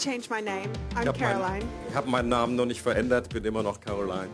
changed 0.00 0.30
my 0.30 0.40
name. 0.40 0.68
I'm 0.96 1.02
Ich 1.02 1.08
habe 1.08 1.18
Caroline. 1.18 1.42
meinen, 1.64 1.68
ich 1.88 1.94
hab 1.94 2.06
meinen 2.06 2.28
Namen 2.28 2.56
noch 2.56 2.66
nicht 2.66 2.80
verändert, 2.80 3.28
bin 3.28 3.44
immer 3.44 3.62
noch 3.62 3.80
Caroline. 3.80 4.28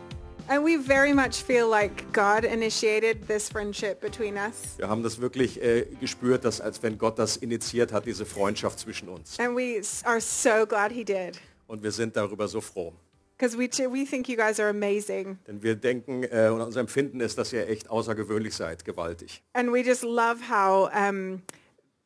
And 0.49 0.63
we 0.63 0.77
very 0.77 1.13
much 1.13 1.43
feel 1.43 1.67
like 1.67 2.05
God 2.13 2.45
initiated 2.45 3.27
this 3.27 3.49
friendship 3.49 3.99
between 3.99 4.35
us. 4.37 4.77
Wir 4.77 4.87
haben 4.87 5.03
das 5.03 5.19
wirklich 5.19 5.61
äh, 5.61 5.85
gespürt, 5.99 6.45
dass 6.45 6.61
als 6.61 6.81
wenn 6.81 6.97
Gott 6.97 7.19
das 7.19 7.35
initiiert 7.35 7.91
hat, 7.91 8.05
diese 8.05 8.25
Freundschaft 8.25 8.79
zwischen 8.79 9.09
uns. 9.09 9.37
And 9.39 9.57
we 9.57 9.81
are 10.05 10.21
so 10.21 10.65
glad 10.65 10.91
he 10.93 11.03
did. 11.03 11.37
Und 11.67 11.83
wir 11.83 11.91
sind 11.91 12.15
darüber 12.15 12.47
so 12.47 12.61
froh. 12.61 12.93
Because 13.37 13.57
we, 13.57 13.67
we 13.91 14.05
think 14.05 14.29
you 14.29 14.37
guys 14.37 14.57
are 14.59 14.69
amazing. 14.69 15.37
Denn 15.47 15.61
wir 15.61 15.75
denken 15.75 16.23
äh, 16.23 16.47
und 16.47 16.61
unser 16.61 16.79
Empfinden 16.79 17.19
ist, 17.19 17.37
dass 17.37 17.51
ihr 17.51 17.67
echt 17.67 17.89
außergewöhnlich 17.89 18.55
seid, 18.55 18.85
gewaltig. 18.85 19.43
And 19.53 19.71
we 19.73 19.81
just 19.81 20.03
love 20.03 20.37
how 20.49 20.89
um, 20.95 21.41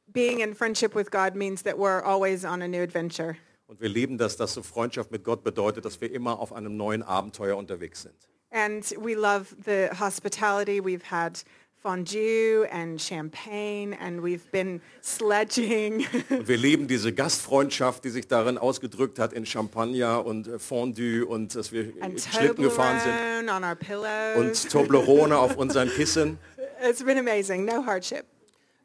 being 0.08 0.40
in 0.40 0.56
friendship 0.56 0.96
with 0.96 1.12
God 1.12 1.36
means 1.36 1.62
that 1.64 1.78
we're 1.78 2.04
always 2.04 2.44
on 2.44 2.64
a 2.64 2.68
new 2.68 2.82
adventure. 2.82 3.38
Und 3.72 3.80
wir 3.80 3.88
lieben 3.88 4.18
das, 4.18 4.36
dass 4.36 4.54
so 4.54 4.64
Freundschaft 4.64 5.12
mit 5.12 5.24
Gott 5.24 5.46
bedeutet, 5.46 5.86
dass 5.86 6.02
wir 6.02 6.12
immer 6.12 6.40
auf 6.40 6.52
einem 6.52 6.76
neuen 6.76 7.04
Abenteuer 7.04 7.56
unterwegs 7.56 8.02
sind. 8.02 8.14
And 8.50 8.84
we 9.02 9.14
love 9.14 9.46
the 9.64 9.88
hospitality. 9.98 10.82
We've 10.82 11.10
had 11.10 11.42
fondue 11.82 12.68
and 12.70 13.02
champagne 13.02 13.98
and 13.98 14.22
we've 14.22 14.52
been 14.52 14.82
sledging. 15.02 16.06
Und 16.30 16.50
wir 16.50 16.58
lieben 16.58 16.90
diese 16.90 17.14
Gastfreundschaft, 17.14 18.04
die 18.04 18.10
sich 18.10 18.28
darin 18.28 18.58
ausgedrückt 18.58 19.20
hat 19.20 19.32
in 19.32 19.46
Champagner 19.46 20.26
und 20.26 20.50
äh, 20.50 20.60
Fondue 20.60 21.26
und 21.26 21.56
dass 21.56 21.72
wir 21.72 21.94
and 22.02 22.20
Schlitten 22.20 22.66
gefahren 22.66 23.00
sind 23.00 23.14
Toblerone 23.48 23.56
on 23.56 23.64
our 23.64 23.76
pillows. 23.76 24.36
und 24.36 24.70
Toblerone 24.70 25.38
auf 25.38 25.56
unseren 25.56 25.88
Kissen. 25.96 26.38
It's 26.86 27.02
been 27.02 27.18
amazing, 27.18 27.64
no 27.64 27.86
hardship. 27.86 28.26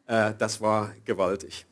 Äh, 0.06 0.34
das 0.38 0.60
war 0.60 0.94
gewaltig. 1.04 1.66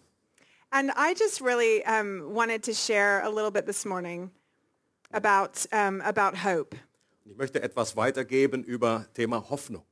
And 0.74 0.90
I 0.96 1.14
just 1.14 1.40
really 1.40 1.84
um, 1.84 2.34
wanted 2.34 2.64
to 2.64 2.74
share 2.74 3.22
a 3.22 3.30
little 3.30 3.52
bit 3.52 3.64
this 3.64 3.86
morning 3.86 4.32
about, 5.12 5.64
um, 5.70 6.00
about 6.00 6.36
hope. 6.36 6.74
Ich 7.24 7.36
möchte 7.36 7.62
etwas 7.62 7.96
weitergeben 7.96 8.64
über 8.64 9.06
Thema 9.14 9.40
Hoffnung. 9.48 9.84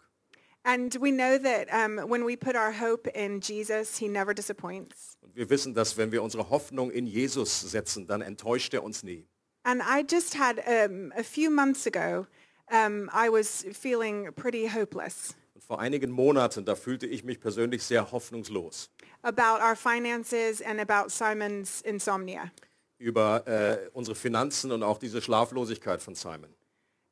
And 0.65 0.93
we 0.97 1.13
know 1.13 1.39
that 1.39 1.73
um, 1.73 1.99
when 2.09 2.25
we 2.25 2.35
put 2.35 2.57
our 2.57 2.73
hope 2.73 3.07
in 3.15 3.41
Jesus, 3.41 3.97
he 3.97 4.09
never 4.09 4.35
disappoints. 4.35 5.17
Und 5.23 5.37
wir 5.37 5.49
wissen, 5.49 5.73
dass 5.73 5.97
wenn 5.97 6.11
wir 6.11 6.21
unsere 6.21 6.51
Hoffnung 6.51 6.91
in 6.91 7.07
Jesus 7.07 7.61
setzen, 7.61 8.09
dann 8.09 8.21
enttäuscht 8.21 8.75
er 8.75 8.83
uns 8.83 9.05
nie. 9.05 9.29
And 9.65 9.83
I 9.83 10.03
just 10.03 10.35
had, 10.35 10.59
um, 10.67 11.13
a 11.17 11.23
few 11.23 11.49
months 11.49 11.87
ago, 11.87 12.27
um, 12.73 13.09
I 13.13 13.29
was 13.29 13.65
feeling 13.73 14.33
pretty 14.35 14.67
hopeless 14.67 15.37
vor 15.67 15.81
einigen 15.81 16.11
Monaten, 16.11 16.65
da 16.65 16.75
fühlte 16.75 17.07
ich 17.07 17.25
mich 17.25 17.41
persönlich 17.41 17.83
sehr 17.83 18.11
hoffnungslos 18.13 18.91
about 19.23 19.63
our 19.63 19.77
finances 19.77 20.61
and 20.63 20.81
about 20.81 21.09
Simon's 21.11 21.81
insomnia. 21.83 22.51
über 22.99 23.47
äh, 23.47 23.89
unsere 23.93 24.15
Finanzen 24.15 24.71
und 24.73 24.83
auch 24.83 24.99
diese 24.99 25.21
Schlaflosigkeit 25.23 26.01
von 26.03 26.15
Simon. 26.15 26.55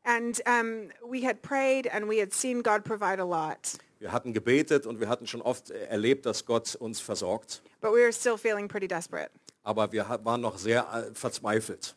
And 0.05 0.41
um, 0.47 0.89
we 1.09 1.27
had 1.27 1.43
prayed 1.43 1.87
and 1.93 2.09
we 2.09 2.21
had 2.21 2.33
seen 2.33 2.63
God 2.63 2.85
provide 2.85 3.21
a 3.21 3.25
lot, 3.25 3.79
Wir 3.99 4.13
hatten 4.13 4.33
gebetet 4.33 4.87
und 4.87 4.99
wir 4.99 5.09
hatten 5.09 5.27
schon 5.27 5.43
oft 5.43 5.71
äh, 5.71 5.85
erlebt, 5.87 6.25
dass 6.27 6.47
Gott 6.47 6.75
uns 6.75 7.01
versorgt. 7.01 7.63
but 7.81 7.93
we 7.93 7.99
were 8.01 8.13
still 8.13 8.37
feeling 8.39 8.67
pretty 8.69 8.89
desperate. 8.89 9.31
Aber 9.63 9.93
wir 9.93 10.07
waren 10.25 10.41
noch 10.41 10.57
sehr 10.59 10.87
äh, 10.93 11.15
verzweifelt. 11.15 11.95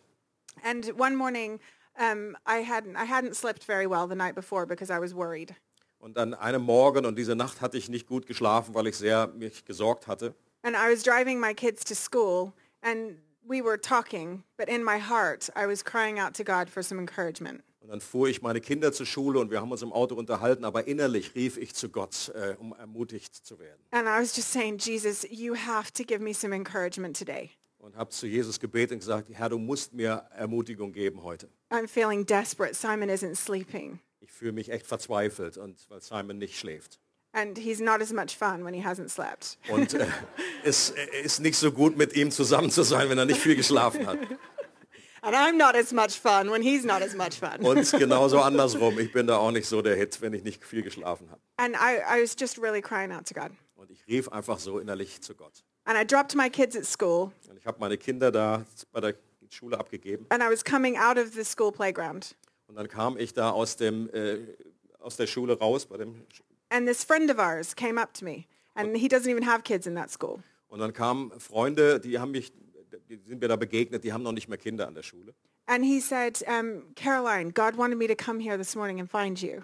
And 0.63 0.93
one 0.99 1.15
morning, 1.15 1.59
um, 1.97 2.35
I 2.45 2.61
hadn't 2.63 2.95
I 2.97 3.05
hadn't 3.09 3.35
slept 3.35 3.63
very 3.63 3.87
well 3.89 4.07
the 4.07 4.15
night 4.15 4.35
before 4.35 4.65
because 4.65 4.91
I 4.93 4.99
was 4.99 5.13
worried. 5.15 5.55
Und 6.03 6.17
an 6.17 6.33
einem 6.33 6.63
Morgen 6.63 7.05
und 7.05 7.17
diese 7.17 7.33
Nacht 7.33 7.61
hatte 7.61 7.77
ich 7.77 7.87
nicht 7.87 8.07
gut 8.07 8.25
geschlafen, 8.25 8.75
weil 8.75 8.87
ich 8.87 8.97
sehr 8.97 9.27
mich 9.27 9.63
gesorgt 9.63 10.07
hatte. 10.07 10.35
And 10.61 10.75
I 10.75 10.91
was 10.91 11.01
driving 11.01 11.39
my 11.39 11.53
kids 11.53 11.85
to 11.85 11.95
school, 11.95 12.51
and 12.81 13.19
we 13.47 13.63
were 13.63 13.79
talking, 13.79 14.43
but 14.57 14.67
in 14.67 14.83
my 14.83 14.99
heart, 14.99 15.49
I 15.55 15.65
was 15.65 15.81
crying 15.85 16.19
out 16.19 16.35
to 16.35 16.43
God 16.43 16.69
for 16.69 16.83
some 16.83 16.99
encouragement. 16.99 17.63
Und 17.79 17.87
dann 17.87 18.01
fuhr 18.01 18.27
ich 18.27 18.41
meine 18.41 18.59
Kinder 18.59 18.91
zur 18.91 19.05
Schule 19.05 19.39
und 19.39 19.49
wir 19.49 19.61
haben 19.61 19.71
uns 19.71 19.81
im 19.81 19.93
Auto 19.93 20.15
unterhalten, 20.15 20.65
aber 20.65 20.87
innerlich 20.87 21.35
rief 21.35 21.55
ich 21.55 21.73
zu 21.73 21.87
Gott, 21.87 22.33
äh, 22.35 22.57
um 22.59 22.73
ermutigt 22.73 23.33
zu 23.33 23.57
werden. 23.59 23.79
And 23.91 24.05
I 24.05 24.21
was 24.21 24.35
just 24.35 24.51
saying, 24.51 24.79
Jesus, 24.79 25.25
you 25.29 25.55
have 25.55 25.93
to 25.93 26.03
give 26.03 26.19
me 26.19 26.33
some 26.33 26.53
encouragement 26.53 27.17
today. 27.17 27.51
Und 27.77 27.95
habe 27.95 28.09
zu 28.09 28.27
Jesus 28.27 28.59
gebetet 28.59 28.91
und 28.91 28.99
gesagt, 28.99 29.29
Herr, 29.31 29.47
du 29.47 29.57
musst 29.57 29.93
mir 29.93 30.25
Ermutigung 30.35 30.91
geben 30.91 31.23
heute. 31.23 31.47
I'm 31.69 31.87
feeling 31.87 32.25
desperate. 32.25 32.73
Simon 32.73 33.09
isn't 33.09 33.35
sleeping, 33.35 33.99
fühle 34.33 34.51
mich 34.51 34.69
echt 34.71 34.85
verzweifelt, 34.87 35.57
und 35.57 35.77
weil 35.89 36.01
Simon 36.01 36.37
nicht 36.37 36.57
schläft. 36.57 36.99
and 37.35 37.57
he's 37.57 37.79
not 37.79 37.99
as 37.99 38.13
much 38.13 38.37
fun 38.37 38.63
when 38.63 38.75
he 38.75 38.81
hasn't 38.83 39.09
slept. 39.09 39.57
Und 39.69 39.95
äh, 39.95 40.05
es 40.63 40.91
äh, 40.91 41.21
ist 41.23 41.39
nicht 41.39 41.57
so 41.57 41.71
gut, 41.71 41.97
mit 41.97 42.15
ihm 42.15 42.29
zusammen 42.29 42.69
zu 42.69 42.83
sein, 42.83 43.09
wenn 43.09 43.17
er 43.17 43.25
nicht 43.25 43.39
viel 43.39 43.55
geschlafen 43.55 44.05
hat. 44.05 44.19
And 45.25 45.33
I'm 45.35 45.57
not 45.57 45.73
as 45.73 45.93
much 45.93 46.19
fun 46.19 46.51
when 46.51 46.61
he's 46.61 46.83
not 46.83 47.01
as 47.01 47.15
much 47.15 47.39
fun. 47.39 47.65
Und 47.65 47.89
genauso 47.97 48.41
andersrum. 48.41 48.99
Ich 48.99 49.13
bin 49.13 49.25
da 49.25 49.37
auch 49.37 49.51
nicht 49.51 49.67
so 49.67 49.81
der 49.81 49.95
Hit, 49.95 50.21
wenn 50.21 50.33
ich 50.33 50.43
nicht 50.43 50.65
viel 50.65 50.83
geschlafen 50.83 51.31
habe. 51.31 51.39
And 51.55 51.75
I, 51.75 52.01
I 52.01 52.21
was 52.21 52.35
just 52.37 52.61
really 52.61 52.81
crying 52.81 53.11
out 53.13 53.25
to 53.27 53.33
God. 53.33 53.51
Und 53.75 53.89
ich 53.89 54.05
rief 54.05 54.27
einfach 54.29 54.59
so 54.59 54.79
innerlich 54.79 55.21
zu 55.21 55.33
Gott. 55.33 55.63
And 55.85 55.97
I 55.97 56.05
dropped 56.05 56.35
my 56.35 56.49
kids 56.49 56.75
at 56.75 56.85
school, 56.85 57.31
Und 57.49 57.57
ich 57.57 57.65
habe 57.65 57.79
meine 57.79 57.97
Kinder 57.97 58.31
da 58.31 58.65
bei 58.91 58.99
der 58.99 59.15
Schule 59.49 59.79
abgegeben. 59.79 60.25
and 60.29 60.43
I 60.43 60.49
was 60.51 60.63
coming 60.63 60.97
out 60.97 61.17
of 61.17 61.33
the 61.33 61.43
school 61.45 61.71
playground. 61.71 62.35
Und 62.73 62.77
dann 62.77 62.87
kam 62.87 63.17
ich 63.19 63.33
da 63.35 63.51
aus, 63.51 63.75
dem, 63.75 64.09
äh, 64.13 64.39
aus 64.97 65.15
der 65.15 65.27
Schule 65.27 65.59
raus. 65.59 65.85
Bei 65.85 65.97
dem, 65.97 66.23
And 66.69 66.87
this 66.87 67.03
friend 67.03 67.29
of 67.29 67.37
ours 67.37 67.75
came 67.75 68.01
up 68.01 68.15
to 68.15 68.25
me, 68.25 68.45
and 68.73 68.97
he 68.97 69.07
doesn't 69.07 69.29
even 69.29 69.45
have 69.45 69.61
kids 69.61 69.85
in 69.85 69.93
that 69.93 70.09
school. 70.09 70.39
und 70.69 70.79
dann 70.79 70.91
kamen 70.91 71.39
Freunde, 71.39 71.99
die 71.99 72.17
haben 72.17 72.31
mich, 72.31 72.51
die 73.07 73.19
sind 73.27 73.39
mir 73.39 73.47
da 73.47 73.57
begegnet, 73.57 74.03
die 74.03 74.11
haben 74.11 74.23
noch 74.23 74.31
nicht 74.31 74.47
mehr 74.47 74.57
Kinder 74.57 74.87
an 74.87 74.95
der 74.95 75.03
Schule. 75.03 75.35
And 75.67 75.85
he 75.85 75.99
said, 75.99 76.43
um, 76.47 76.95
Caroline, 76.95 77.51
God 77.51 77.77
wanted 77.77 77.99
me 77.99 78.07
to 78.07 78.15
come 78.15 78.39
here 78.39 78.57
this 78.57 78.75
morning 78.75 78.99
and 78.99 79.07
find 79.07 79.39
you. 79.39 79.61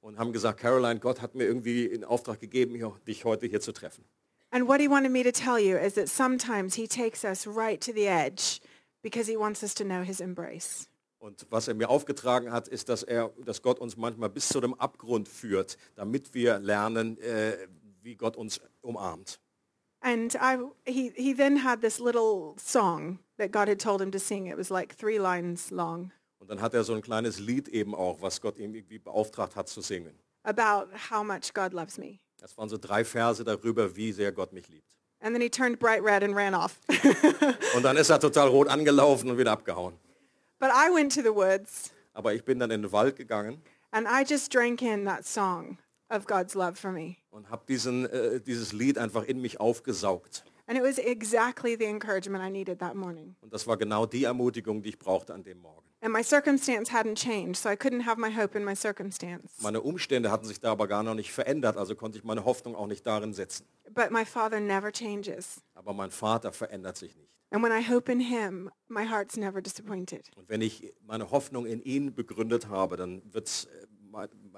Und 0.00 0.20
haben 0.20 0.32
gesagt, 0.32 0.60
Caroline, 0.60 1.00
Gott 1.00 1.20
hat 1.20 1.34
mir 1.34 1.46
irgendwie 1.46 1.86
in 1.86 2.04
Auftrag 2.04 2.38
gegeben, 2.38 2.76
hier, 2.76 2.92
dich 3.08 3.24
heute 3.24 3.46
hier 3.46 3.60
zu 3.60 3.72
treffen. 3.72 4.04
And 4.52 4.68
what 4.68 4.80
he 4.80 4.88
wanted 4.88 5.10
me 5.10 5.24
to 5.24 5.32
tell 5.32 5.58
you 5.58 5.76
is 5.76 5.94
that 5.94 6.08
sometimes 6.08 6.76
he 6.76 6.86
takes 6.86 7.24
us 7.24 7.44
right 7.44 7.80
to 7.80 7.92
the 7.92 8.06
edge 8.06 8.60
because 9.02 9.26
he 9.28 9.36
wants 9.36 9.64
us 9.64 9.74
to 9.74 9.82
know 9.82 10.04
his 10.04 10.20
embrace. 10.20 10.86
Und 11.22 11.46
was 11.50 11.68
er 11.68 11.74
mir 11.74 11.88
aufgetragen 11.88 12.50
hat, 12.50 12.66
ist, 12.66 12.88
dass, 12.88 13.04
er, 13.04 13.30
dass 13.44 13.62
Gott 13.62 13.78
uns 13.78 13.96
manchmal 13.96 14.28
bis 14.28 14.48
zu 14.48 14.60
dem 14.60 14.74
Abgrund 14.74 15.28
führt, 15.28 15.78
damit 15.94 16.34
wir 16.34 16.58
lernen, 16.58 17.16
äh, 17.18 17.56
wie 18.02 18.16
Gott 18.16 18.36
uns 18.36 18.60
umarmt. 18.80 19.38
And 20.00 20.34
I, 20.34 20.58
he, 20.84 21.12
he 21.14 21.32
then 21.32 21.62
had 21.62 21.80
this 21.80 22.00
little 22.00 22.54
song 22.58 23.20
that 23.38 23.52
God 23.52 23.68
had 23.68 23.78
told 23.78 24.00
him 24.00 24.10
to 24.10 24.18
sing. 24.18 24.48
It 24.48 24.58
was 24.58 24.68
like 24.68 24.98
three 24.98 25.18
lines 25.18 25.70
long 25.70 26.10
Und 26.40 26.50
dann 26.50 26.60
hat 26.60 26.74
er 26.74 26.82
so 26.82 26.92
ein 26.92 27.02
kleines 27.02 27.38
Lied 27.38 27.68
eben 27.68 27.94
auch, 27.94 28.20
was 28.20 28.40
Gott 28.40 28.58
ihm 28.58 28.74
irgendwie 28.74 28.98
beauftragt 28.98 29.54
hat 29.54 29.68
zu 29.68 29.80
singen. 29.80 30.18
about 30.42 30.88
how 31.08 31.22
much 31.22 31.54
God 31.54 31.72
loves 31.72 31.98
me. 31.98 32.18
Das 32.38 32.58
waren 32.58 32.68
so 32.68 32.76
drei 32.76 33.04
Verse 33.04 33.44
darüber, 33.44 33.94
wie 33.94 34.10
sehr 34.10 34.32
Gott 34.32 34.52
mich 34.52 34.68
liebt. 34.68 34.90
And 35.20 35.32
then 35.32 35.40
he 35.40 35.48
turned 35.48 35.78
bright 35.78 36.02
red 36.02 36.24
and 36.24 36.34
ran 36.34 36.52
off. 36.52 36.80
Und 37.76 37.84
dann 37.84 37.96
ist 37.96 38.10
er 38.10 38.18
total 38.18 38.48
rot 38.48 38.66
angelaufen 38.66 39.30
und 39.30 39.38
wieder 39.38 39.52
abgehauen. 39.52 39.94
But 40.62 40.70
I 40.72 40.94
went 40.94 41.12
to 41.14 41.22
the 41.22 41.34
woods 41.34 41.90
Aber 42.14 42.32
ich 42.34 42.44
bin 42.44 42.60
dann 42.60 42.70
in 42.70 42.82
den 42.82 42.92
Wald 42.92 43.16
gegangen 43.16 43.60
and 43.90 44.06
I 44.08 44.22
just 44.22 44.54
drank 44.54 44.80
in 44.80 45.04
that 45.06 45.26
song 45.26 45.78
of 46.08 46.26
God's 46.26 46.54
love 46.54 46.76
for 46.76 46.92
me. 46.92 47.16
und 47.30 47.50
habe 47.50 47.64
diesen, 47.66 48.06
äh, 48.06 48.40
dieses 48.40 48.72
Lied 48.72 48.96
einfach 48.96 49.24
in 49.24 49.40
mich 49.40 49.58
aufgesaugt. 49.60 50.44
And 50.68 50.78
it 50.78 50.84
was 50.84 50.98
exactly 50.98 51.76
the 51.76 51.86
encouragement 51.86 52.42
I 52.44 52.48
needed 52.50 52.78
that 52.78 52.94
morning. 52.94 53.34
Und 53.40 53.52
das 53.52 53.66
war 53.66 53.76
genau 53.76 54.06
die 54.06 54.24
Ermutigung, 54.24 54.82
die 54.82 54.90
ich 54.90 54.98
brauchte 54.98 55.34
an 55.34 55.42
dem 55.42 55.58
Morgen. 55.58 55.84
And 56.00 56.12
my 56.12 56.22
circumstance 56.22 56.92
hadn't 56.92 57.16
changed, 57.16 57.56
so 57.56 57.68
I 57.68 57.74
couldn't 57.74 58.06
have 58.06 58.18
my 58.20 58.30
hope 58.34 58.56
in 58.56 58.64
my 58.64 58.76
circumstance. 58.76 59.60
Meine 59.60 59.80
Umstände 59.80 60.30
hatten 60.30 60.46
sich 60.46 60.60
da 60.60 60.72
aber 60.72 60.86
gar 60.86 61.02
noch 61.02 61.14
nicht 61.14 61.32
verändert, 61.32 61.76
also 61.76 61.94
konnte 61.96 62.18
ich 62.18 62.24
meine 62.24 62.44
Hoffnung 62.44 62.76
auch 62.76 62.86
nicht 62.86 63.04
darin 63.06 63.34
setzen. 63.34 63.66
But 63.90 64.10
my 64.12 64.24
Father 64.24 64.60
never 64.60 64.92
changes. 64.92 65.60
Aber 65.74 65.92
mein 65.92 66.10
Vater 66.10 66.52
verändert 66.52 66.96
sich 66.96 67.16
nicht. 67.16 67.41
And 67.52 67.62
when 67.62 67.70
I 67.70 67.82
hope 67.82 68.10
in 68.10 68.20
him, 68.20 68.70
my 68.88 69.04
heart's 69.04 69.36
never 69.36 69.60
disappointed. 69.60 70.30
Und 70.36 70.48
wenn 70.48 70.62
ich 70.62 70.94
meine 71.06 71.30
Hoffnung 71.30 71.66
in 71.66 71.82
ihn 71.82 72.14
begründet 72.14 72.68
habe, 72.68 72.96
dann 72.96 73.22
wird 73.32 73.68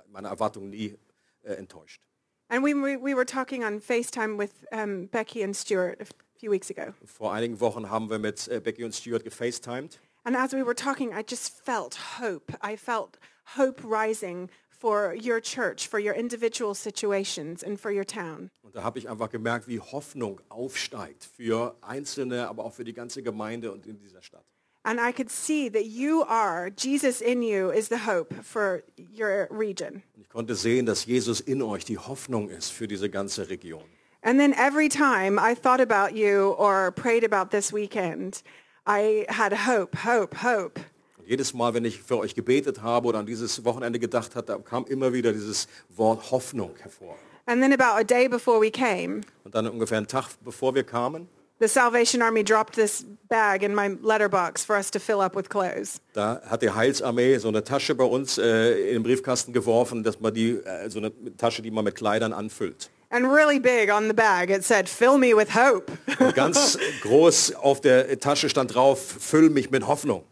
meine 0.08 0.28
Erwartung 0.28 0.70
nie 0.70 0.96
äh, 1.42 1.54
enttäuscht. 1.54 2.00
And 2.48 2.62
we, 2.62 2.74
we, 2.74 2.96
we 2.96 3.14
were 3.14 3.24
talking 3.24 3.64
on 3.64 3.80
FaceTime 3.80 4.38
with 4.38 4.52
um, 4.70 5.08
Becky 5.08 5.42
and 5.42 5.56
Stuart 5.56 6.00
a 6.00 6.04
few 6.38 6.52
weeks 6.52 6.70
ago. 6.70 6.94
Vor 7.04 7.32
einigen 7.32 7.58
Wochen 7.58 7.90
haben 7.90 8.10
wir 8.10 8.18
mit 8.18 8.46
äh, 8.48 8.60
Becky 8.60 8.84
und 8.84 8.94
Stuart 8.94 9.24
gefacetimed. 9.24 9.98
And 10.24 10.36
as 10.36 10.52
we 10.52 10.64
were 10.64 10.74
talking, 10.74 11.12
I 11.12 11.22
just 11.26 11.60
felt 11.64 12.20
hope. 12.20 12.54
I 12.62 12.76
felt 12.76 13.18
hope 13.56 13.82
rising 13.82 14.50
for 14.84 15.14
your 15.14 15.40
church, 15.40 15.88
for 15.88 15.98
your 15.98 16.12
individual 16.12 16.74
situations, 16.74 17.62
and 17.62 17.80
for 17.80 17.90
your 17.90 18.04
town. 18.04 18.50
Und 18.62 18.76
da 18.76 18.82
habe 18.82 18.98
ich 18.98 19.08
einfach 19.08 19.30
gemerkt, 19.30 19.66
wie 19.66 19.80
Hoffnung 19.80 20.42
aufsteigt 20.50 21.26
für 21.34 21.74
Einzelne, 21.80 22.48
aber 22.48 22.66
auch 22.66 22.74
für 22.74 22.84
die 22.84 22.92
ganze 22.92 23.22
Gemeinde 23.22 23.72
und 23.72 23.86
in 23.86 23.98
dieser 23.98 24.20
Stadt. 24.20 24.44
And 24.82 25.00
I 25.00 25.10
could 25.10 25.30
see 25.30 25.70
that 25.70 25.86
you 25.86 26.22
are, 26.24 26.70
Jesus 26.76 27.22
in 27.22 27.42
you 27.42 27.70
is 27.70 27.88
the 27.88 28.06
hope 28.06 28.34
for 28.42 28.82
your 28.98 29.48
region. 29.50 30.02
Und 30.14 30.20
ich 30.20 30.28
konnte 30.28 30.54
sehen, 30.54 30.84
dass 30.84 31.06
Jesus 31.06 31.40
in 31.40 31.62
euch 31.62 31.86
die 31.86 31.96
Hoffnung 31.96 32.50
ist 32.50 32.68
für 32.70 32.86
diese 32.86 33.08
ganze 33.08 33.48
Region. 33.48 33.84
And 34.20 34.38
then 34.38 34.52
every 34.52 34.90
time 34.90 35.38
I 35.38 35.54
thought 35.54 35.80
about 35.80 36.14
you 36.14 36.54
or 36.58 36.92
prayed 36.92 37.24
about 37.24 37.56
this 37.56 37.72
weekend, 37.72 38.42
I 38.86 39.24
had 39.30 39.54
hope, 39.66 39.96
hope, 40.04 40.34
hope. 40.42 40.78
Jedes 41.26 41.54
Mal, 41.54 41.74
wenn 41.74 41.84
ich 41.84 42.02
für 42.02 42.18
euch 42.18 42.34
gebetet 42.34 42.82
habe 42.82 43.08
oder 43.08 43.18
an 43.18 43.26
dieses 43.26 43.64
Wochenende 43.64 43.98
gedacht 43.98 44.36
hatte, 44.36 44.58
kam 44.64 44.84
immer 44.86 45.12
wieder 45.12 45.32
dieses 45.32 45.68
Wort 45.96 46.30
Hoffnung 46.30 46.70
hervor. 46.80 47.16
And 47.46 47.60
then 47.60 47.72
about 47.72 47.98
a 47.98 48.04
day 48.04 48.26
before 48.28 48.60
we 48.60 48.70
came, 48.70 49.20
Und 49.44 49.54
dann 49.54 49.66
ungefähr 49.68 49.98
einen 49.98 50.06
Tag 50.06 50.26
bevor 50.44 50.74
wir 50.74 50.82
kamen, 50.84 51.28
the 51.60 51.68
Salvation 51.68 52.22
Army 52.22 52.42
dropped 52.42 52.74
this 52.74 53.04
bag 53.28 53.62
in 53.62 53.74
my 53.74 53.96
letterbox 54.02 54.64
for 54.64 54.76
us 54.76 54.90
to 54.90 54.98
fill 54.98 55.20
up 55.20 55.36
with 55.36 55.48
clothes. 55.48 56.00
da 56.14 56.40
hat 56.46 56.62
die 56.62 56.70
Heilsarmee 56.70 57.38
so 57.38 57.48
eine 57.48 57.62
Tasche 57.62 57.94
bei 57.94 58.04
uns 58.04 58.38
äh, 58.38 58.88
in 58.88 58.94
den 58.94 59.02
Briefkasten 59.02 59.52
geworfen, 59.52 60.02
dass 60.02 60.20
man 60.20 60.32
die, 60.32 60.52
äh, 60.52 60.88
so 60.90 60.98
eine 60.98 61.12
Tasche, 61.36 61.62
die 61.62 61.70
man 61.70 61.84
mit 61.84 61.94
Kleidern 61.96 62.32
anfüllt. 62.32 62.90
And 63.10 63.26
really 63.26 63.60
big 63.60 63.92
on 63.92 64.08
the 64.08 64.14
bag, 64.14 64.50
it 64.50 64.64
said, 64.64 64.88
fill 64.88 65.18
me 65.18 65.36
with 65.36 65.54
hope. 65.54 65.92
Und 66.18 66.34
ganz 66.34 66.78
groß 67.02 67.54
auf 67.54 67.80
der 67.80 68.18
Tasche 68.18 68.48
stand 68.48 68.74
drauf, 68.74 69.00
füll 69.20 69.50
mich 69.50 69.70
mit 69.70 69.86
Hoffnung. 69.86 70.24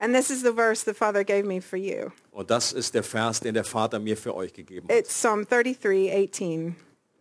And 0.00 0.14
this 0.14 0.30
is 0.30 0.42
the 0.42 0.52
verse 0.52 0.84
the 0.84 0.94
Father 0.94 1.24
gave 1.24 1.44
me 1.44 1.60
for 1.60 1.76
you. 1.76 2.10
Und 2.32 2.50
das 2.50 2.72
ist 2.72 2.94
der 2.94 3.02
Vers, 3.02 3.40
den 3.40 3.54
der 3.54 3.64
Vater 3.64 3.98
mir 3.98 4.16
für 4.16 4.34
euch 4.34 4.52
gegeben 4.52 4.88
hat. 4.88 4.96
It's 4.96 5.12
Psalm 5.12 5.46
33, 5.46 6.10
18. 6.12 6.76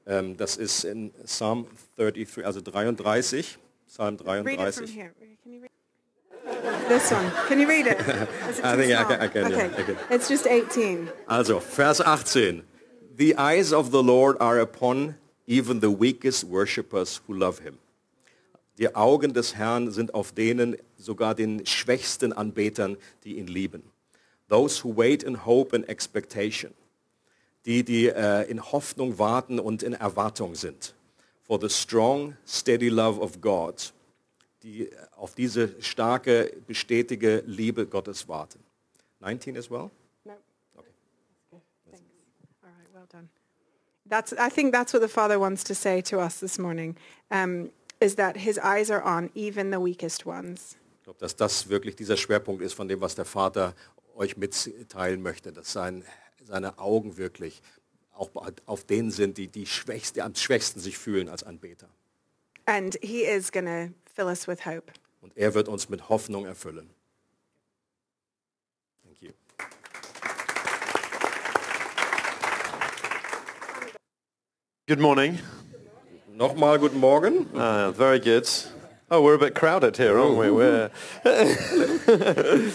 Ähm, 0.08 0.38
das 0.38 0.58
ist 0.58 0.84
in 0.86 1.12
Psalm 1.26 1.68
33, 1.98 2.46
also 2.46 2.62
33, 2.62 3.58
Psalm 3.88 4.18
Read 4.18 4.60
it 4.60 4.76
from 4.76 4.86
33. 4.86 4.94
here. 4.94 5.14
Can 5.44 5.52
you 5.54 5.62
read 5.62 5.72
This 6.88 7.12
one. 7.12 7.32
Can 7.48 7.60
you 7.60 7.68
read 7.68 7.88
it? 7.88 8.00
Is 8.50 8.60
it 8.60 8.66
I 8.66 8.76
too 8.76 8.82
think 8.82 8.92
I 8.94 9.04
small? 9.04 9.06
can- 9.06 9.22
I 9.22 9.28
can, 9.30 9.52
yeah, 9.52 9.58
okay. 9.58 9.82
I 9.82 9.84
can. 9.84 9.98
It's 10.12 10.28
just 10.28 10.46
18. 10.46 11.10
Also, 11.28 11.60
Vers 11.60 12.00
18. 12.02 12.64
The 13.16 13.36
eyes 13.38 13.72
of 13.74 13.90
the 13.92 14.04
Lord 14.04 14.38
are 14.40 14.60
upon 14.60 15.16
even 15.48 15.80
the 15.80 15.90
weakest 15.90 16.44
worshippers 16.44 17.22
who 17.26 17.34
love 17.34 17.60
him. 17.60 17.78
Die 18.78 18.94
Augen 18.94 19.34
des 19.34 19.56
Herrn 19.56 19.92
sind 19.92 20.14
auf 20.14 20.32
denen, 20.34 20.76
sogar 20.98 21.34
den 21.34 21.66
schwächsten 21.66 22.34
Anbetern, 22.34 22.98
die 23.24 23.38
ihn 23.38 23.48
lieben. 23.48 23.84
Those 24.50 24.84
who 24.84 24.96
wait 24.96 25.24
in 25.24 25.46
hope 25.46 25.76
and 25.76 25.88
expectation. 25.88 26.74
Die, 27.66 27.84
die 27.84 28.08
äh, 28.08 28.44
in 28.50 28.72
Hoffnung 28.72 29.18
warten 29.18 29.60
und 29.60 29.82
in 29.82 29.94
Erwartung 29.94 30.56
sind. 30.56 30.94
For 31.42 31.60
the 31.60 31.70
strong, 31.70 32.36
steady 32.46 32.90
love 32.90 33.20
of 33.20 33.42
God. 33.42 33.94
Die 34.62 34.90
auf 35.16 35.36
diese 35.36 35.82
starke, 35.82 36.52
bestätige 36.68 37.44
Liebe 37.46 37.88
Gottes 37.88 38.28
warten. 38.28 38.60
19 39.22 39.58
as 39.58 39.72
well? 39.72 39.90
No. 40.24 40.34
Thanks. 41.90 42.04
All 42.62 42.70
right, 42.70 42.94
well 42.94 43.08
done. 43.12 43.30
That's, 44.08 44.34
I 44.34 44.50
think 44.50 44.72
that's 44.72 44.94
what 44.94 45.02
the 45.02 45.08
Father 45.08 45.40
wants 45.40 45.64
to 45.64 45.74
say 45.74 46.02
to 46.04 46.20
us 46.20 46.40
this 46.40 46.60
morning, 46.60 46.96
um, 47.32 47.72
is 48.00 48.16
that 48.16 48.38
his 48.38 48.58
eyes 48.58 48.90
are 48.92 49.04
on 49.04 49.30
even 49.36 49.72
the 49.72 49.80
weakest 49.80 50.26
ones. 50.26 50.76
Ich 50.98 51.04
glaube, 51.04 51.20
dass 51.20 51.36
das 51.36 51.70
wirklich 51.70 51.96
dieser 51.96 52.18
Schwerpunkt 52.18 52.64
ist 52.64 52.74
von 52.74 52.88
dem, 52.88 53.02
was 53.02 53.16
der 53.16 53.26
Vater 53.26 53.76
euch 54.16 54.38
mitteilen 54.38 55.22
möchte, 55.22 55.52
dass 55.52 55.72
sein, 55.72 56.04
seine 56.44 56.80
Augen 56.80 57.18
wirklich 57.18 57.62
auch 58.14 58.30
auf 58.66 58.86
denen 58.86 59.12
sind, 59.12 59.38
die, 59.38 59.48
die, 59.48 59.66
schwächst, 59.66 60.16
die 60.16 60.22
am 60.22 60.36
schwächsten 60.36 60.80
sich 60.80 60.98
fühlen 60.98 61.30
als 61.30 61.44
Anbeter. 61.44 61.88
And 62.66 62.98
he 63.02 63.24
is 63.24 63.52
going 63.52 63.66
to 63.66 63.94
fill 64.12 64.26
us 64.26 64.48
with 64.48 64.66
hope. 64.66 64.92
Und 65.22 65.36
er 65.38 65.54
wird 65.54 65.68
uns 65.68 65.90
mit 65.90 66.10
Hoffnung 66.10 66.46
erfüllen. 66.46 66.90
Thank 69.04 69.22
you. 69.22 69.32
Good 74.88 75.00
morning. 75.00 75.40
Nochmal 76.38 76.78
guten 76.80 77.00
Morgen. 77.00 77.48
Uh, 77.56 77.92
very 77.92 78.20
good. 78.20 78.46
Oh, 79.10 79.22
we're 79.22 79.36
a 79.36 79.40
bit 79.40 79.56
crowded 79.56 79.96
here, 79.96 80.20
aren't 80.20 80.38
we? 80.38 80.52
We're 80.52 80.92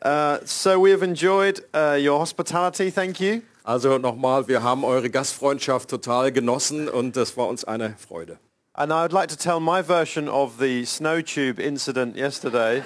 uh, 0.00 0.38
so 0.44 0.78
we 0.78 0.92
have 0.92 1.02
enjoyed 1.02 1.58
uh, 1.74 1.98
your 2.00 2.20
hospitality. 2.20 2.90
Thank 2.90 3.18
you. 3.18 3.42
Also 3.64 3.98
nochmal, 3.98 4.46
wir 4.46 4.62
haben 4.62 4.84
eure 4.84 5.10
Gastfreundschaft 5.10 5.90
total 5.90 6.30
genossen 6.30 6.88
und 6.88 7.16
das 7.16 7.36
war 7.36 7.48
uns 7.48 7.64
eine 7.64 7.96
Freude. 7.98 8.38
And 8.74 8.92
I 8.92 9.02
would 9.02 9.12
like 9.12 9.28
to 9.30 9.36
tell 9.36 9.58
my 9.58 9.82
version 9.82 10.28
of 10.28 10.58
the 10.60 10.84
snow 10.84 11.20
tube 11.20 11.58
incident 11.58 12.14
yesterday. 12.16 12.84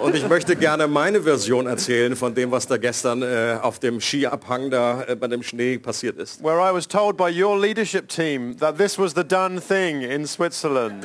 Und 0.00 0.14
ich 0.14 0.28
möchte 0.28 0.56
gerne 0.56 0.86
meine 0.86 1.22
Version 1.22 1.66
erzählen 1.66 2.16
von 2.16 2.34
dem, 2.34 2.50
was 2.50 2.66
da 2.66 2.76
gestern 2.76 3.22
äh, 3.22 3.58
auf 3.60 3.78
dem 3.78 4.00
Skiabhang 4.00 4.70
da 4.70 5.02
äh, 5.04 5.16
bei 5.16 5.26
dem 5.26 5.42
Schnee 5.42 5.78
passiert 5.78 6.18
ist. 6.18 6.42
where 6.42 6.58
I 6.58 6.72
was 6.72 6.86
told 6.86 7.16
by 7.16 7.30
your 7.30 7.58
leadership 7.58 8.08
team 8.08 8.56
that 8.58 8.76
this 8.76 8.98
was 8.98 9.14
the 9.14 9.24
done 9.24 9.60
thing 9.60 10.02
in 10.02 10.26
Switzerland. 10.26 11.02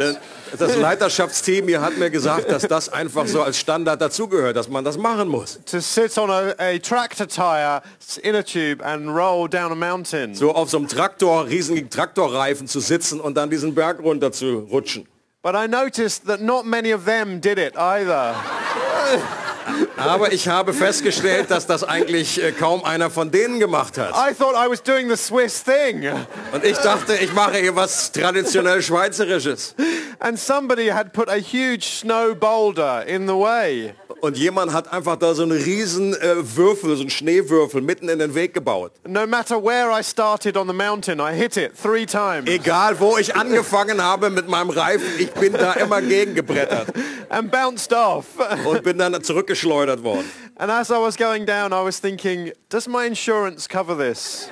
Das 0.58 0.76
Leiterschaftsteam 0.76 1.68
hier 1.68 1.82
hat 1.82 1.98
mir 1.98 2.10
gesagt, 2.10 2.52
dass 2.52 2.68
das 2.68 2.90
einfach 2.90 3.28
so 3.28 3.42
als 3.42 3.58
Standard 3.58 4.02
dazugehört, 4.02 4.58
dass 4.58 4.68
man 4.68 4.84
das 4.84 4.98
machen 4.98 5.30
muss. 5.30 5.60
To 5.66 5.80
sit 5.80 6.18
on 6.18 6.30
a, 6.30 6.54
a 6.58 6.78
tractor 6.78 7.28
tire 7.28 7.82
in 8.24 8.36
a 8.36 8.44
tube 8.44 8.82
and 8.84 9.08
roll 9.10 9.48
down 9.48 9.72
a 9.72 9.76
mountain. 9.76 10.36
So 10.36 10.54
auf 10.54 10.70
so 10.70 10.78
einem 10.78 10.90
Traktor, 10.90 11.48
riesigen 11.48 11.90
Traktorreifen 11.90 12.68
zu 12.68 12.82
sitzen 12.82 13.22
und 13.22 13.38
dann 13.38 13.50
diesen 13.50 13.74
Berg 13.74 14.00
runter 14.04 14.32
zu 14.34 14.68
rutschen. 14.72 15.08
But 15.44 15.56
I 15.56 15.66
noticed 15.66 16.28
that 16.28 16.40
not 16.40 16.68
many 16.68 16.92
of 16.92 17.06
them 17.06 17.40
did 17.40 17.58
it 17.58 17.76
either. 17.76 18.36
Aber 19.98 20.32
ich 20.34 20.48
habe 20.48 20.72
festgestellt, 20.72 21.50
dass 21.50 21.66
das 21.66 21.84
eigentlich 21.84 22.42
äh, 22.42 22.52
kaum 22.52 22.84
einer 22.84 23.10
von 23.10 23.32
denen 23.32 23.60
gemacht 23.60 23.98
hat. 23.98 24.12
I 24.12 24.34
thought 24.34 24.56
I 24.56 24.70
was 24.70 24.84
doing 24.84 25.10
the 25.10 25.18
Swiss 25.18 25.64
thing. 25.64 26.08
Und 26.52 26.64
ich 26.64 26.78
dachte, 26.78 27.16
ich 27.16 27.34
mache 27.34 27.58
hier 27.58 27.76
was 27.76 28.12
traditionell 28.12 28.82
Schweizerisches. 28.84 29.74
And 30.24 30.38
somebody 30.38 30.92
had 30.92 31.14
put 31.14 31.30
a 31.30 31.40
huge 31.40 31.84
snow 31.86 32.36
boulder 32.36 33.04
in 33.08 33.26
the 33.26 33.36
way. 33.36 33.96
Und 34.22 34.38
jemand 34.38 34.72
hat 34.72 34.94
einfach 34.94 35.16
da 35.16 35.34
so 35.34 35.42
einen 35.42 35.52
riesen 35.54 36.14
äh, 36.14 36.36
Würfel, 36.56 36.96
so 36.96 37.02
einen 37.02 37.10
Schneewürfel 37.10 37.82
mitten 37.82 38.08
in 38.08 38.20
den 38.20 38.36
Weg 38.36 38.54
gebaut. 38.54 38.92
No 39.08 39.26
matter 39.26 39.58
where 39.60 39.90
I 39.90 40.04
started 40.04 40.58
on 40.58 40.68
the 40.68 40.76
mountain, 40.76 41.20
I 41.20 41.34
hit 41.34 41.58
it 41.58 41.72
three 41.76 42.06
times. 42.06 42.48
Egal, 42.48 43.00
wo 43.00 43.18
ich 43.18 43.36
angefangen 43.36 44.00
habe 44.00 44.30
mit 44.30 44.48
meinem 44.48 44.70
Reifen, 44.70 45.08
ich 45.18 45.32
bin 45.32 45.54
da 45.54 45.74
immer 45.74 46.04
gegengebrettert 46.04 46.90
and 47.30 47.52
bounced 47.52 47.92
off. 47.92 48.28
und 48.66 48.84
bin 48.84 49.00
dann 49.00 49.24
zurückgeschleudert 49.24 50.04
worden. 50.04 50.30
and 50.58 50.70
as 50.70 50.92
I 50.92 51.00
was 51.00 51.18
going 51.18 51.46
down, 51.46 51.74
I 51.74 51.84
was 51.84 52.00
thinking, 52.00 52.52
does 52.70 52.88
my 52.88 53.08
insurance 53.08 53.68
cover 53.68 53.96
this? 53.96 54.52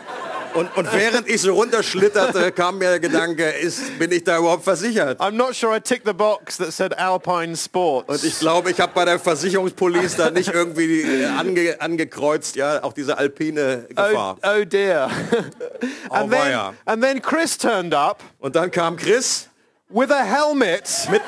Und, 0.53 0.75
und 0.75 0.91
während 0.93 1.27
ich 1.27 1.41
so 1.41 1.53
runterschlitterte, 1.53 2.51
kam 2.55 2.77
mir 2.77 2.89
der 2.89 2.99
Gedanke, 2.99 3.49
ist, 3.49 3.97
bin 3.99 4.11
ich 4.11 4.23
da 4.23 4.37
überhaupt 4.37 4.63
versichert? 4.63 5.19
I'm 5.19 5.31
not 5.31 5.55
sure 5.55 5.75
I 5.75 5.79
ticked 5.79 6.05
the 6.05 6.13
box 6.13 6.57
that 6.57 6.71
said 6.71 6.97
Alpine 6.97 7.55
Sports. 7.55 8.09
Und 8.09 8.23
ich 8.23 8.39
glaube, 8.39 8.71
ich 8.71 8.79
habe 8.79 8.91
bei 8.93 9.05
der 9.05 9.19
Versicherungspolice 9.19 10.17
da 10.17 10.31
nicht 10.31 10.51
irgendwie 10.53 11.01
äh, 11.01 11.25
ange, 11.25 11.75
angekreuzt, 11.79 12.55
ja, 12.55 12.83
auch 12.83 12.93
diese 12.93 13.17
alpine 13.17 13.85
oh, 13.91 13.93
Gefahr. 13.93 14.37
oh 14.43 14.65
dear. 14.65 15.09
and, 16.09 16.31
then, 16.31 16.31
weia. 16.31 16.73
and 16.85 17.03
then 17.03 17.21
Chris 17.21 17.57
turned 17.57 17.93
up 17.93 18.23
Und 18.39 18.55
dann 18.55 18.71
kam 18.71 18.97
Chris 18.97 19.47
with 19.89 20.11
a 20.11 20.23
helmet 20.23 20.89
mit, 21.11 21.21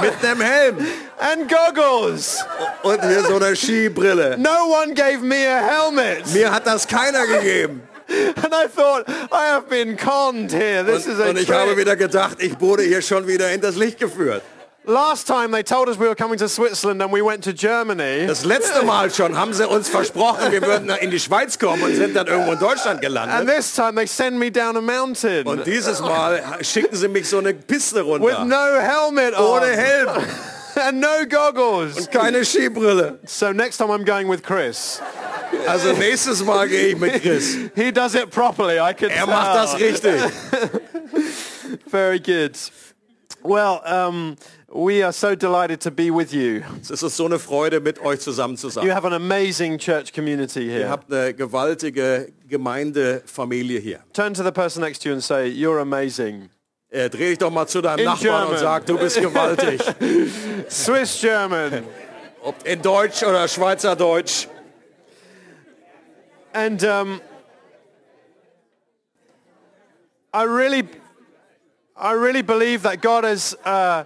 mit 0.00 0.24
einem 0.24 0.40
Helm 0.40 0.78
and 1.18 1.48
goggles. 1.48 2.44
und 2.82 3.02
hier 3.02 3.22
so 3.22 3.36
eine 3.36 3.54
Skibrille. 3.56 4.36
No 4.38 4.68
one 4.82 4.94
gave 4.94 5.20
me 5.20 5.46
a 5.46 5.60
helmet. 5.60 6.26
Mir 6.32 6.52
hat 6.52 6.66
das 6.66 6.86
keiner 6.86 7.26
gegeben. 7.26 7.82
And 8.08 8.52
I 8.54 8.66
thought, 8.68 9.04
I 9.32 9.46
have 9.48 9.68
been 9.68 9.96
conned 9.96 10.52
here. 10.52 10.84
This 10.84 11.06
is 11.06 11.18
Und, 11.18 11.22
a 11.26 11.30
und 11.30 11.38
ich 11.38 11.50
habe 11.50 11.76
wieder 11.76 11.96
gedacht, 11.96 12.36
ich 12.42 12.60
wurde 12.60 12.82
hier 12.82 13.00
schon 13.02 13.26
wieder 13.26 13.48
hinters 13.48 13.76
Licht 13.76 13.98
geführt. 13.98 14.42
Last 14.86 15.26
time 15.26 15.50
they 15.50 15.62
told 15.62 15.88
us 15.88 15.96
we 15.98 16.04
were 16.06 16.14
coming 16.14 16.36
to 16.36 16.46
Switzerland 16.46 17.00
and 17.00 17.10
we 17.10 17.22
went 17.24 17.42
to 17.44 17.54
Germany. 17.54 18.26
Das 18.26 18.44
letzte 18.44 18.84
Mal 18.84 19.10
schon 19.10 19.34
haben 19.38 19.54
sie 19.54 19.66
uns 19.66 19.88
versprochen, 19.88 20.52
wir 20.52 20.60
würden 20.60 20.90
in 21.00 21.10
die 21.10 21.18
Schweiz 21.18 21.58
kommen 21.58 21.82
und 21.82 21.94
sind 21.96 22.14
dann 22.14 22.26
irgendwo 22.26 22.52
in 22.52 22.58
Deutschland 22.58 22.96
And 22.96 23.00
gelandet. 23.00 23.56
this 23.56 23.74
time 23.74 23.94
they 23.94 24.06
send 24.06 24.36
me 24.38 24.50
down 24.50 24.76
a 24.76 24.82
mountain 24.82 25.46
Und 25.46 25.66
dieses 25.66 26.00
Mal 26.00 26.42
schicken 26.60 26.94
sie 26.94 27.08
mich 27.08 27.26
so 27.26 27.38
eine 27.38 27.54
Piste 27.54 28.04
with 28.04 28.20
runter. 28.20 28.44
no 28.44 28.78
helmet 28.78 29.32
on 29.34 29.46
Ohne 29.62 29.68
Helm 29.74 30.08
and 30.86 31.00
no 31.00 31.24
goggles. 31.30 31.96
und 31.96 32.12
keine 32.12 32.44
Skibrille. 32.44 33.18
So 33.24 33.52
next 33.54 33.78
time 33.78 33.88
I'm 33.90 34.04
going 34.04 34.28
with 34.28 34.42
Chris. 34.42 35.00
Also 35.66 35.92
nächstes 35.92 36.44
Mal 36.44 36.68
gehe 36.68 36.88
ich 36.88 36.96
mit 36.98 37.22
Chris. 37.22 37.56
He 37.74 37.90
does 37.92 38.14
it 38.14 38.30
properly. 38.30 38.78
I 38.78 38.92
can 38.94 39.10
Er 39.10 39.26
macht 39.26 39.54
das 39.54 39.78
richtig. 39.78 40.20
Very 41.90 42.18
good. 42.20 42.52
Well, 43.42 43.80
um, 43.84 44.36
we 44.72 45.02
are 45.02 45.12
so 45.12 45.34
delighted 45.34 45.80
to 45.82 45.90
be 45.90 46.10
with 46.10 46.32
you. 46.32 46.62
Es 46.80 47.02
ist 47.02 47.16
so 47.16 47.26
eine 47.26 47.38
Freude, 47.38 47.80
mit 47.80 48.00
euch 48.00 48.20
zusammen 48.20 48.56
zu 48.56 48.68
You 48.68 48.72
sein. 48.72 48.94
have 48.94 49.06
an 49.06 49.12
amazing 49.12 49.78
church 49.78 50.12
community 50.12 50.66
Ihr 50.66 50.72
here. 50.72 50.88
habt 50.88 51.12
eine 51.12 51.34
gewaltige 51.34 52.32
Gemeindefamilie 52.48 53.80
hier. 53.80 54.00
Turn 54.14 54.32
to 54.34 54.42
the 54.42 54.50
person 54.52 54.82
next 54.82 55.02
to 55.02 55.08
you 55.10 55.14
and 55.14 55.22
say, 55.22 55.46
you're 55.48 55.80
amazing. 55.80 56.48
Äh, 56.90 57.10
dreh 57.10 57.30
dich 57.30 57.38
doch 57.38 57.50
mal 57.50 57.66
zu 57.66 57.82
deinem 57.82 57.98
In 58.00 58.04
Nachbarn 58.06 58.42
und 58.48 58.56
German. 58.56 58.58
sag, 58.60 58.86
du 58.86 58.96
bist 58.96 59.20
gewaltig. 59.20 59.82
Swiss 60.70 61.18
German. 61.20 61.82
Ob 62.42 62.54
in 62.66 62.80
Deutsch 62.80 63.22
oder 63.22 63.46
Schweizerdeutsch. 63.48 64.48
And 66.54 66.84
um, 66.84 67.20
I 70.32 70.44
really, 70.44 70.88
I 71.96 72.12
really 72.12 72.42
believe 72.42 72.82
that 72.82 73.02
God 73.02 73.24
has 73.24 73.56
uh, 73.64 74.04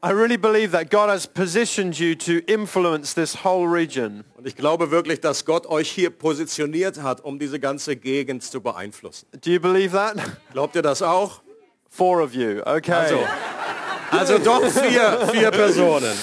I 0.00 0.10
really 0.12 0.36
believe 0.36 0.70
that 0.72 0.90
God 0.90 1.08
has 1.08 1.26
positioned 1.26 1.98
you 1.98 2.14
to 2.14 2.40
influence 2.46 3.14
this 3.14 3.34
whole 3.34 3.66
region. 3.66 4.22
Und 4.36 4.46
ich 4.46 4.54
glaube 4.54 4.92
wirklich, 4.92 5.20
dass 5.20 5.44
Gott 5.44 5.66
euch 5.66 5.90
hier 5.90 6.10
positioniert 6.10 7.02
hat, 7.02 7.20
um 7.24 7.40
diese 7.40 7.58
ganze 7.58 7.96
Gegend 7.96 8.44
zu 8.44 8.60
beeinflussen. 8.60 9.26
Do 9.40 9.50
you 9.50 9.58
believe 9.58 9.90
that? 9.90 10.16
Glaubt 10.52 10.76
ihr 10.76 10.82
das 10.82 11.02
auch? 11.02 11.42
Four 11.90 12.22
of 12.22 12.32
you. 12.32 12.60
Okay. 12.64 12.92
Also, 12.92 13.18
also 14.12 14.38
doch 14.38 14.64
vier, 14.70 15.28
vier 15.32 15.50
Personen. 15.50 16.16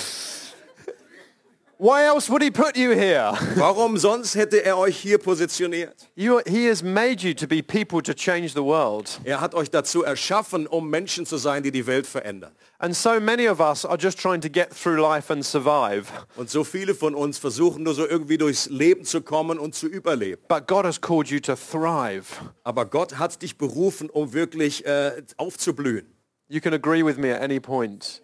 Why 1.78 2.06
else 2.06 2.30
would 2.30 2.42
he 2.42 2.52
put 2.52 2.78
you 2.78 2.92
here? 2.92 3.34
Warum 3.56 3.98
sonst 3.98 4.36
hätte 4.36 4.64
er 4.64 4.78
euch 4.78 4.96
hier 4.98 5.18
positioniert? 5.18 6.08
You, 6.16 6.40
he 6.48 6.68
has 6.68 6.82
made 6.82 7.22
you 7.22 7.34
to 7.34 7.48
be 7.48 7.62
people 7.62 8.02
to 8.02 8.14
change 8.14 8.54
the 8.54 8.64
world. 8.64 9.20
Er 9.26 9.42
hat 9.42 9.54
euch 9.54 9.70
dazu 9.70 10.04
erschaffen, 10.04 10.68
um 10.68 10.90
Menschen 10.90 11.26
zu 11.26 11.36
sein, 11.36 11.64
die 11.64 11.72
die 11.72 11.86
Welt 11.86 12.08
verändern. 12.08 12.54
And 12.80 12.96
so 12.96 13.20
many 13.20 13.50
of 13.50 13.60
us 13.60 13.84
are 13.84 13.98
just 13.98 14.18
trying 14.18 14.40
to 14.40 14.50
get 14.50 14.70
through 14.70 14.96
life 15.02 15.30
and 15.32 15.44
survive. 15.44 16.06
Und 16.38 16.50
so 16.50 16.64
viele 16.64 16.96
von 16.96 17.14
uns 17.14 17.38
versuchen 17.38 17.84
nur 17.84 17.94
so 17.94 18.08
irgendwie 18.08 18.38
durchs 18.38 18.70
Leben 18.70 19.04
zu 19.04 19.22
kommen 19.22 19.60
und 19.60 19.76
zu 19.76 19.88
überleben. 19.88 20.42
But 20.48 20.68
God 20.68 20.86
has 20.86 21.02
called 21.02 21.28
you 21.28 21.42
to 21.42 21.56
thrive. 21.56 22.28
Aber 22.64 22.86
Gott 22.86 23.18
hat 23.18 23.42
dich 23.42 23.58
berufen, 23.58 24.10
um 24.10 24.32
wirklich 24.32 24.86
äh, 24.86 25.22
aufzublühen. 25.36 26.08
You 26.48 26.62
can 26.62 26.74
agree 26.74 27.04
with 27.04 27.18
me 27.18 27.36
at 27.36 27.42
any 27.42 27.60
point. 27.60 28.22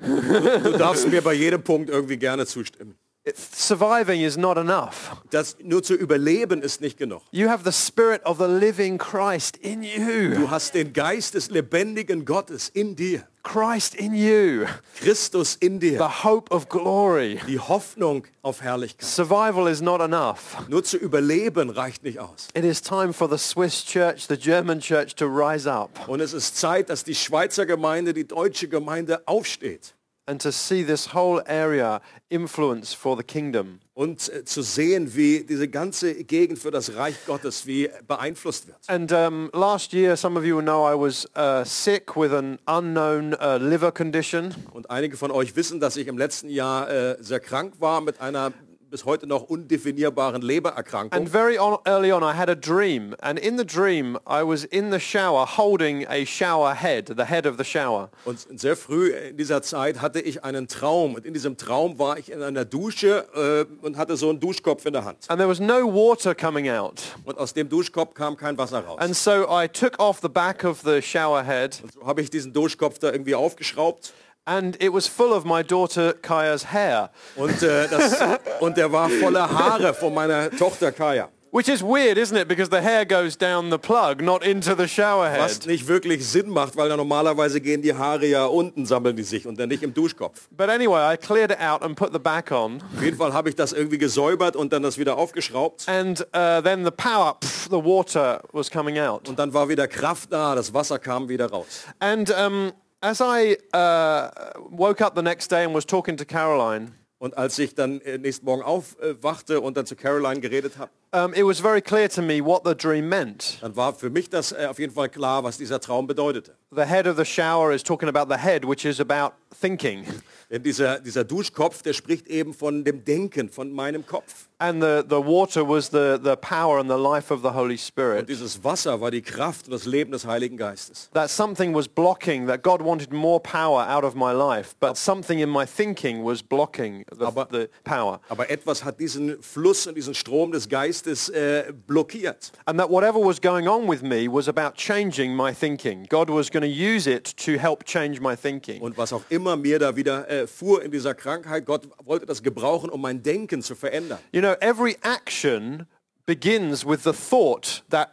Du 0.00 0.72
darfst 0.78 1.08
mir 1.08 1.22
bei 1.22 1.34
jedem 1.34 1.62
Punkt 1.62 1.90
irgendwie 1.90 2.16
gerne 2.16 2.46
zustimmen. 2.46 2.96
Surviving 3.34 4.20
is 4.20 4.36
not 4.36 4.58
enough. 4.58 5.16
Das 5.30 5.56
nur 5.62 5.82
zu 5.82 5.94
überleben 5.94 6.60
ist 6.60 6.82
nicht 6.82 6.98
genug. 6.98 7.22
You 7.30 7.48
have 7.48 7.64
the 7.64 7.72
spirit 7.72 8.22
of 8.26 8.38
the 8.38 8.46
living 8.46 8.98
Christ 8.98 9.56
in 9.56 9.82
you. 9.82 10.34
Du 10.34 10.50
hast 10.50 10.74
den 10.74 10.92
Geist 10.92 11.34
des 11.34 11.50
lebendigen 11.50 12.26
Gottes 12.26 12.68
in 12.68 12.94
dir. 12.96 13.26
Christ 13.44 13.94
in 13.94 14.14
you. 14.14 14.66
Christus 14.96 15.54
in 15.54 15.78
dir. 15.78 15.98
The 15.98 16.24
hope 16.24 16.52
of 16.52 16.68
glory. 16.68 17.38
Die 17.46 17.60
Hoffnung 17.60 18.24
auf 18.42 18.62
Herrlichkeit. 18.62 19.06
Survival 19.06 19.68
is 19.68 19.80
not 19.80 20.00
enough. 20.00 20.56
Nur 20.68 20.82
zu 20.82 20.96
überleben 20.96 21.70
reicht 21.70 22.02
nicht 22.02 22.18
aus. 22.18 22.48
It 22.54 22.64
is 22.64 22.82
time 22.82 23.12
for 23.12 23.28
the 23.28 23.38
Swiss 23.38 23.84
church, 23.84 24.26
the 24.26 24.36
German 24.36 24.80
church 24.80 25.14
to 25.14 25.26
rise 25.26 25.70
up 25.70 26.08
Und 26.08 26.20
es 26.20 26.32
ist 26.32 26.56
Zeit, 26.56 26.90
dass 26.90 27.04
die 27.04 27.14
Schweizer 27.14 27.66
Gemeinde, 27.66 28.12
die 28.12 28.26
deutsche 28.26 28.66
Gemeinde 28.66 29.22
aufsteht 29.28 29.94
and 30.26 30.40
to 30.40 30.50
see 30.50 30.82
this 30.82 31.06
whole 31.06 31.42
area 31.46 32.00
influence 32.30 32.94
for 32.94 33.16
the 33.16 33.22
kingdom. 33.22 33.80
Und 33.94 34.28
äh, 34.28 34.44
zu 34.44 34.62
sehen, 34.62 35.14
wie 35.14 35.44
diese 35.44 35.68
ganze 35.68 36.14
Gegend 36.24 36.58
für 36.58 36.70
das 36.70 36.96
Reich 36.96 37.14
Gottes 37.26 37.66
wie 37.66 37.88
beeinflusst 38.06 38.66
wird. 38.66 38.76
And 38.88 39.10
um, 39.12 39.50
last 39.52 39.92
year, 39.92 40.16
some 40.16 40.38
of 40.38 40.44
you 40.44 40.60
know 40.60 40.84
I 40.84 40.94
was 40.98 41.26
uh, 41.36 41.64
sick 41.64 42.16
with 42.16 42.32
an 42.32 42.58
unknown 42.66 43.34
uh, 43.34 43.56
liver 43.56 43.92
condition. 43.92 44.54
Und 44.72 44.90
einige 44.90 45.16
von 45.16 45.30
euch 45.30 45.54
wissen, 45.56 45.80
dass 45.80 45.96
ich 45.96 46.08
im 46.08 46.18
letzten 46.18 46.48
Jahr 46.48 46.90
äh, 46.90 47.16
sehr 47.20 47.40
krank 47.40 47.74
war 47.78 48.00
mit 48.00 48.20
einer 48.20 48.52
bis 48.94 49.04
heute 49.06 49.26
noch 49.26 49.42
undefinierbaren 49.42 50.40
Lebererkrankung. 50.40 51.18
And 51.18 51.28
very 51.28 51.58
on, 51.58 51.78
early 51.84 52.12
on, 52.12 52.22
I 52.22 52.32
had 52.32 52.48
a 52.48 52.54
dream. 52.54 53.16
And 53.20 53.40
in 53.40 53.58
the 53.58 53.66
dream, 53.66 54.16
I 54.24 54.44
was 54.46 54.62
in 54.62 54.92
the 54.92 55.00
shower 55.00 55.44
holding 55.56 56.06
a 56.06 56.24
shower 56.24 56.76
head, 56.76 57.12
the 57.16 57.24
head 57.24 57.44
of 57.44 57.56
the 57.58 57.64
shower. 57.64 58.10
Und 58.24 58.46
sehr 58.54 58.76
früh 58.76 59.10
in 59.10 59.36
dieser 59.36 59.62
Zeit 59.62 60.00
hatte 60.00 60.20
ich 60.20 60.44
einen 60.44 60.68
Traum. 60.68 61.16
Und 61.16 61.26
in 61.26 61.34
diesem 61.34 61.56
Traum 61.56 61.98
war 61.98 62.18
ich 62.18 62.30
in 62.30 62.40
einer 62.40 62.64
Dusche 62.64 63.26
äh, 63.34 63.84
und 63.84 63.96
hatte 63.96 64.16
so 64.16 64.30
einen 64.30 64.38
Duschkopf 64.38 64.86
in 64.86 64.92
der 64.92 65.04
Hand. 65.04 65.28
And 65.28 65.40
there 65.40 65.50
was 65.50 65.58
no 65.58 65.92
water 65.92 66.32
coming 66.32 66.70
out. 66.70 67.02
Und 67.24 67.36
aus 67.36 67.52
dem 67.52 67.68
Duschkopf 67.68 68.14
kam 68.14 68.36
kein 68.36 68.56
Wasser 68.58 68.78
raus. 68.78 69.00
And 69.00 69.16
so 69.16 69.48
I 69.50 69.66
took 69.66 69.98
off 69.98 70.20
the 70.22 70.28
back 70.28 70.62
of 70.62 70.82
the 70.84 71.02
shower 71.02 71.42
head 71.42 71.82
So 71.92 72.06
habe 72.06 72.22
ich 72.22 72.30
diesen 72.30 72.52
Duschkopf 72.52 73.00
da 73.00 73.10
irgendwie 73.10 73.34
aufgeschraubt. 73.34 74.12
And 74.46 74.76
it 74.80 74.92
was 74.92 75.06
full 75.06 75.32
of 75.32 75.44
my 75.44 75.62
daughter 75.62 76.12
Kaya's 76.12 76.64
hair. 76.72 77.10
Und, 77.36 77.62
äh, 77.62 77.88
das, 77.88 78.18
und 78.60 78.76
der 78.76 78.92
war 78.92 79.08
voller 79.08 79.50
Haare 79.50 79.94
von 79.94 80.12
meiner 80.14 80.50
Tochter 80.50 80.92
Kaya. 80.92 81.28
Which 81.54 81.68
is 81.68 81.84
weird, 81.84 82.18
isn't 82.18 82.36
it? 82.36 82.48
Because 82.48 82.68
the 82.68 82.80
hair 82.80 83.04
goes 83.04 83.36
down 83.36 83.70
the 83.70 83.78
plug, 83.78 84.20
not 84.20 84.42
into 84.42 84.74
the 84.74 84.88
shower 84.88 85.30
Was 85.38 85.58
head. 85.60 85.66
nicht 85.68 85.86
wirklich 85.86 86.26
Sinn 86.28 86.50
macht, 86.50 86.76
weil 86.76 86.88
da 86.88 86.96
normalerweise 86.96 87.60
gehen 87.60 87.80
die 87.80 87.94
Haare 87.94 88.26
ja 88.26 88.46
unten, 88.46 88.86
sammeln 88.86 89.14
die 89.14 89.22
sich 89.22 89.46
und 89.46 89.56
dann 89.60 89.68
nicht 89.68 89.84
im 89.84 89.94
Duschkopf. 89.94 90.48
But 90.50 90.68
anyway, 90.68 91.14
I 91.14 91.16
cleared 91.16 91.52
it 91.52 91.60
out 91.60 91.82
and 91.82 91.94
put 91.94 92.12
the 92.12 92.18
back 92.18 92.50
on. 92.50 92.82
Auf 92.96 93.04
jeden 93.04 93.16
Fall 93.16 93.32
habe 93.32 93.50
ich 93.50 93.54
das 93.54 93.72
irgendwie 93.72 93.98
gesäubert 93.98 94.56
und 94.56 94.72
dann 94.72 94.82
das 94.82 94.98
wieder 94.98 95.16
aufgeschraubt. 95.16 95.88
And 95.88 96.22
uh, 96.34 96.60
then 96.60 96.84
the 96.84 96.90
power, 96.90 97.36
pff, 97.40 97.68
the 97.70 97.76
water 97.76 98.42
was 98.50 98.68
coming 98.68 98.98
out. 98.98 99.28
Und 99.28 99.38
dann 99.38 99.54
war 99.54 99.68
wieder 99.68 99.86
Kraft 99.86 100.32
da, 100.32 100.56
das 100.56 100.74
Wasser 100.74 100.98
kam 100.98 101.28
wieder 101.28 101.48
raus. 101.50 101.84
And 102.00 102.34
um, 102.36 102.72
as 103.04 103.20
I 103.20 103.58
uh, 103.76 104.30
woke 104.70 105.02
up 105.02 105.14
the 105.14 105.22
next 105.22 105.50
day 105.50 105.64
and 105.64 105.74
was 105.74 105.84
talking 105.84 106.16
to 106.16 106.24
Caroline, 106.24 106.92
Und 107.18 107.38
als 107.38 107.58
ich 107.58 107.74
dann 107.74 108.00
äh, 108.02 108.18
nächsten 108.18 108.44
Morgen 108.44 108.62
aufwachte 108.62 109.60
und 109.60 109.76
dann 109.76 109.86
zu 109.86 109.96
Caroline 109.96 110.40
geredet 110.40 110.76
habe, 110.78 110.90
um, 111.14 111.32
it 111.34 111.44
was 111.44 111.60
very 111.60 111.80
clear 111.80 112.08
to 112.08 112.20
me 112.22 112.40
what 112.44 112.64
the 112.64 112.74
dream 112.74 113.08
meant. 113.08 113.58
dann 113.62 113.74
war 113.76 113.94
für 113.94 114.10
mich 114.10 114.28
das 114.28 114.52
äh, 114.52 114.66
auf 114.68 114.78
jeden 114.78 114.92
Fall 114.92 115.08
klar, 115.08 115.44
was 115.44 115.56
dieser 115.58 115.80
Traum 115.80 116.06
bedeutete. 116.06 116.54
The 116.70 116.82
head 116.86 117.06
of 117.06 117.16
the 117.16 117.24
shower 117.24 117.72
is 117.72 117.82
talking 117.84 118.08
about 118.08 118.26
the 118.28 118.38
head, 118.40 118.64
which 118.66 118.84
is 118.84 119.00
about 119.00 119.32
thinking. 119.60 120.04
Denn 120.50 120.62
dieser, 120.62 120.98
dieser 121.00 121.22
Duschkopf, 121.24 121.82
der 121.82 121.92
spricht 121.92 122.26
eben 122.26 122.52
von 122.52 122.82
dem 122.84 123.04
Denken, 123.04 123.48
von 123.48 123.72
meinem 123.72 124.04
Kopf. 124.04 124.48
And 124.58 124.82
the, 124.82 125.02
the 125.08 125.16
water 125.24 125.66
was 125.68 125.88
the, 125.90 126.18
the 126.22 126.36
power 126.36 126.78
and 126.80 126.88
the 126.90 126.96
life 126.96 127.32
of 127.32 127.42
the 127.42 127.50
Holy 127.54 127.74
Und 127.74 127.80
Spirit. 127.80 128.28
dieses 128.28 128.62
Wasser 128.64 129.00
war 129.00 129.10
die 129.10 129.22
Kraft 129.22 129.66
und 129.66 129.72
das 129.72 129.84
Leben 129.84 130.10
des 130.12 130.26
Heiligen 130.26 130.56
Geistes. 130.56 131.10
That 131.14 131.30
something 131.30 131.74
was 131.74 131.86
blocking, 131.86 132.46
that 132.48 132.62
God 132.62 132.80
wanted 132.84 133.12
more 133.12 133.40
power 133.40 133.86
out 133.88 134.04
of 134.04 134.14
my 134.14 134.32
life, 134.32 134.74
but 134.80 134.96
something 134.96 135.38
in 135.38 135.50
my 135.50 135.64
thinking 135.66 136.24
was 136.24 136.42
blocking 136.42 137.04
the, 137.16 137.24
Aber- 137.26 137.48
the 137.52 137.68
power. 137.84 138.20
Aber 138.28 138.50
etwas 138.50 138.82
hat 138.84 138.98
diesen 138.98 139.40
Fluss 139.42 139.86
und 139.86 139.94
diesen 139.96 140.14
Strom 140.14 140.50
des 140.52 140.68
Geistes 140.68 141.03
äh, 141.06 141.72
blockiert. 141.86 142.52
And 142.66 142.78
that 142.78 142.90
whatever 142.90 143.18
was 143.18 143.40
going 143.40 143.68
on 143.68 143.88
with 143.88 144.02
me 144.02 144.28
was 144.28 144.48
about 144.48 144.76
changing 144.76 145.34
my 145.34 145.52
thinking. 145.52 146.06
God 146.08 146.28
was 146.28 146.50
going 146.50 146.62
to 146.62 146.68
use 146.68 147.06
it 147.06 147.36
to 147.44 147.52
help 147.58 147.84
change 147.84 148.20
my 148.20 148.36
thinking. 148.36 148.80
Und 148.80 148.96
was 148.96 149.12
auch 149.12 149.22
immer 149.28 149.56
mir 149.56 149.78
da 149.78 149.96
wieder 149.96 150.28
äh, 150.28 150.46
fuhr 150.46 150.82
in 150.82 150.90
dieser 150.90 151.14
Krankheit, 151.14 151.66
Gott 151.66 151.88
wollte 152.04 152.26
das 152.26 152.42
gebrauchen, 152.42 152.90
um 152.90 153.00
mein 153.00 153.22
Denken 153.22 153.62
zu 153.62 153.74
verändern. 153.74 154.18
You 154.32 154.40
know, 154.40 154.54
every 154.60 154.96
action 155.02 155.86
begins 156.26 156.86
with 156.86 157.04
the 157.04 157.12
thought 157.12 157.84
that 157.90 158.10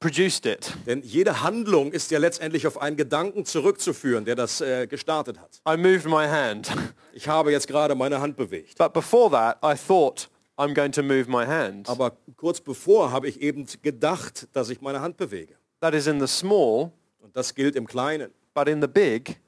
produced 0.00 0.46
it. 0.46 0.72
Denn 0.86 1.02
jede 1.02 1.42
Handlung 1.42 1.92
ist 1.92 2.10
ja 2.10 2.18
letztendlich 2.18 2.66
auf 2.66 2.80
einen 2.80 2.96
Gedanken 2.96 3.44
zurückzuführen, 3.44 4.24
der 4.24 4.34
das 4.34 4.60
äh, 4.62 4.86
gestartet 4.86 5.38
hat. 5.38 5.60
I 5.68 5.76
moved 5.76 6.06
my 6.06 6.26
hand. 6.26 6.70
Ich 7.12 7.26
habe 7.26 7.50
jetzt 7.50 7.66
gerade 7.66 7.96
meine 7.96 8.20
Hand 8.20 8.36
bewegt. 8.36 8.78
But 8.78 8.92
before 8.92 9.32
that, 9.32 9.58
I 9.64 9.74
thought, 9.76 10.29
I'm 10.60 10.74
going 10.74 10.92
to 10.92 11.02
move 11.02 11.26
my 11.28 11.46
hand. 11.46 11.88
Aber 11.88 12.12
kurz 12.36 12.60
bevor 12.60 13.10
habe 13.10 13.28
ich 13.28 13.40
eben 13.40 13.66
gedacht, 13.82 14.46
dass 14.52 14.68
ich 14.68 14.80
meine 14.80 15.00
Hand 15.00 15.16
bewege. 15.16 15.54
That 15.80 15.94
is 15.94 16.06
in 16.06 16.20
the 16.20 16.26
small, 16.26 16.92
Und 17.20 17.34
das 17.34 17.54
gilt 17.54 17.76
im 17.76 17.86
Kleinen, 17.86 18.30
but 18.52 18.68
in 18.68 18.82
the 18.82 18.88
big, 18.88 19.40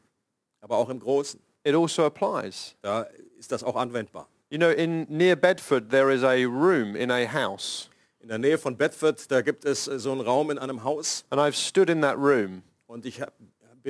aber 0.60 0.78
auch 0.78 0.88
im 0.88 1.00
Großen. 1.00 1.38
it 1.64 1.74
also 1.74 2.04
applies. 2.04 2.74
Da 2.80 3.02
ist 3.38 3.52
das 3.52 3.62
auch 3.62 3.76
anwendbar. 3.76 4.28
You 4.50 4.58
know, 4.58 4.70
in 4.70 5.06
near 5.08 5.36
Bedford, 5.36 5.90
there 5.90 6.12
is 6.12 6.22
a 6.22 6.44
room 6.44 6.96
in 6.96 7.10
a 7.10 7.26
house. 7.26 7.88
In 8.20 8.28
der 8.28 8.38
Nähe 8.38 8.56
von 8.56 8.76
Bedford, 8.76 9.30
da 9.30 9.42
gibt 9.42 9.64
es 9.64 9.88
äh, 9.88 9.98
so 9.98 10.12
einen 10.12 10.20
Raum 10.20 10.50
in 10.50 10.58
einem 10.58 10.84
Haus. 10.84 11.24
And 11.30 11.40
I've 11.40 11.54
stood 11.54 11.90
in 11.90 12.02
that 12.02 12.16
room. 12.16 12.62
Und 12.86 13.04
ich 13.04 13.20
habe 13.20 13.32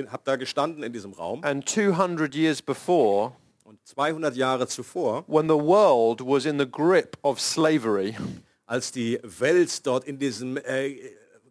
hab 0.07 0.25
da 0.25 0.35
gestanden 0.37 0.83
in 0.83 0.91
diesem 0.91 1.13
Raum. 1.13 1.43
And 1.43 1.67
200 1.69 2.33
years 2.33 2.61
before, 2.61 3.33
200 3.85 4.35
Jahre 4.35 4.67
zuvor, 4.67 5.23
when 5.27 5.47
the 5.47 5.57
world 5.57 6.21
was 6.21 6.45
in 6.45 6.57
the 6.57 6.65
grip 6.65 7.17
of 7.23 7.39
slavery, 7.39 8.15
als 8.65 8.91
die 8.91 9.19
Welt 9.23 9.85
dort 9.85 10.05
in 10.05 10.17
diesem 10.17 10.57
äh, 10.57 10.95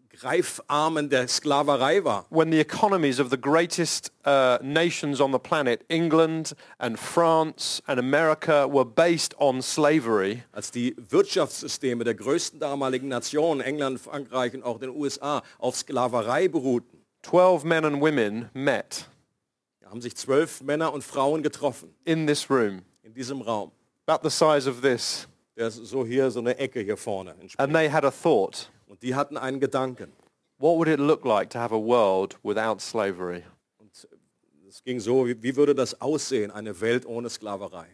Greifarmen 0.09 1.09
der 1.11 1.29
Sklaverei 1.29 2.05
war, 2.05 2.27
when 2.31 2.51
the 2.51 2.61
economies 2.61 3.21
of 3.21 3.31
the 3.31 3.37
greatest 3.37 4.13
uh, 4.25 4.59
nations 4.63 5.21
on 5.21 5.33
the 5.33 5.39
planet, 5.39 5.85
England 5.89 6.55
and 6.79 6.99
France 6.99 7.83
and 7.87 7.99
America, 7.99 8.67
were 8.67 8.85
based 8.85 9.35
on 9.39 9.61
slavery, 9.61 10.43
als 10.53 10.71
die 10.71 10.95
Wirtschaftssysteme 10.97 12.05
der 12.05 12.15
größten 12.15 12.59
damaligen 12.61 13.09
Nationen, 13.09 13.61
England, 13.61 14.01
Frankreich 14.01 14.55
und 14.55 14.65
auch 14.65 14.79
den 14.79 14.91
USA, 14.91 15.43
auf 15.59 15.77
Sklaverei 15.77 16.49
beruhten, 16.49 17.03
12 17.23 17.65
men 17.65 17.85
and 17.85 18.01
women 18.01 18.51
met 18.55 19.07
haben 19.93 20.01
sich 20.01 20.17
zwölf 20.17 20.63
Männer 20.63 20.91
und 20.95 21.05
Frauen 21.05 21.43
getroffen 21.43 21.95
in 22.07 22.27
this 22.27 22.49
room, 22.49 22.81
in 23.03 23.13
diesem 23.13 23.43
Raum. 23.43 23.71
about 24.07 24.27
the 24.27 24.31
size 24.35 24.67
of 24.69 24.81
this, 24.81 25.29
Der 25.55 25.67
ist 25.69 25.77
so 25.85 26.07
hier, 26.07 26.31
so 26.31 26.41
eine 26.41 26.57
Ecke 26.57 26.81
hier 26.81 26.97
vorne. 26.97 27.35
and 27.59 27.75
they 27.75 27.91
had 27.91 28.03
a 28.03 28.11
thought. 28.11 28.71
Und 28.87 29.03
die 29.03 29.15
hatten 29.15 29.37
einen 29.37 29.61
Gedanken. 29.61 30.11
What 30.57 30.79
would 30.79 30.89
it 30.89 30.99
look 30.99 31.27
like 31.27 31.51
to 31.51 31.59
have 31.59 31.75
a 31.75 31.79
world 31.79 32.39
without 32.43 32.81
slavery? 32.81 33.43
Und 33.77 33.91
es 34.67 34.83
ging 34.83 34.99
so, 34.99 35.27
wie, 35.27 35.43
wie 35.43 35.57
würde 35.57 35.75
das 35.75 36.01
aussehen, 36.01 36.51
eine 36.51 36.81
Welt 36.81 37.05
ohne 37.05 37.29
Sklaverei? 37.29 37.87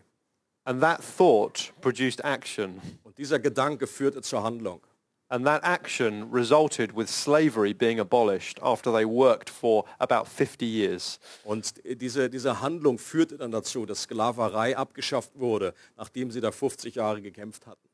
And 0.63 0.81
that 0.81 1.01
thought 1.17 1.73
produced 1.81 2.21
action. 2.25 2.81
Und 3.03 3.19
dieser 3.19 3.41
Gedanke 3.41 3.89
führte 3.89 4.23
zur 4.23 4.45
Handlung. 4.45 4.81
And 5.31 5.47
that 5.47 5.63
action 5.63 6.31
resulted 6.33 6.97
with 6.97 7.09
slavery 7.11 7.75
being 7.75 8.01
abolished 8.01 8.59
after 8.63 8.91
they 8.91 9.05
worked 9.05 9.51
for 9.51 9.85
about 10.01 10.27
50 10.27 10.65
years. 10.65 11.19
Und 11.45 11.75
diese, 11.85 12.31
diese 12.31 12.63
Handlung 12.63 12.99
führte 12.99 13.37
dann 13.37 13.51
dazu, 13.51 13.85
dass 13.85 14.03
Sklaverei 14.03 14.77
abgeschafft 14.77 15.39
wurde, 15.39 15.75
nachdem 15.97 16.31
sie 16.31 16.41
da 16.41 16.51
50 16.51 16.95
Jahre 16.95 17.21
gekämpft 17.21 17.67
hatten. 17.67 17.89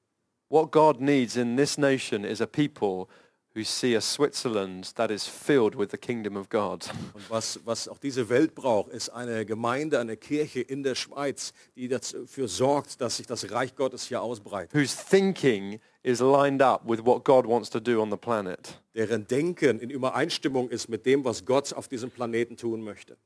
What 0.49 0.71
God 0.71 1.01
needs 1.01 1.37
in 1.37 1.57
this 1.57 1.77
nation 1.77 2.25
is 2.25 2.41
a 2.41 2.47
people 2.47 3.09
who 3.55 3.65
see 3.65 3.97
a 3.97 4.01
Switzerland 4.01 4.95
that 4.97 5.11
is 5.11 5.27
filled 5.27 5.77
with 5.77 5.91
the 5.91 5.97
kingdom 5.97 6.37
of 6.37 6.49
God. 6.49 6.89
Und 7.15 7.31
was, 7.31 7.59
was 7.65 7.89
auch 7.89 7.99
diese 7.99 8.29
Welt 8.29 8.55
braucht, 8.55 8.93
ist 8.93 9.09
eine 9.11 9.45
Gemeinde, 9.47 9.99
eine 9.99 10.17
Kirche 10.17 10.61
in 10.61 10.83
der 10.83 10.95
Schweiz, 10.95 11.53
die 11.77 11.89
dafür 11.89 12.49
sorgt, 12.49 13.01
dass 13.01 13.17
sich 13.17 13.27
das 13.27 13.51
Reich 13.51 13.75
Gottes 13.75 14.07
hier 14.07 14.23
ausbreitet. 14.23 14.75
whose 14.75 14.97
thinking 14.97 15.81
is 16.05 16.21
lined 16.21 16.63
up 16.63 16.83
with 16.87 17.05
what 17.05 17.25
God 17.25 17.47
wants 17.47 17.71
to 17.71 17.81
do 17.81 18.01
on 18.01 18.11
the 18.11 18.17
planet. 18.17 18.79
Deren 18.95 19.27
Denken 19.27 19.81
in 19.81 19.91
Übereinstimmung 19.91 20.69
ist 20.69 20.89
mit 20.89 21.05
dem, 21.05 21.25
was 21.25 21.45
Gott 21.45 21.73
auf 21.73 21.89
diesem 21.89 22.11
Planeten 22.11 22.57
tun 22.57 22.83
möchte. 22.83 23.17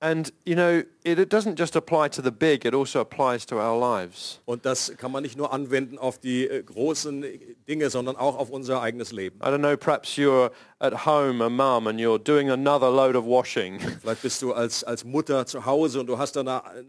And, 0.00 0.34
you 0.44 0.54
know, 0.54 0.82
it, 1.04 1.18
it 1.18 1.32
doesn't 1.32 1.56
just 1.56 1.76
apply 1.76 2.08
to 2.08 2.20
the 2.20 2.32
big, 2.32 2.66
it 2.66 2.74
also 2.74 3.00
applies 3.00 3.46
to 3.46 3.58
our 3.58 3.78
lives. 3.78 4.40
Und 4.44 4.66
das 4.66 4.92
kann 4.98 5.12
man 5.12 5.22
nicht 5.22 5.38
nur 5.38 5.50
anwenden 5.50 5.96
auf 5.96 6.18
die 6.18 6.46
äh, 6.46 6.62
großen 6.62 7.24
Dinge, 7.66 7.88
sondern 7.88 8.16
auch 8.16 8.36
auf 8.36 8.50
unser 8.50 8.82
eigenes 8.82 9.12
Leben. 9.12 9.38
I 9.40 9.46
don't 9.46 9.60
know, 9.60 9.76
perhaps 9.76 10.18
you're 10.18 10.50
at 10.80 11.06
home, 11.06 11.42
a 11.42 11.48
mum, 11.48 11.86
and 11.86 11.98
you're 11.98 12.18
doing 12.18 12.50
another 12.50 12.90
load 12.90 13.16
of 13.16 13.24
washing. 13.24 13.80
Vielleicht 14.02 14.20
bist 14.20 14.42
du 14.42 14.52
als, 14.52 14.84
als 14.84 15.04
Mutter 15.04 15.46
zu 15.46 15.64
Hause 15.64 16.00
und 16.00 16.08
du 16.08 16.18
hast 16.18 16.36
dann 16.36 16.48
eine, 16.48 16.64
eine 16.64 16.84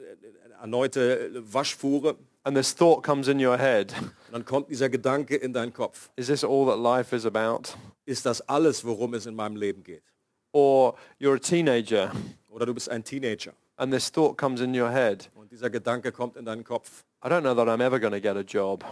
erneute 0.60 1.32
Waschfuhre 1.54 2.18
And 2.46 2.56
this 2.56 2.74
thought 2.74 3.02
comes 3.04 3.28
in 3.28 3.40
your 3.44 3.58
head. 3.58 3.92
dann 4.32 4.46
kommt 4.46 4.70
dieser 4.70 4.88
Gedanke 4.88 5.36
in 5.36 5.52
deinen 5.52 5.74
Kopf. 5.74 6.12
Is 6.16 6.28
this 6.28 6.44
all 6.44 6.68
that 6.68 6.78
life 6.78 7.16
is 7.16 7.26
about? 7.26 7.76
Ist 8.06 8.26
das 8.28 8.40
alles, 8.42 8.86
worum 8.86 9.16
es 9.16 9.26
in 9.26 9.36
meinem 9.36 9.56
Leben 9.56 9.84
geht? 9.84 10.04
Or 10.52 10.96
you're 11.20 11.36
a 11.36 11.40
teenager 11.40 12.12
Oder 12.50 12.68
du 12.68 12.74
bist 12.76 12.88
ein 12.90 13.04
Teenager 13.04 13.54
and 13.78 13.92
this 13.92 14.12
thought 14.12 14.38
comes 14.38 14.62
in 14.62 14.80
your 14.80 14.92
head. 14.92 15.30
und 15.34 15.52
dieser 15.52 15.72
Gedanke 15.72 16.12
kommt 16.12 16.38
in 16.38 16.46
deinen 16.46 16.64
Kopf. 16.64 17.04
I 17.24 17.30
don't 17.30 17.42
know 17.42 17.56
that 17.56 17.68
I'm 17.68 17.82
ever 17.84 18.00
going 18.00 18.14
to 18.14 18.22
get 18.22 18.38
a 18.38 18.44
job 18.44 18.86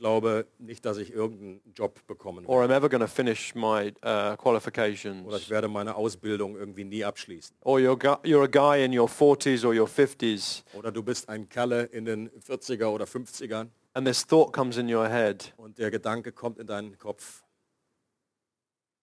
glaube 0.00 0.46
nicht, 0.58 0.84
dass 0.84 0.96
ich 0.96 1.12
irgendeinen 1.12 1.60
Job 1.74 2.04
bekommen 2.06 2.44
or 2.46 2.60
werde. 2.60 2.72
I'm 2.72 2.76
ever 2.76 2.88
going 2.88 3.02
to 3.02 3.06
finish 3.06 3.54
my 3.54 3.60
uh, 4.02 4.08
Oder 4.08 4.32
ich 4.32 4.38
qualifications. 4.38 5.50
werde 5.50 5.68
meine 5.68 5.94
Ausbildung 5.94 6.56
irgendwie 6.56 6.84
nie 6.84 7.04
abschließen. 7.04 7.54
Or 7.60 7.78
you're, 7.78 7.98
you're 8.24 8.42
a 8.42 8.46
guy 8.46 8.82
in 8.84 8.98
your 8.98 9.08
40s 9.08 9.64
or 9.64 9.72
your 9.74 9.86
50s 9.86 10.64
Oder 10.74 10.90
du 10.90 11.02
bist 11.02 11.28
ein 11.28 11.48
Kerle 11.48 11.84
in 11.84 12.06
den 12.06 12.30
40er 12.30 12.86
oder 12.86 13.04
50ern 13.04 13.68
and 13.92 14.06
this 14.06 14.26
thought 14.26 14.52
comes 14.52 14.78
in 14.78 14.92
your 14.92 15.08
head. 15.08 15.52
und 15.58 15.78
der 15.78 15.90
Gedanke 15.90 16.32
kommt 16.32 16.58
in 16.58 16.66
deinen 16.66 16.98
Kopf. 16.98 17.44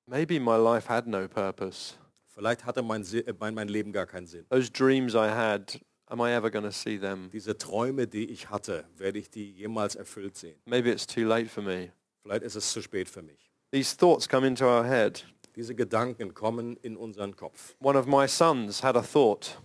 Maybe 0.07 0.39
my 0.39 0.57
life 0.57 0.89
had 0.89 1.05
no 1.05 1.27
purpose. 1.27 1.95
Vielleicht 2.27 2.65
hatte 2.65 2.81
mein, 2.81 3.03
äh, 3.13 3.33
mein, 3.39 3.53
mein 3.55 3.67
Leben 3.67 3.91
gar 3.91 4.05
keinen 4.05 4.27
Sinn. 4.27 4.45
Those 4.49 4.71
dreams 4.71 5.13
I 5.13 5.29
had, 5.29 5.79
am 6.07 6.19
I 6.21 6.31
ever 6.33 6.49
going 6.49 6.65
to 6.65 6.71
see 6.71 6.97
them? 6.97 7.29
Diese 7.31 7.57
Träume, 7.57 8.07
die 8.07 8.29
ich 8.29 8.49
hatte, 8.49 8.85
werde 8.97 9.19
ich 9.19 9.29
die 9.29 9.51
jemals 9.51 9.95
erfüllt 9.95 10.35
sehen? 10.35 10.55
Maybe 10.65 10.89
it's 10.91 11.05
too 11.05 11.21
late 11.23 11.47
for 11.49 11.63
me. 11.63 11.91
Vielleicht 12.23 12.43
ist 12.43 12.55
es 12.55 12.71
zu 12.71 12.81
spät 12.81 13.07
für 13.09 13.21
mich. 13.21 13.51
These 13.71 13.95
thoughts 13.97 14.27
come 14.27 14.47
into 14.47 14.65
our 14.65 14.83
head. 14.85 15.25
Diese 15.55 15.73
Gedanken 15.75 16.33
kommen 16.33 16.77
in 16.81 16.95
unseren 16.97 17.35
Kopf. 17.35 17.75
One 17.79 17.97
of 17.97 18.05
my 18.05 18.27
sons 18.27 18.83
had 18.83 18.95
a 18.95 19.01
thought. 19.01 19.59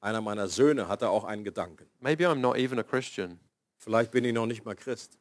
Einer 0.00 0.20
meiner 0.20 0.48
Söhne 0.48 0.88
hatte 0.88 1.08
auch 1.08 1.24
einen 1.24 1.44
Gedanken. 1.44 1.86
Maybe 2.00 2.26
I'm 2.28 2.36
not 2.40 2.56
even 2.56 2.78
a 2.78 2.82
Christian. 2.82 3.38
Vielleicht 3.78 4.10
bin 4.10 4.24
ich 4.24 4.32
noch 4.32 4.46
nicht 4.46 4.64
mal 4.64 4.74
Christ. 4.74 5.18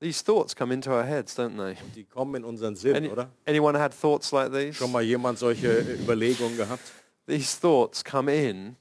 These 0.00 0.24
thoughts 0.24 0.54
come 0.56 0.72
into 0.72 0.90
our 0.90 1.04
heads, 1.04 1.36
don't 1.38 1.56
they? 1.58 1.76
Die 1.94 2.04
kommen 2.04 2.36
in 2.36 2.44
unseren 2.44 2.74
Sinn, 2.74 2.96
Any, 2.96 3.08
oder? 3.10 3.28
anyone 3.46 3.78
had 3.78 3.92
thoughts 3.92 4.32
like 4.32 4.50
these? 4.50 4.72
Schon 4.72 4.90
mal 4.92 5.02
jemand 5.02 5.38
solche 5.38 5.80
Überlegungen 6.00 6.56
gehabt? 6.56 6.80
These 7.26 7.60
thoughts 7.60 8.02
come 8.02 8.32
in, 8.32 8.76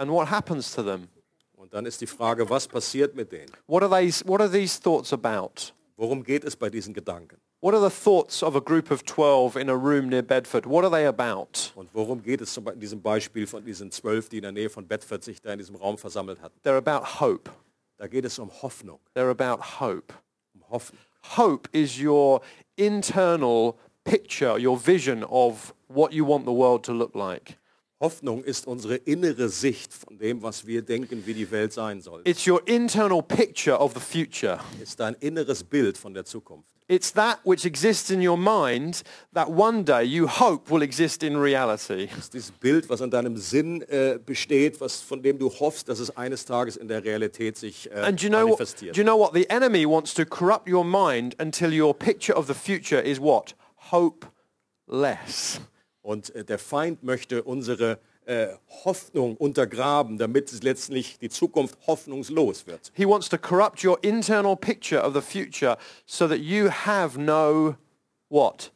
and 0.00 0.10
what 0.10 0.28
happens 0.28 0.72
to 0.74 0.82
them? 0.82 1.08
Und 1.56 1.74
dann 1.74 1.84
ist 1.84 2.00
die 2.00 2.06
Frage, 2.06 2.48
was 2.48 2.66
passiert 2.66 3.14
mit 3.14 3.30
denen? 3.30 3.52
What 3.66 3.82
are, 3.82 3.90
they, 3.90 4.10
what 4.24 4.40
are 4.40 4.50
these 4.50 4.80
thoughts 4.80 5.12
about? 5.12 5.72
Worum 5.96 6.24
geht 6.24 6.44
es 6.44 6.56
bei 6.56 6.70
diesen 6.70 6.94
Gedanken? 6.94 7.36
What 7.60 7.74
are 7.74 7.80
the 7.80 7.94
thoughts 7.94 8.42
of 8.42 8.56
a 8.56 8.60
group 8.60 8.90
of 8.90 9.04
12 9.04 9.56
in 9.56 9.68
a 9.68 9.74
room 9.74 10.08
near 10.08 10.22
Bedford? 10.22 10.64
What 10.64 10.82
are 10.84 10.90
they 10.90 11.04
about? 11.04 11.72
Und 11.74 11.90
worum 11.92 12.22
geht 12.22 12.40
es 12.40 12.54
zum 12.54 12.64
Beispiel 12.64 12.76
in 12.76 12.80
diesem 12.80 13.02
Beispiel 13.02 13.46
von 13.46 13.62
diesen 13.62 13.90
zwölf, 13.90 14.30
die 14.30 14.38
in 14.38 14.44
der 14.44 14.52
Nähe 14.52 14.70
von 14.70 14.88
Bedford 14.88 15.22
sich 15.22 15.42
da 15.42 15.52
in 15.52 15.58
diesem 15.58 15.76
Raum 15.76 15.98
versammelt 15.98 16.40
hatten? 16.40 16.58
They're 16.64 16.78
about 16.78 17.20
hope. 17.20 17.50
Da 17.98 18.06
geht 18.06 18.24
es 18.24 18.38
um 18.38 18.50
Hoffnung. 18.62 18.98
They're 19.14 19.28
about 19.28 19.62
hope. 19.78 20.14
Um 20.54 20.62
Hoffnung. 20.70 20.98
Hope 21.36 21.68
is 21.72 22.02
your 22.02 22.40
internal 22.76 23.76
picture, 24.04 24.56
your 24.58 24.78
vision 24.78 25.22
of 25.24 25.74
what 25.88 26.14
you 26.14 26.24
want 26.24 26.46
the 26.46 26.52
world 26.52 26.82
to 26.84 26.94
look 26.94 27.14
like. 27.14 27.58
Hoffnung 28.00 28.42
ist 28.42 28.66
unsere 28.66 28.96
innere 28.96 29.50
Sicht 29.50 29.92
von 29.92 30.16
dem, 30.16 30.42
was 30.42 30.66
wir 30.66 30.80
denken, 30.80 31.22
wie 31.26 31.34
die 31.34 31.50
Welt 31.50 31.72
sein 31.74 32.00
soll. 32.00 32.22
It's 32.24 32.46
your 32.46 32.66
internal 32.66 33.22
picture 33.22 33.78
of 33.78 33.92
the 33.94 34.00
future. 34.00 34.58
Ist 34.82 34.98
dein 35.00 35.14
inneres 35.20 35.62
Bild 35.62 35.98
von 35.98 36.14
der 36.14 36.24
Zukunft. 36.24 36.66
It's 36.88 37.12
that 37.12 37.38
which 37.44 37.64
exists 37.64 38.10
in 38.10 38.26
your 38.26 38.36
mind 38.36 39.02
that 39.32 39.48
one 39.48 39.84
day 39.84 40.02
you 40.02 40.26
hope 40.26 40.68
will 40.74 40.82
exist 40.82 41.22
in 41.22 41.36
reality. 41.36 42.08
Ist 42.18 42.34
dieses 42.34 42.50
Bild, 42.50 42.88
was 42.88 43.00
in 43.00 43.10
deinem 43.12 43.36
Sinn 43.36 43.82
äh, 43.82 44.18
besteht, 44.18 44.80
was, 44.80 45.00
von 45.00 45.22
dem 45.22 45.38
du 45.38 45.50
hoffst, 45.50 45.88
dass 45.88 46.00
es 46.00 46.16
eines 46.16 46.46
Tages 46.46 46.76
in 46.76 46.88
der 46.88 47.04
Realität 47.04 47.56
sich 47.58 47.88
äh, 47.92 47.94
And 47.94 48.20
you 48.20 48.28
know 48.28 48.38
what, 48.40 48.58
manifestiert. 48.58 48.96
do 48.96 49.00
you 49.02 49.04
know 49.06 49.16
what 49.16 49.34
the 49.34 49.48
enemy 49.50 49.86
wants 49.86 50.14
to 50.14 50.24
corrupt 50.24 50.68
your 50.68 50.84
mind 50.84 51.36
until 51.40 51.70
your 51.72 51.94
picture 51.94 52.34
of 52.36 52.48
the 52.48 52.54
future 52.54 53.00
is 53.00 53.20
what? 53.20 53.54
Hopeless. 53.92 55.60
Und 56.02 56.34
äh, 56.34 56.44
der 56.44 56.58
Feind 56.58 57.02
möchte 57.02 57.42
unsere 57.42 57.98
äh, 58.26 58.48
Hoffnung 58.84 59.36
untergraben, 59.36 60.18
damit 60.18 60.52
es 60.52 60.62
letztlich 60.62 61.18
die 61.18 61.28
Zukunft 61.28 61.76
hoffnungslos 61.86 62.66
wird. 62.66 62.92
He 62.94 63.06
wants 63.06 63.28
to 63.28 63.38
corrupt 63.38 63.84
your 63.84 63.98
internal 64.02 64.56
picture 64.56 65.02
of 65.02 65.14
the 65.14 65.20
future 65.20 65.76
so 66.06 66.28
that 66.28 66.38
you 66.38 66.70
have 66.70 67.18
no 67.18 67.76
what? 68.28 68.72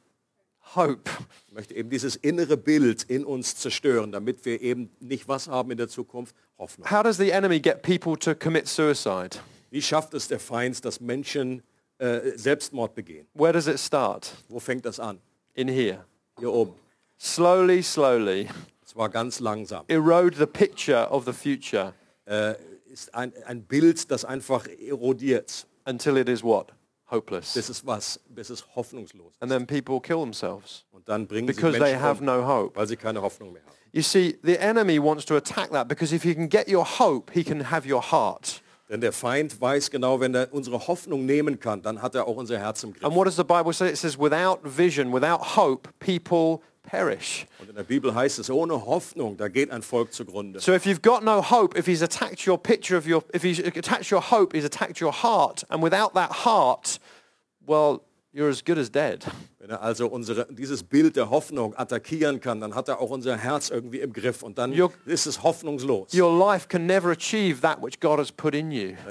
Hope. 0.75 1.09
Er 1.49 1.55
möchte 1.55 1.75
eben 1.75 1.89
dieses 1.89 2.17
innere 2.17 2.57
Bild 2.57 3.05
in 3.05 3.25
uns 3.25 3.55
zerstören, 3.55 4.11
damit 4.11 4.45
wir 4.45 4.61
eben 4.61 4.91
nicht 4.99 5.29
was 5.29 5.47
haben 5.47 5.71
in 5.71 5.79
der 5.79 5.89
Zukunft? 5.89 6.35
Hoffnung. 6.59 6.91
How 6.91 7.03
does 7.03 7.17
the 7.17 7.31
enemy 7.31 7.61
get 7.61 7.83
people 7.83 8.17
to 8.19 8.35
commit 8.35 8.67
suicide? 8.67 9.39
Wie 9.71 9.83
schafft 9.83 10.15
es 10.15 10.29
der 10.29 10.41
Feind, 10.41 10.85
dass 10.85 11.01
Menschen 11.01 11.63
äh, 11.99 12.33
Selbstmord 12.37 12.95
begehen? 12.95 13.27
Where 13.35 13.53
does 13.53 13.67
it 13.67 13.79
start? 13.79 14.33
Wo 14.49 14.59
fängt 14.59 14.85
das 14.85 14.99
an? 14.99 15.21
In 15.55 15.69
here. 15.69 16.05
Hier 16.39 16.53
oben. 16.53 16.75
Slowly, 17.29 17.83
slowly 17.83 18.49
Es 18.85 18.95
war 18.95 19.09
ganz 19.09 19.41
langsam. 19.41 19.85
erode 19.89 20.37
the 20.37 20.45
picture 20.47 21.09
of 21.11 21.25
the 21.25 21.33
future 21.33 21.95
Äh, 22.27 22.55
ist 22.93 23.15
ein, 23.15 23.33
ein 23.47 23.63
Bild, 23.65 24.11
das 24.11 24.25
einfach 24.27 24.67
erodiert. 24.67 25.67
until 25.87 26.19
it 26.19 26.29
is 26.29 26.43
what? 26.43 26.73
Hopeless. 27.11 27.55
Bis 27.55 27.71
es 27.71 27.87
was? 27.87 28.21
Bis 28.29 28.51
es 28.51 28.65
hoffnungslos 28.77 29.33
ist. 29.33 29.43
And 29.43 29.51
then 29.51 29.67
people 29.67 30.01
kill 30.01 30.21
themselves 30.21 30.85
Und 30.93 31.09
dann 31.09 31.27
bringen 31.27 31.47
because 31.47 31.73
sie 31.73 31.79
they 31.79 31.95
have 31.97 32.21
um, 32.21 32.27
no 32.27 32.47
hope. 32.47 32.77
weil 32.77 32.87
sie 32.87 32.97
keine 32.97 33.23
Hoffnung 33.23 33.53
mehr 33.55 33.63
haben. 33.63 33.73
You 33.93 34.03
see, 34.03 34.39
the 34.43 34.57
enemy 34.59 34.99
wants 35.03 35.25
to 35.27 35.37
attack 35.37 35.71
that 35.71 35.89
because 35.89 36.15
if 36.15 36.23
he 36.25 36.35
can 36.35 36.49
get 36.51 36.69
your 36.69 36.85
hope, 36.85 37.33
he 37.33 37.43
can 37.43 37.71
have 37.71 37.89
your 37.91 38.03
heart. 38.03 38.61
Denn 38.91 39.01
der 39.01 39.13
Feind 39.13 39.59
weiß 39.59 39.91
genau, 39.91 40.21
wenn 40.21 40.35
er 40.35 40.53
unsere 40.53 40.87
Hoffnung 40.89 41.25
nehmen 41.25 41.59
kann, 41.59 41.81
dann 41.81 42.03
hat 42.03 42.15
er 42.15 42.27
auch 42.29 42.37
unser 42.37 42.59
Herz 42.59 42.83
im 42.85 42.93
Griff. 42.93 43.03
And 43.05 43.15
what 43.15 43.27
does 43.27 43.37
the 43.37 43.45
Bible 43.45 43.73
say? 43.73 43.89
It 43.89 43.97
says, 43.97 44.19
without 44.19 44.59
vision, 44.63 45.11
without 45.13 45.57
hope, 45.57 45.89
people 46.01 46.61
perish. 46.85 47.47
Und 47.59 47.71
in 47.71 47.75
der 47.75 47.83
Bibel 47.83 48.15
heißt 48.15 48.39
es, 48.39 48.51
ohne 48.51 48.87
Hoffnung, 48.87 49.37
da 49.37 49.49
geht 49.49 49.71
ein 49.71 49.83
Volk 49.83 50.13
zugrunde. 50.13 50.61
So 50.61 50.73
if 50.73 50.87
you've 50.87 51.03
got 51.03 51.25
no 51.25 51.43
hope, 51.43 51.77
if 51.77 51.87
he's 51.87 52.03
attacked 52.03 52.47
your 52.47 52.59
picture 52.59 52.97
of 52.97 53.07
your, 53.07 53.25
if 53.33 53.43
he's 53.43 53.59
attacked 53.59 54.11
your 54.11 54.21
hope, 54.21 54.55
he's 54.55 54.65
attacked 54.65 55.01
your 55.01 55.13
heart. 55.13 55.65
And 55.71 55.83
without 55.83 56.15
that 56.15 56.31
heart, 56.31 56.99
well, 57.67 58.03
you're 58.33 58.49
as 58.49 58.63
good 58.63 58.79
as 58.79 58.89
dead. 58.89 59.25
Wenn 59.65 59.71
er 59.71 59.81
also 59.81 60.09
unsere, 60.09 60.47
dieses 60.51 60.83
Bild 60.83 61.17
der 61.17 61.31
Hoffnung 61.31 61.75
attackieren 61.75 62.39
kann, 62.39 62.61
dann 62.61 62.75
hat 62.75 62.89
er 62.89 63.01
auch 63.01 63.09
unser 63.09 63.35
Herz 63.39 63.71
irgendwie 63.71 64.01
im 64.01 64.13
Griff 64.13 64.43
und 64.43 64.59
dann 64.59 64.79
Your- 64.79 64.93
ist 65.07 65.25
es 65.25 65.43
hoffnungslos. 65.43 66.11
Dann 66.13 66.37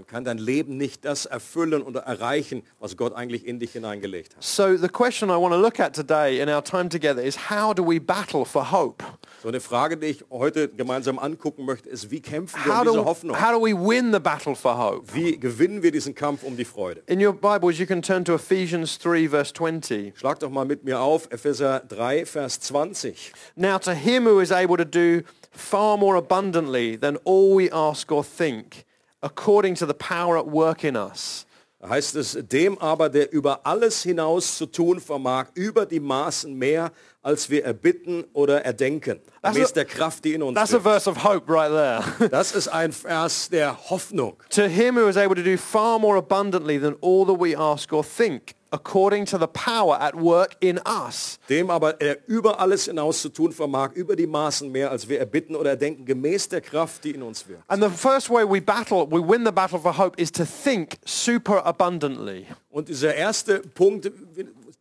kann 0.06 0.24
dein 0.24 0.38
Leben 0.38 0.78
nicht 0.78 1.06
das 1.06 1.26
erfüllen 1.26 1.82
oder 1.82 2.02
erreichen, 2.02 2.62
was 2.80 2.96
Gott 2.98 3.16
eigentlich 3.16 3.48
in 3.48 3.58
dich 3.58 3.72
hineingelegt 3.72 4.36
hat. 4.36 4.44
So 4.44 4.78
the 4.78 4.90
question 4.90 5.30
I 5.30 5.42
want 5.42 5.56
to 5.56 5.60
look 5.60 5.80
at 5.80 5.96
today 5.96 6.40
in 6.40 6.48
our 6.50 6.64
time 6.64 6.88
together 6.88 7.24
is 7.24 7.50
how 7.50 7.74
do 7.74 7.84
we 7.84 8.00
battle 8.00 8.46
for 8.46 8.72
hope? 8.72 9.04
So 9.42 9.48
eine 9.48 9.60
Frage, 9.60 9.98
die 9.98 10.06
ich 10.06 10.24
heute 10.30 10.70
gemeinsam 10.70 11.18
angucken 11.18 11.66
möchte, 11.66 11.90
ist, 11.90 12.12
wie 12.12 12.22
kämpfen 12.22 12.60
wir 12.64 12.78
How 12.78 12.82
um 12.86 12.92
diese 12.94 13.06
Hoffnung? 13.06 13.42
how 13.42 13.52
do 13.54 13.60
we 13.60 13.74
win 13.74 14.14
the 14.14 14.20
battle 14.20 14.56
for 14.56 14.78
hope? 14.78 15.16
Wie 15.16 15.36
gewinnen 15.40 15.82
wir 15.82 15.92
diesen 15.92 16.14
Kampf 16.14 16.44
um 16.44 16.56
die 16.56 16.64
Freude? 16.66 17.02
In 17.08 17.26
your 17.26 17.34
Bibles, 17.34 17.80
you 17.80 17.88
can 17.88 18.04
turn 18.04 18.24
to 18.24 18.36
Ephesians 18.36 19.00
3, 19.00 19.30
verse 19.30 19.52
20. 19.52 20.14
Schlag 20.16 20.43
doch 20.44 20.52
mal 20.52 20.66
mit 20.66 20.84
mir 20.84 21.00
auf, 21.00 21.28
Epheser 21.32 21.80
3, 21.88 22.26
Vers 22.26 22.60
20. 22.60 23.32
Now 23.56 23.78
to 23.80 23.94
him 23.94 24.26
who 24.26 24.40
is 24.40 24.52
able 24.52 24.78
to 24.78 24.86
do 24.86 25.24
far 25.52 25.98
more 25.98 26.18
abundantly 26.18 26.98
than 26.98 27.18
all 27.24 27.56
we 27.56 27.72
ask 27.72 28.12
or 28.12 28.24
think, 28.24 28.86
according 29.22 29.76
to 29.76 29.86
the 29.86 29.94
power 29.94 30.38
at 30.38 30.48
work 30.48 30.84
in 30.84 30.96
us. 30.96 31.46
Heißt 31.86 32.16
es, 32.16 32.38
dem 32.50 32.78
aber, 32.78 33.10
der 33.10 33.34
über 33.34 33.66
alles 33.66 34.04
hinaus 34.04 34.58
zu 34.58 34.68
tun 34.68 35.02
vermag, 35.02 35.48
über 35.54 35.86
die 35.86 36.00
Maßen 36.00 36.54
mehr, 36.54 36.94
als 37.22 37.50
wir 37.50 37.66
erbitten 37.66 38.24
oder 38.32 38.64
erdenken. 38.64 39.20
Gemäß 39.42 39.74
der 39.74 39.84
Kraft, 39.84 40.24
die 40.24 40.34
in 40.34 40.44
uns 40.44 40.56
That's 40.56 40.74
a 40.74 40.80
verse 40.80 41.10
of 41.10 41.26
hope 41.26 41.52
right 41.52 41.70
there. 41.70 42.30
Das 42.30 42.56
ist 42.56 42.70
ein 42.70 42.94
Vers 42.94 43.50
der 43.50 43.90
Hoffnung. 43.90 44.38
to 44.50 44.70
him 44.70 44.96
who 44.96 45.10
is 45.10 45.18
able 45.18 45.36
to 45.36 45.44
do 45.44 45.58
far 45.58 46.00
more 46.00 46.18
abundantly 46.18 46.80
than 46.80 46.96
all 47.02 47.26
that 47.26 47.38
we 47.38 47.54
ask 47.54 47.92
or 47.92 48.04
think, 48.04 48.56
according 48.74 49.26
to 49.26 49.38
the 49.38 49.48
power 49.48 49.96
at 50.02 50.16
work 50.16 50.56
in 50.60 50.80
us. 50.86 51.40
Dem 51.48 51.70
aber 51.70 52.02
er 52.02 52.18
über 52.28 52.60
alles 52.60 52.86
hinaus 52.86 53.22
zu 53.22 53.30
tun 53.30 53.52
vermag, 53.52 53.92
über 53.94 54.16
die 54.16 54.28
Maßen 54.28 54.70
mehr, 54.72 54.90
als 54.90 55.08
wir 55.08 55.20
erbitten 55.20 55.56
oder 55.56 55.72
erdenken, 55.72 56.06
gemäß 56.06 56.50
der 56.50 56.62
Kraft, 56.62 57.04
die 57.04 57.12
in 57.12 57.22
uns 57.22 57.48
wirkt. 57.48 57.64
And 57.68 57.84
the 57.84 57.90
first 57.90 58.30
way 58.30 58.44
we 58.44 58.60
battle, 58.60 59.06
we 59.10 59.22
win 59.22 59.46
the 59.46 59.52
battle 59.52 59.80
for 59.80 59.96
hope 59.98 60.20
is 60.20 60.32
to 60.32 60.44
think 60.46 60.98
super 61.06 61.64
abundantly. 61.66 62.48
Und 62.72 62.90
dieser 62.90 63.14
erste 63.14 63.60
Punkt, 63.60 64.12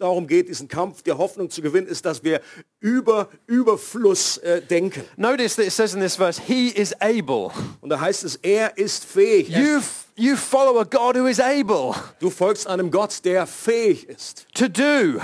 darum 0.03 0.27
geht, 0.27 0.49
diesen 0.49 0.69
Kampf 0.69 1.03
der 1.03 1.19
Hoffnung 1.19 1.49
zu 1.51 1.63
gewinnen, 1.63 1.87
ist, 1.87 2.05
dass 2.05 2.23
wir 2.23 2.41
über 2.81 3.29
Überfluss 3.47 4.39
äh, 4.39 4.61
denken. 4.61 5.05
Notice 5.17 5.57
that 5.57 5.67
it 5.67 5.73
says 5.73 5.95
in 5.95 6.01
this 6.01 6.17
verse, 6.17 6.41
he 6.47 6.69
is 6.69 6.93
able. 7.01 7.51
Und 7.81 7.91
da 7.91 8.01
heißt 8.01 8.25
es, 8.25 8.37
er 8.37 8.77
ist 8.77 9.05
fähig. 9.05 9.49
You, 9.49 9.81
you 10.17 10.37
follow 10.37 10.79
a 10.81 10.85
God 10.85 11.17
who 11.17 11.27
is 11.27 11.41
able 11.41 11.95
du 12.21 12.31
folgst 12.31 12.67
einem 12.67 12.91
Gott, 12.91 13.25
der 13.25 13.47
fähig 13.47 14.09
ist, 14.09 14.47
to 14.55 14.69
do. 14.69 15.21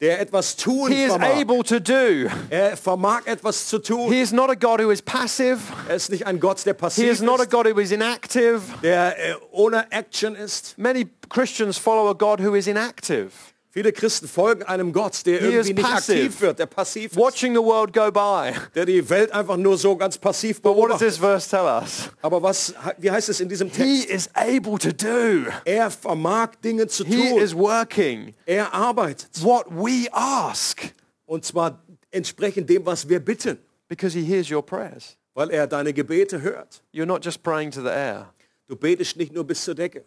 der 0.00 0.20
etwas 0.20 0.56
tun 0.56 0.90
He 0.90 1.04
is 1.04 1.12
vermag. 1.12 1.40
able 1.40 1.62
to 1.62 1.78
do. 1.78 2.28
Er 2.50 2.76
vermag 2.76 3.24
etwas 3.26 3.68
zu 3.68 3.78
tun. 3.78 4.12
He 4.12 4.20
is 4.20 4.32
not 4.32 4.50
a 4.50 4.54
God 4.56 4.80
who 4.80 4.90
is 4.90 5.00
passive. 5.00 5.60
Er 5.88 5.94
ist 5.94 6.10
nicht 6.10 6.26
ein 6.26 6.40
Gott, 6.40 6.64
der 6.66 6.74
He 6.74 6.78
passiv 6.80 7.08
is 7.10 7.20
not 7.22 7.38
a 7.38 7.44
ist, 7.44 7.50
God 7.50 7.66
who 7.66 7.78
is 7.78 7.92
inactive. 7.92 8.60
der 8.82 9.16
äh, 9.16 9.34
ohne 9.52 9.86
Action 9.92 10.34
ist. 10.34 10.76
Many 10.76 11.08
Christians 11.28 11.78
follow 11.78 12.10
a 12.10 12.14
God 12.14 12.40
who 12.40 12.54
is 12.54 12.66
inactive, 12.66 13.30
Viele 13.74 13.90
Christen 13.90 14.28
folgen 14.28 14.64
einem 14.64 14.92
Gott, 14.92 15.24
der 15.24 15.38
He 15.40 15.46
irgendwie 15.46 15.72
nicht 15.72 15.82
passive. 15.88 16.18
aktiv 16.18 16.40
wird, 16.42 16.58
der 16.58 16.66
passiv 16.66 17.12
ist, 17.12 17.16
watching 17.16 17.54
the 17.54 17.58
world 17.62 17.90
go 17.94 18.10
by. 18.12 18.52
der 18.74 18.84
die 18.84 19.08
Welt 19.08 19.32
einfach 19.32 19.56
nur 19.56 19.78
so 19.78 19.96
ganz 19.96 20.18
passiv 20.18 20.60
But 20.60 20.76
what 20.76 20.90
does 20.90 20.98
beobachtet. 21.00 21.08
this 21.08 21.16
verse 21.18 21.48
tell 21.48 21.64
us? 21.64 22.10
Aber 22.20 22.42
was, 22.42 22.74
wie 22.98 23.10
heißt 23.10 23.30
es 23.30 23.40
in 23.40 23.48
diesem 23.48 23.70
He 23.70 24.04
Text? 24.04 24.10
is 24.10 24.28
able 24.34 24.76
to 24.78 24.92
do. 24.92 25.50
Er 25.64 25.90
vermag 25.90 26.50
Dinge 26.62 26.86
zu 26.86 27.02
He 27.06 27.30
tun. 27.30 27.38
is 27.40 27.54
working 27.56 28.34
Er 28.44 28.74
arbeitet. 28.74 29.30
what 29.42 29.64
we 29.70 30.06
ask 30.12 30.82
Und 31.24 31.46
zwar 31.46 31.82
entsprechend 32.10 32.68
dem, 32.68 32.84
was 32.84 33.08
wir 33.08 33.20
bitten, 33.20 33.56
because 33.88 34.14
he 34.14 34.22
hears 34.22 34.50
your 34.50 34.60
prayers. 34.62 35.16
weil 35.32 35.48
er 35.50 35.66
deine 35.66 35.94
Gebete 35.94 36.42
hört. 36.42 36.82
You're 36.92 37.06
not 37.06 37.24
just 37.24 37.42
praying 37.42 37.70
to 37.70 37.80
the 37.80 37.88
air. 37.88 38.34
Du 38.68 38.76
betest 38.76 39.16
nicht 39.16 39.32
nur 39.32 39.44
bis 39.44 39.64
zur 39.64 39.74
Decke. 39.74 40.04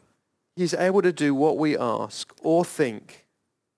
He's 0.56 0.76
able 0.76 1.02
to 1.02 1.12
do 1.12 1.34
what 1.36 1.58
we 1.58 1.76
ask 1.80 2.32
or 2.44 2.64
think 2.64 3.25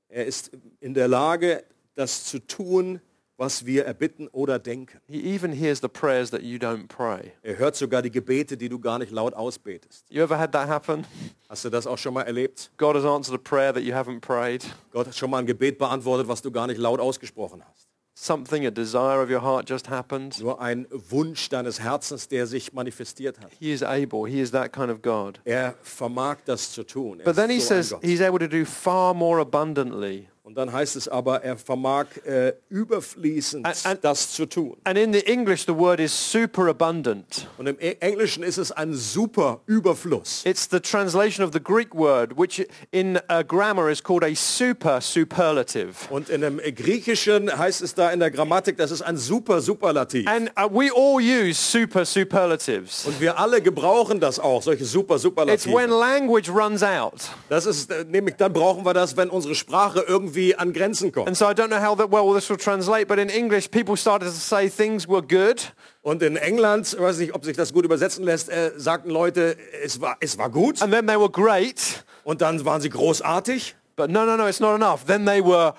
Er 0.10 0.26
ist 0.26 0.52
in 0.80 0.94
der 0.94 1.08
Lage, 1.08 1.64
das 1.96 2.26
zu 2.26 2.40
tun, 2.40 3.02
was 3.38 3.66
wir 3.66 3.86
erbitten 3.86 4.28
oder 4.30 4.58
denken. 4.58 5.00
He 5.08 5.36
even 5.36 5.52
hears 5.52 5.80
the 5.80 5.88
prayers 5.88 6.32
that 6.32 6.42
you 6.42 6.58
don't 6.58 6.88
pray. 6.88 7.34
Er 7.44 7.58
hört 7.58 7.76
sogar 7.76 8.02
die 8.02 8.10
Gebete, 8.10 8.58
die 8.58 8.68
du 8.68 8.80
gar 8.80 8.98
nicht 8.98 9.12
laut 9.12 9.34
ausbetest. 9.34 10.06
You 10.10 10.24
ever 10.24 10.38
had 10.38 10.52
that 10.54 10.68
happen? 10.68 11.06
Hast 11.48 11.64
du 11.64 11.70
das 11.70 11.86
auch 11.86 11.98
schon 11.98 12.16
mal 12.16 12.24
erlebt? 12.24 12.72
God 12.78 12.96
has 12.96 13.06
answered 13.06 13.40
a 13.40 13.44
prayer 13.44 13.74
that 13.74 13.84
you 13.84 13.94
haven't 13.94 14.22
prayed. 14.22 14.66
Gott 14.92 15.08
hat 15.08 15.16
schon 15.16 15.30
mal 15.30 15.38
ein 15.38 15.46
Gebet 15.46 15.78
beantwortet, 15.78 16.28
was 16.28 16.42
du 16.42 16.52
gar 16.52 16.68
nicht 16.68 16.80
laut 16.80 17.00
ausgesprochen 17.00 17.64
hast. 17.64 17.88
Something, 18.20 18.66
a 18.66 18.72
desire 18.72 19.22
of 19.22 19.30
your 19.30 19.44
heart 19.44 19.68
just 19.68 19.90
happened. 19.92 20.42
Nur 20.42 20.60
ein 20.60 20.88
Wunsch 20.90 21.50
deines 21.50 21.80
Herzens, 21.80 22.28
der 22.28 22.48
sich 22.48 22.74
manifestiert 22.74 23.40
hat. 23.40 23.52
He 23.60 23.72
is 23.72 23.84
able. 23.84 24.28
He 24.28 24.42
is 24.42 24.50
that 24.52 24.74
kind 24.74 24.90
of 24.90 25.04
God. 25.04 25.40
Er 25.46 25.76
vermag 25.84 26.38
das 26.46 26.72
zu 26.72 26.84
tun. 26.84 27.20
Er 27.20 27.26
But 27.26 27.36
then 27.36 27.52
he 27.52 27.60
so 27.60 27.68
says 27.68 27.96
he's 28.02 28.20
able 28.20 28.40
to 28.40 28.48
do 28.48 28.66
far 28.66 29.14
more 29.14 29.40
abundantly. 29.40 30.30
Dann 30.58 30.74
heißt 30.74 30.96
es 30.96 31.08
aber, 31.08 31.44
er 31.44 31.56
vermag 31.56 32.08
äh, 32.26 32.54
überfließend 32.70 33.64
And- 33.64 33.86
and- 33.86 34.04
das 34.04 34.32
zu 34.32 34.48
tun. 34.48 34.76
And 34.86 34.98
in 34.98 35.14
the 35.14 35.24
English, 35.28 35.66
the 35.68 35.76
word 35.76 36.00
is 36.00 36.32
superabundant. 36.32 37.48
Und 37.60 37.68
im 37.68 37.78
E- 37.80 37.96
Englischen 38.00 38.42
ist 38.42 38.58
es 38.58 38.72
ein 38.72 38.94
super 38.96 39.62
Überfluss. 39.68 40.42
It's 40.46 40.68
the 40.72 40.80
translation 40.80 41.46
of 41.46 41.52
the 41.54 41.60
Greek 41.64 41.94
word, 41.94 42.36
which 42.40 42.66
in 42.90 43.18
uh, 43.30 43.44
grammar 43.48 43.92
is 43.92 44.02
called 44.04 44.24
a 44.24 44.34
super 44.34 45.00
superlative. 45.00 45.94
Und 46.10 46.30
in 46.30 46.42
dem 46.42 46.58
Griechischen 46.58 47.56
heißt 47.56 47.84
es 47.84 47.94
da 47.94 48.10
in 48.10 48.20
der 48.20 48.32
Grammatik, 48.32 48.78
das 48.78 48.90
ist 48.90 49.04
ein 49.04 49.18
super 49.18 49.62
Superlativ. 49.62 50.28
And 50.28 50.50
uh, 50.58 50.68
we 50.72 50.90
all 50.92 51.22
use 51.22 51.54
super 51.54 52.04
superlatives. 52.04 53.06
Und 53.06 53.22
wir 53.22 53.38
alle 53.38 53.62
gebrauchen 53.62 54.20
das 54.20 54.40
auch, 54.40 54.64
solche 54.64 54.86
super 54.86 55.16
It's 55.18 55.24
when 55.24 55.90
Superlative. 55.90 55.90
language 56.00 56.50
runs 56.50 56.82
out. 56.82 57.30
Das 57.48 57.68
ist 57.68 57.92
äh, 57.92 58.06
nämlich 58.06 58.38
dann 58.38 58.54
brauchen 58.54 58.84
wir 58.86 58.96
das, 58.96 59.16
wenn 59.18 59.30
unsere 59.30 59.54
Sprache 59.54 60.04
irgendwie 60.08 60.47
an 60.56 60.74
Grenzen 60.74 61.12
kommt. 61.12 61.28
And 61.28 61.38
so 61.38 61.46
I 61.46 61.54
don't 61.54 61.70
know 61.70 61.82
how 61.82 61.98
that 61.98 62.12
well 62.12 62.34
this 62.34 62.50
will 62.50 62.58
translate, 62.58 63.08
but 63.08 63.18
in 63.20 63.30
English, 63.30 63.70
people 63.72 63.98
started 63.98 64.26
to 64.26 64.32
say 64.32 64.70
things 64.70 65.08
were 65.08 65.22
good. 65.22 65.74
Und 66.02 66.24
in 66.24 66.38
England, 66.38 66.94
ich 66.94 67.00
weiß 67.00 67.18
nicht, 67.18 67.36
ob 67.36 67.44
sich 67.44 67.58
das 67.58 67.74
gut 67.74 67.84
übersetzen 67.84 68.24
lässt, 68.24 68.50
äh, 68.50 68.72
sagten 68.78 69.10
Leute, 69.10 69.58
es 69.84 70.00
war, 70.00 70.18
es 70.20 70.38
war 70.38 70.50
gut. 70.50 70.82
And 70.82 70.94
then 70.94 71.08
they 71.08 71.20
were 71.20 71.30
great. 71.30 72.04
Und 72.24 72.42
dann 72.42 72.64
waren 72.66 72.82
sie 72.82 72.90
großartig. 72.90 73.76
But 73.96 74.10
no, 74.12 74.26
no, 74.26 74.38
no, 74.38 74.48
it's 74.48 74.60
not 74.60 74.76
enough. 74.76 75.06
Then 75.06 75.26
they 75.26 75.44
were 75.44 75.74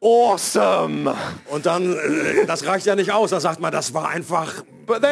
awesome. 0.00 1.12
Und 1.50 1.66
dann, 1.66 1.92
äh, 1.94 2.46
das 2.46 2.66
reicht 2.66 2.86
ja 2.86 2.94
nicht 2.94 3.10
aus. 3.10 3.30
Da 3.30 3.40
sagt 3.40 3.58
man, 3.60 3.72
das 3.72 3.94
war 3.94 4.08
einfach 4.08 4.62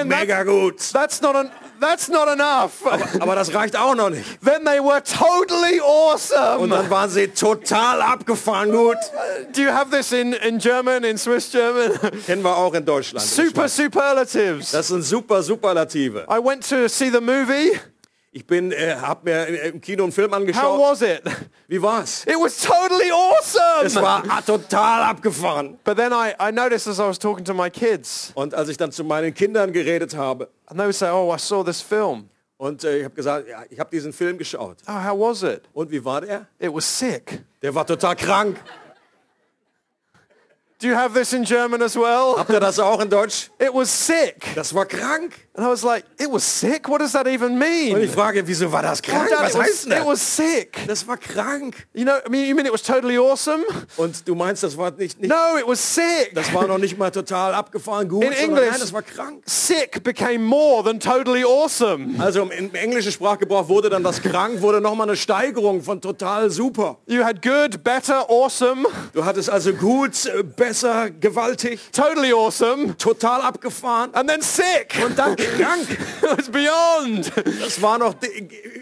mega 0.05 0.45
gut. 0.45 0.79
That's 0.93 1.21
not, 1.23 1.35
an, 1.35 1.51
that's 1.83 2.09
not 2.09 2.29
enough. 2.29 2.73
Aber 3.21 3.35
das 3.35 3.53
reicht 3.55 3.77
auch 3.77 3.95
noch 3.95 4.11
nicht. 4.11 4.25
then 4.45 4.65
they 4.65 4.79
were 4.81 5.03
totally 5.03 5.81
Und 5.81 5.87
awesome. 6.15 6.69
dann 6.69 6.89
waren 6.91 7.11
sie 7.11 7.29
total 7.29 8.01
abgefahren 8.01 8.71
gut. 8.71 8.97
Do 9.55 9.61
you 9.63 9.71
have 9.71 9.91
this 9.91 10.13
in, 10.13 10.33
in 10.35 10.59
German, 10.59 11.05
in 11.05 11.19
Swiss 11.19 11.51
German? 11.51 11.93
Kennen 12.27 12.43
wir 12.43 12.57
auch 12.57 12.73
in 12.75 12.85
Deutschland. 12.85 13.25
Super 13.27 13.69
superlatives. 13.69 14.71
Das 14.71 14.89
sind 14.89 15.03
super 15.03 15.43
Superlative. 15.43 16.27
I 16.31 16.39
went 16.43 16.67
to 16.69 16.89
see 16.89 17.11
the 17.11 17.21
movie. 17.21 17.73
Ich 18.35 18.47
bin, 18.47 18.73
äh, 18.73 18.97
hab 18.99 19.25
mir 19.25 19.47
im 19.47 19.81
Kino 19.83 20.05
einen 20.05 20.13
Film 20.13 20.31
How 20.31 20.39
angeschaut. 20.39 20.81
was 20.81 21.03
it? 21.03 21.23
Wie 21.69 21.83
war's? 21.83 22.25
It 22.25 22.35
was 22.37 22.63
totally 22.63 23.11
Es 23.11 23.57
awesome. 23.57 24.03
war 24.03 24.25
ah, 24.27 24.41
total 24.41 25.03
abgefahren. 25.03 25.79
But 25.85 25.99
then 25.99 26.13
I, 26.13 26.33
I 26.41 26.51
noticed 26.51 26.89
as 26.89 26.99
I 26.99 27.03
was 27.03 27.19
talking 27.19 27.45
to 27.45 27.53
my 27.53 27.69
kids, 27.69 28.33
Und 28.35 28.55
als 28.55 28.71
ich 28.71 28.79
dann 28.79 28.91
zu 28.91 29.05
meinen 29.05 29.35
Kindern 29.35 29.71
geredet 29.75 30.17
habe 30.17 30.49
and 30.67 30.79
they 30.79 30.87
would 30.87 30.95
say, 30.95 31.11
oh, 31.11 31.31
I 31.35 31.39
saw 31.39 31.63
this 31.63 31.83
film. 31.83 32.31
und 32.57 32.85
äh, 32.85 32.99
ich 32.99 33.05
habe 33.05 33.15
gesagt, 33.15 33.49
ja, 33.49 33.65
ich 33.69 33.79
habe 33.79 33.91
diesen 33.91 34.15
Film 34.15 34.39
geschaut. 34.39 34.79
Oh, 34.87 34.93
how 34.93 35.19
was 35.19 35.43
it? 35.43 35.63
Und 35.75 35.91
wie 35.91 36.03
war 36.03 36.23
der? 36.23 36.47
It 36.59 36.73
was 36.73 36.99
sick. 36.99 37.45
Der 37.61 37.75
war 37.75 37.87
total 37.87 38.17
krank. 38.17 38.57
Do 40.83 40.89
you 40.89 40.97
have 40.97 41.15
this 41.15 41.33
in 41.33 41.45
German 41.45 41.81
as 41.81 41.95
well? 41.97 42.35
Habt 42.37 42.51
ihr 42.51 42.59
das 42.59 42.81
auch 42.81 43.01
in 43.01 43.09
Deutsch? 43.09 43.51
It 43.61 43.73
was 43.73 43.89
sick. 43.89 44.53
Das 44.57 44.75
war 44.75 44.85
krank. 44.85 45.33
And 45.55 45.65
I 45.67 45.69
was 45.71 45.83
like, 45.85 46.05
it 46.19 46.29
was 46.33 46.43
sick? 46.43 46.89
What 46.89 47.01
does 47.01 47.13
that 47.13 47.27
even 47.29 47.57
mean? 47.57 47.95
Und 47.95 48.03
ich 48.03 48.11
frage, 48.11 48.45
wieso 48.49 48.73
war 48.73 48.83
das 48.83 49.01
krank? 49.01 49.29
Dad, 49.31 49.43
Was 49.45 49.55
was, 49.55 49.63
heißt 49.63 49.85
denn 49.85 49.93
it 49.93 49.99
das? 49.99 50.07
was 50.07 50.37
sick. 50.37 50.79
Das 50.89 51.07
war 51.07 51.17
krank. 51.19 51.87
You 51.93 52.05
know, 52.05 52.17
I 52.27 52.31
mean, 52.31 52.49
you 52.49 52.57
mean 52.57 52.67
it 52.67 52.73
was 52.73 52.83
totally 52.83 53.17
awesome? 53.17 53.63
Und 53.97 54.27
du 54.27 54.35
meinst, 54.35 54.63
das 54.65 54.77
war 54.77 54.91
nicht, 54.91 55.21
nicht 55.21 55.29
No, 55.31 55.57
it 55.57 55.69
was 55.69 55.95
sick. 55.95 56.33
das 56.35 56.53
war 56.53 56.67
noch 56.67 56.79
nicht 56.79 56.99
mal 56.99 57.11
total 57.13 57.55
abgefahren 57.55 58.09
gut, 58.09 58.25
In 58.25 58.33
sondern 58.33 58.49
English- 58.65 58.71
nein, 58.73 58.81
das 58.81 58.93
war 58.93 59.03
krank. 59.03 59.43
Sick 59.47 60.03
became 60.03 60.39
more 60.43 60.83
than 60.83 60.99
totally 60.99 61.45
awesome. 61.45 62.15
Also 62.19 62.43
im, 62.43 62.51
im 62.51 62.75
englischen 62.75 63.13
Sprachgebrauch 63.13 63.69
wurde 63.69 63.89
dann 63.91 64.03
das 64.03 64.21
krank, 64.21 64.63
wurde 64.63 64.81
nochmal 64.81 65.07
eine 65.09 65.17
Steigerung 65.17 65.83
von 65.83 66.01
total 66.01 66.51
super. 66.51 66.97
You 67.07 67.23
had 67.23 67.41
good, 67.43 67.85
better, 67.85 68.29
awesome, 68.29 68.89
Du 69.13 69.25
hattest 69.25 69.49
also 69.51 69.75
gut, 69.75 70.25
äh, 70.27 70.43
besser, 70.73 71.11
gewaltig, 71.21 71.79
totally 71.93 72.33
awesome, 72.33 72.95
total 72.97 73.43
abgefahren 73.43 74.11
and 74.15 74.29
then 74.29 74.41
sick. 74.41 74.95
und 75.05 75.19
dann 75.19 75.37
krank. 75.37 75.87
it 76.23 76.39
was 76.39 76.49
beyond. 76.49 77.31
Das 77.61 77.81
war 77.83 77.99
noch 77.99 78.15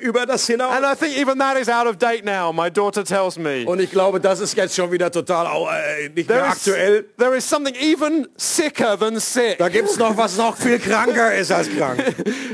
über 0.00 0.24
das 0.24 0.46
hinaus. 0.46 0.72
And 0.72 0.84
I 0.86 0.94
think 0.94 1.16
even 1.18 1.38
that 1.40 1.56
is 1.56 1.68
out 1.68 1.86
of 1.88 1.96
date 1.98 2.24
now, 2.24 2.52
my 2.52 2.70
daughter 2.70 3.02
tells 3.04 3.36
me. 3.38 3.64
Und 3.66 3.80
ich 3.80 3.90
glaube, 3.90 4.20
das 4.20 4.38
ist 4.40 4.56
jetzt 4.56 4.76
schon 4.76 4.92
wieder 4.92 5.10
total 5.10 5.46
äh, 5.46 6.08
nicht 6.10 6.28
mehr 6.28 6.38
There 6.38 6.46
is, 6.46 6.52
aktuell. 6.52 7.04
there 7.18 7.36
is 7.36 7.48
something 7.48 7.74
even 7.74 8.28
sicker 8.36 8.96
than 8.96 9.18
sick. 9.18 9.58
Da 9.58 9.68
gibt's 9.68 9.96
noch 9.96 10.16
was 10.16 10.36
noch 10.36 10.56
viel 10.56 10.78
kranker 10.78 11.34
ist 11.36 11.50
als 11.50 11.68
krank. 11.76 12.00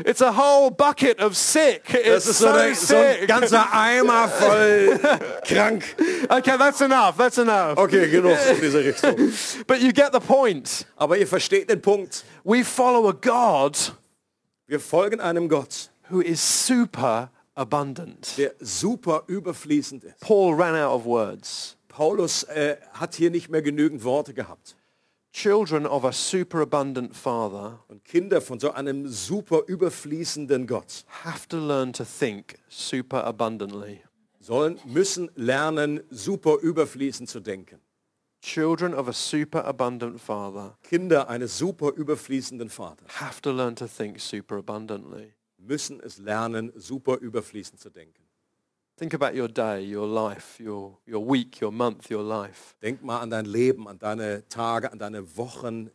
It's 0.06 0.22
a 0.22 0.32
whole 0.34 0.70
bucket 0.70 1.20
of 1.22 1.36
sick. 1.36 1.82
Das 1.86 2.24
It's 2.24 2.26
ist 2.30 2.38
so, 2.38 2.46
so 2.46 2.52
eine, 2.54 2.74
so 2.74 2.96
ein 2.96 3.16
sick. 3.18 3.28
ganzer 3.28 3.66
Eimer 3.70 4.28
voll 4.28 4.98
krank. 5.46 5.84
Okay, 6.28 6.56
that's 6.58 6.80
enough. 6.80 7.16
That's 7.18 7.36
enough. 7.38 7.76
Okay, 7.76 8.08
genug 8.08 8.36
in 8.50 8.60
diese 8.60 8.78
Richtung. 8.84 9.25
But 9.66 9.80
you 9.80 9.92
get 9.92 10.12
the 10.12 10.20
point. 10.20 10.86
Aber 10.96 11.18
ihr 11.18 11.26
versteht 11.26 11.70
den 11.70 11.80
Punkt. 11.80 12.24
We 12.44 12.64
follow 12.64 13.08
a 13.08 13.12
God 13.12 13.92
Wir 14.68 14.80
folgen 14.80 15.20
einem 15.20 15.48
Gott, 15.48 15.90
who 16.10 16.20
is 16.20 16.66
super 16.66 17.30
abundant. 17.54 18.36
der 18.36 18.54
super 18.58 19.22
überfließend 19.28 20.02
ist. 20.02 20.18
Paul 20.18 20.54
ran 20.54 20.74
out 20.74 20.92
of 20.92 21.04
words. 21.04 21.76
Paulus 21.86 22.42
äh, 22.44 22.76
hat 22.92 23.14
hier 23.14 23.30
nicht 23.30 23.48
mehr 23.48 23.62
genügend 23.62 24.02
Worte 24.02 24.34
gehabt. 24.34 24.76
Children 25.32 25.86
of 25.86 26.04
a 26.04 26.12
superabundant 26.12 27.14
father 27.14 27.78
Und 27.88 28.04
Kinder 28.04 28.40
von 28.40 28.58
so 28.58 28.72
einem 28.72 29.06
super 29.06 29.62
überfließenden 29.66 30.66
Gott 30.66 31.04
have 31.22 31.46
to 31.48 31.58
learn 31.58 31.92
to 31.92 32.04
think 32.04 32.56
super 32.68 33.22
abundantly. 33.24 34.00
sollen, 34.40 34.80
müssen 34.84 35.30
lernen, 35.36 36.00
super 36.10 36.58
überfließend 36.60 37.28
zu 37.28 37.38
denken. 37.40 37.80
Children 38.46 38.94
of 38.94 39.08
a 39.08 39.12
superabundant 39.12 40.20
Father 40.20 40.76
Kinder 40.84 41.28
eines 41.28 41.58
super 41.58 41.88
überfließenden 41.88 42.70
Vaters 42.70 43.08
have 43.18 43.42
to 43.42 43.50
learn 43.50 43.74
to 43.74 43.88
think 43.88 44.20
superabundantly. 44.20 45.34
müssen 45.58 45.98
es 45.98 46.18
lernen, 46.18 46.72
super 46.76 47.16
überfließend 47.16 47.80
zu 47.80 47.90
denken. 47.90 48.22
Think 48.96 49.14
about 49.14 49.36
your 49.36 49.48
day, 49.48 49.82
your 49.82 50.06
life, 50.06 50.62
your, 50.62 50.96
your 51.08 51.28
week, 51.28 51.60
your 51.60 51.72
month, 51.72 52.08
your 52.08 52.22
life. 52.22 52.76
Denk 52.80 53.02
mal 53.02 53.20
an 53.20 53.30
dein 53.30 53.46
Leben, 53.46 53.88
an 53.88 53.98
deine 53.98 54.48
Tage, 54.48 54.92
an 54.92 55.00
deine 55.00 55.36
Wochen. 55.36 55.90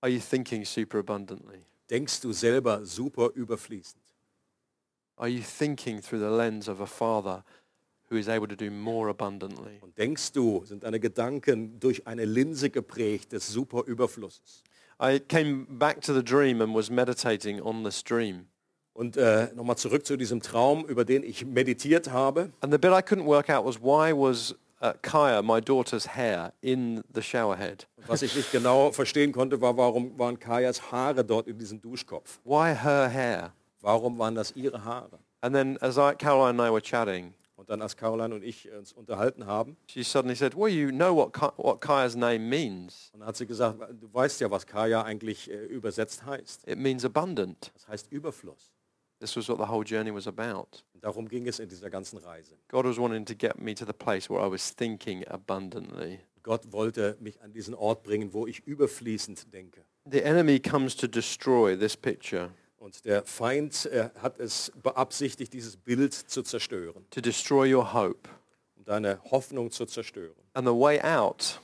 Are 0.00 0.08
you 0.08 0.20
thinking 0.20 0.64
superabundantly? 0.64 1.66
Denkst 1.90 2.22
du 2.22 2.32
selber 2.32 2.86
super 2.86 3.28
überfließend? 3.34 4.02
Are 5.18 5.28
you 5.28 5.42
thinking 5.42 6.00
through 6.00 6.20
the 6.20 6.34
lens 6.34 6.66
of 6.66 6.80
a 6.80 6.86
father 6.86 7.44
who 8.10 8.16
is 8.16 8.28
able 8.28 8.48
to 8.48 8.56
do 8.56 8.70
more 8.70 9.08
abundantly? 9.08 9.78
Und 9.80 9.96
denkst 9.98 10.32
du, 10.32 10.64
sind 10.64 10.84
deine 10.84 11.00
Gedanken 11.00 11.78
durch 11.80 12.06
eine 12.06 12.24
Linse 12.24 12.70
geprägt 12.70 13.32
des 13.32 13.48
super 13.48 13.84
Überflusses? 13.86 14.62
I 15.00 15.18
came 15.18 15.66
back 15.68 16.00
to 16.02 16.14
the 16.14 16.22
dream 16.22 16.60
and 16.60 16.74
was 16.74 16.90
meditating 16.90 17.60
on 17.60 17.84
this 17.84 18.02
dream. 18.02 18.46
Und 18.94 19.18
äh, 19.18 19.48
nochmal 19.54 19.76
zurück 19.76 20.06
zu 20.06 20.16
diesem 20.16 20.40
Traum, 20.40 20.86
über 20.86 21.04
den 21.04 21.22
ich 21.22 21.44
meditiert 21.44 22.10
habe. 22.10 22.50
And 22.60 22.72
the 22.72 22.78
bit 22.78 22.92
I 22.92 23.02
couldn't 23.02 23.26
work 23.26 23.50
out 23.50 23.64
was 23.66 23.78
why 23.78 24.12
was 24.12 24.54
uh, 24.80 24.92
Kaya, 25.02 25.42
my 25.42 25.60
daughter's 25.60 26.06
hair, 26.06 26.52
in 26.62 27.02
the 27.12 27.22
shower 27.22 27.56
head? 27.56 27.86
Was 28.06 28.22
ich 28.22 28.34
nicht 28.34 28.52
genau 28.52 28.92
verstehen 28.92 29.32
konnte, 29.32 29.60
war, 29.60 29.76
warum 29.76 30.18
waren 30.18 30.38
Kajas 30.38 30.90
Haare 30.92 31.24
dort 31.24 31.46
in 31.46 31.58
diesem 31.58 31.80
Duschkopf? 31.80 32.40
Why 32.44 32.74
her 32.74 33.08
hair? 33.08 33.52
Warum 33.82 34.18
waren 34.18 34.34
das 34.34 34.52
ihre 34.56 34.84
Haare? 34.84 35.18
And 35.42 35.54
then 35.54 35.76
as 35.80 35.98
I, 35.98 36.14
Caroline 36.14 36.58
and 36.58 36.60
I 36.60 36.70
were 36.70 36.80
chatting, 36.80 37.34
Und 37.56 37.70
dann, 37.70 37.80
als 37.80 37.96
Caroline 37.96 38.34
und 38.34 38.44
ich 38.44 38.70
uns 38.70 38.92
unterhalten 38.92 39.46
haben, 39.46 39.76
she 39.88 40.02
suddenly 40.02 40.36
said, 40.36 40.54
well, 40.54 40.68
you 40.68 40.90
know 40.90 41.14
what, 41.16 41.32
Ka- 41.32 41.54
what 41.56 41.80
Kaya's 41.80 42.14
name 42.14 42.38
means. 42.40 43.10
und 43.14 43.20
dann 43.20 43.28
hat 43.28 43.36
sie 43.36 43.46
gesagt, 43.46 43.78
du 43.98 44.12
weißt 44.12 44.40
ja, 44.42 44.50
was 44.50 44.66
Kaya 44.66 45.02
eigentlich 45.02 45.50
äh, 45.50 45.64
übersetzt 45.64 46.24
heißt. 46.26 46.68
It 46.68 46.78
means 46.78 47.04
abundant. 47.04 47.70
Das 47.74 47.88
heißt 47.88 48.12
Überfluss. 48.12 48.72
This 49.20 49.34
was 49.36 49.48
what 49.48 49.56
the 49.58 49.66
whole 49.66 49.82
journey 49.84 50.12
was 50.14 50.26
about. 50.26 50.82
Und 50.92 51.02
darum 51.02 51.26
ging 51.26 51.48
es 51.48 51.58
in 51.58 51.70
dieser 51.70 51.88
ganzen 51.88 52.18
Reise. 52.18 52.56
God 52.68 52.84
was 52.84 52.98
wanting 52.98 53.24
to 53.24 53.34
get 53.34 53.58
me 53.58 53.74
to 53.74 53.86
the 53.86 53.94
place 53.94 54.28
where 54.28 54.46
I 54.46 54.50
was 54.50 54.74
thinking 54.76 55.26
abundantly. 55.26 56.20
Gott 56.42 56.70
wollte 56.70 57.16
mich 57.20 57.40
an 57.42 57.52
diesen 57.52 57.74
Ort 57.74 58.02
bringen, 58.02 58.34
wo 58.34 58.46
ich 58.46 58.60
überfließend 58.66 59.52
denke. 59.54 59.82
The 60.04 60.20
enemy 60.22 60.60
comes 60.60 60.94
to 60.96 61.06
destroy 61.08 61.76
this 61.76 61.96
picture, 61.96 62.50
Und 62.86 63.04
der 63.04 63.24
Feind 63.24 63.86
äh, 63.86 64.10
hat 64.22 64.38
es 64.38 64.70
beabsichtigt, 64.80 65.52
dieses 65.52 65.76
Bild 65.76 66.14
zu 66.14 66.44
zerstören, 66.44 67.04
to 67.10 67.20
destroy 67.20 67.74
your 67.74 67.92
hope. 67.92 68.28
um 68.76 68.84
deine 68.84 69.18
Hoffnung 69.32 69.72
zu 69.72 69.86
zerstören. 69.86 70.36
And 70.54 70.68
the 70.68 70.72
way 70.72 71.00
out 71.00 71.60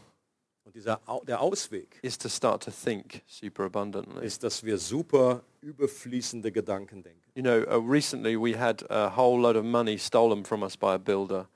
Und 0.64 0.74
dieser, 0.74 1.00
Au- 1.06 1.22
der 1.24 1.40
Ausweg 1.40 2.00
is 2.02 2.18
to 2.18 2.28
start 2.28 2.64
to 2.64 2.72
think 2.72 3.22
superabundantly. 3.28 4.26
ist, 4.26 4.42
dass 4.42 4.64
wir 4.64 4.78
super 4.78 5.44
überfließende 5.60 6.50
Gedanken 6.50 7.04
denken. 7.04 7.20
You 7.36 7.42
know, 7.42 7.58
uh, 7.72 7.78
recently 7.88 8.36
we 8.36 8.58
had 8.58 8.84
a 8.90 9.16
whole 9.16 9.40
load 9.40 9.56
of 9.56 9.64
money 9.64 9.96
stolen 10.00 10.44
from 10.44 10.62
us 10.64 10.76
by 10.76 10.86
a 10.94 10.98
builder. 10.98 11.48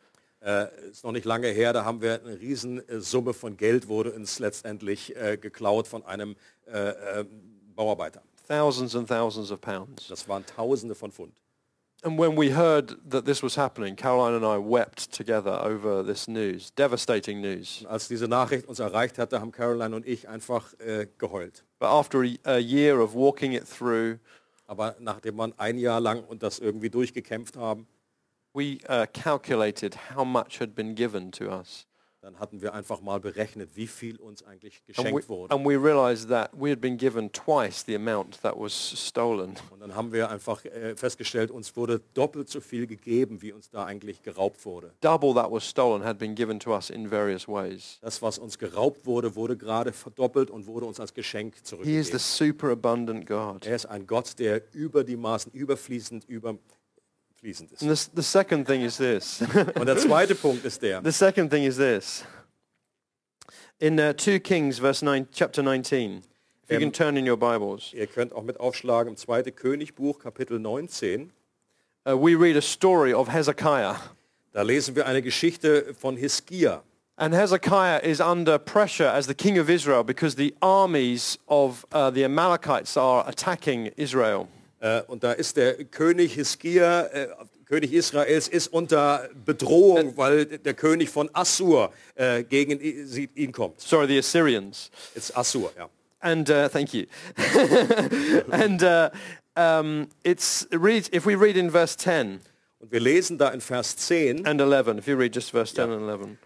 Äh, 0.42 0.68
ist 0.90 1.02
noch 1.02 1.10
nicht 1.10 1.24
lange 1.24 1.48
her, 1.48 1.72
da 1.72 1.84
haben 1.84 2.00
wir 2.00 2.20
eine 2.22 2.38
Riesensumme 2.38 3.34
von 3.34 3.56
Geld 3.56 3.88
wurde 3.88 4.12
uns 4.12 4.38
letztendlich 4.38 5.16
äh, 5.16 5.36
geklaut 5.36 5.88
von 5.88 6.04
einem 6.04 6.36
äh, 6.68 6.90
äh, 7.20 7.24
Bauarbeiter. 7.74 8.22
Thousands 8.46 8.94
and 8.94 9.08
thousands 9.08 9.50
of 9.50 9.60
pounds. 9.60 10.08
Das 10.08 10.28
waren 10.28 10.44
Tausende 10.46 10.94
von 10.94 11.10
Pfund. 11.10 11.32
And 12.02 12.18
when 12.18 12.36
we 12.36 12.50
heard 12.50 12.96
that 13.08 13.24
this 13.24 13.42
was 13.42 13.56
happening, 13.56 13.96
Caroline 13.96 14.34
and 14.34 14.44
I 14.44 14.58
wept 14.58 15.10
together 15.10 15.60
over 15.64 16.04
this 16.04 16.28
news, 16.28 16.70
devastating 16.70 17.40
news. 17.40 17.84
Als 17.88 18.06
diese 18.06 18.28
Nachricht 18.28 18.68
uns 18.68 18.78
erreicht 18.78 19.18
hatte, 19.18 19.40
haben 19.40 19.50
Caroline 19.50 19.96
und 19.96 20.06
ich 20.06 20.28
einfach 20.28 20.72
äh, 20.78 21.08
geheult. 21.18 21.64
But 21.80 21.88
after 21.88 22.22
a, 22.44 22.58
year 22.58 23.00
of 23.00 23.14
walking 23.14 23.52
it 23.52 23.64
through, 23.66 24.18
Aber 24.66 24.96
nachdem 24.98 25.36
wir 25.36 25.52
ein 25.58 25.78
Jahr 25.78 26.00
lang 26.00 26.24
und 26.24 26.42
das 26.42 26.58
irgendwie 26.58 26.90
durchgekämpft 26.90 27.56
haben, 27.56 27.86
we 28.52 28.78
uh, 28.88 29.06
calculated 29.12 29.96
how 30.14 30.24
much 30.24 30.58
had 30.60 30.74
been 30.74 30.94
given 30.94 31.30
to 31.30 31.50
us. 31.50 31.86
Dann 32.26 32.40
hatten 32.40 32.60
wir 32.60 32.74
einfach 32.74 33.00
mal 33.02 33.20
berechnet, 33.20 33.70
wie 33.76 33.86
viel 33.86 34.16
uns 34.16 34.42
eigentlich 34.42 34.84
geschenkt 34.84 35.28
wurde. 35.28 35.54
and 35.54 35.64
we 35.64 35.76
realized 35.76 36.28
that 36.28 36.50
we 36.52 36.70
had 36.72 36.80
been 36.80 36.96
given 36.96 37.30
twice 37.30 37.84
the 37.86 37.94
amount 37.94 38.42
that 38.42 38.58
was 38.58 38.72
stolen. 38.72 39.54
Und 39.70 39.78
dann 39.78 39.94
haben 39.94 40.12
wir 40.12 40.28
einfach 40.28 40.64
äh, 40.64 40.96
festgestellt, 40.96 41.52
uns 41.52 41.76
wurde 41.76 42.00
doppelt 42.14 42.48
so 42.48 42.60
viel 42.60 42.88
gegeben, 42.88 43.42
wie 43.42 43.52
uns 43.52 43.70
da 43.70 43.84
eigentlich 43.84 44.22
geraubt 44.22 44.64
wurde. 44.64 44.92
Double 45.00 45.34
that 45.34 45.52
was 45.52 45.68
stolen 45.68 46.02
had 46.02 46.18
been 46.18 46.34
given 46.34 46.58
to 46.58 46.72
us 46.74 46.90
in 46.90 47.08
various 47.08 47.46
ways. 47.46 47.98
Das, 48.02 48.20
was 48.22 48.38
uns 48.38 48.58
geraubt 48.58 49.06
wurde, 49.06 49.36
wurde 49.36 49.56
gerade 49.56 49.92
verdoppelt 49.92 50.50
und 50.50 50.66
wurde 50.66 50.86
uns 50.86 50.98
als 50.98 51.14
Geschenk 51.14 51.54
He 51.54 51.60
is 51.60 52.08
the 52.08 52.18
zurückgegeben. 52.18 52.18
superabundant 52.18 53.26
God. 53.26 53.64
Er 53.66 53.76
ist 53.76 53.86
ein 53.86 54.04
Gott, 54.04 54.36
der 54.40 54.62
über 54.74 55.04
die 55.04 55.16
Maßen, 55.16 55.52
überfließend, 55.52 56.24
überfließend 57.46 57.72
ist. 57.72 57.80
This, 57.80 58.10
the 58.14 58.22
second 58.22 58.66
thing 58.66 58.82
is 58.82 58.96
this. 58.96 59.42
Und 59.74 59.86
der 59.86 59.96
zweite 59.96 60.34
Punkt 60.34 60.64
ist 60.64 60.82
der, 60.82 61.02
the 61.04 61.12
second 61.12 61.50
thing 61.50 61.64
is 61.64 61.76
this. 61.76 62.24
In 63.78 63.98
uh, 63.98 64.12
2 64.16 64.40
Kings, 64.40 64.78
verse 64.78 65.04
9, 65.04 65.28
chapter 65.32 65.62
19, 65.62 66.22
if 66.64 66.70
you 66.70 66.76
Um, 66.76 66.80
can 66.80 66.92
turn 66.92 67.16
in 67.16 67.28
your 67.28 67.36
Bibles, 67.36 67.92
ihr 67.92 68.06
könnt 68.06 68.32
auch 68.32 68.42
mit 68.42 68.58
aufschlagen 68.58 69.12
im 69.12 69.16
2. 69.16 69.50
Königbuch, 69.52 70.18
Kapitel 70.18 70.58
19. 70.58 71.30
uh, 72.06 72.16
we 72.16 72.34
read 72.34 72.56
a 72.56 72.62
story 72.62 73.12
of 73.12 73.28
Hezekiah. 73.28 73.96
Da 74.52 74.62
lesen 74.62 74.96
wir 74.96 75.06
eine 75.06 75.22
Geschichte 75.22 75.94
von 75.94 76.16
Hiskia. 76.16 76.82
And 77.18 77.34
Hezekiah 77.34 77.98
is 78.02 78.20
under 78.20 78.58
pressure 78.58 79.08
as 79.08 79.26
the 79.26 79.34
king 79.34 79.58
of 79.58 79.70
Israel 79.70 80.04
because 80.04 80.36
the 80.36 80.54
armies 80.60 81.38
of 81.48 81.86
uh, 81.92 82.10
the 82.10 82.24
Amalekites 82.24 82.96
are 82.96 83.24
attacking 83.26 83.90
Israel. 83.96 84.48
Äh, 84.86 85.02
Und 85.06 85.24
da 85.24 85.32
ist 85.32 85.56
der 85.56 85.84
König 85.84 86.34
Hiskia, 86.34 87.06
äh, 87.06 87.28
König 87.66 87.92
Israels, 87.92 88.46
ist 88.46 88.68
unter 88.68 89.28
Bedrohung, 89.44 90.16
weil 90.16 90.46
der 90.46 90.74
König 90.74 91.10
von 91.10 91.28
Assur 91.32 91.92
äh, 92.14 92.44
gegen 92.44 92.80
ihn 92.80 93.52
kommt. 93.52 93.80
Sorry, 93.80 94.06
the 94.06 94.18
Assyrians. 94.18 94.90
It's 95.16 95.34
Assur, 95.34 95.72
ja. 95.76 95.88
And 96.20 96.48
uh, 96.48 96.68
thank 96.68 96.94
you. 96.94 97.06
and 98.50 98.82
uh, 98.82 99.10
um, 99.56 100.08
it's 100.24 100.66
it 100.70 100.80
reads 100.80 101.08
if 101.12 101.26
we 101.26 101.34
read 101.34 101.56
in 101.56 101.70
verse 101.70 101.96
10 101.96 102.40
Und 102.80 102.92
wir 102.92 103.00
lesen 103.00 103.38
da 103.38 103.50
in 103.50 103.60
Vers 103.60 103.96
10, 103.96 104.46
and 104.46 104.60
11. 104.60 104.98
If 104.98 105.06
you 105.06 105.16
read 105.16 105.34
just 105.34 105.50
verse 105.50 105.74
10 105.74 105.90
and 105.90 106.02
11. 106.02 106.38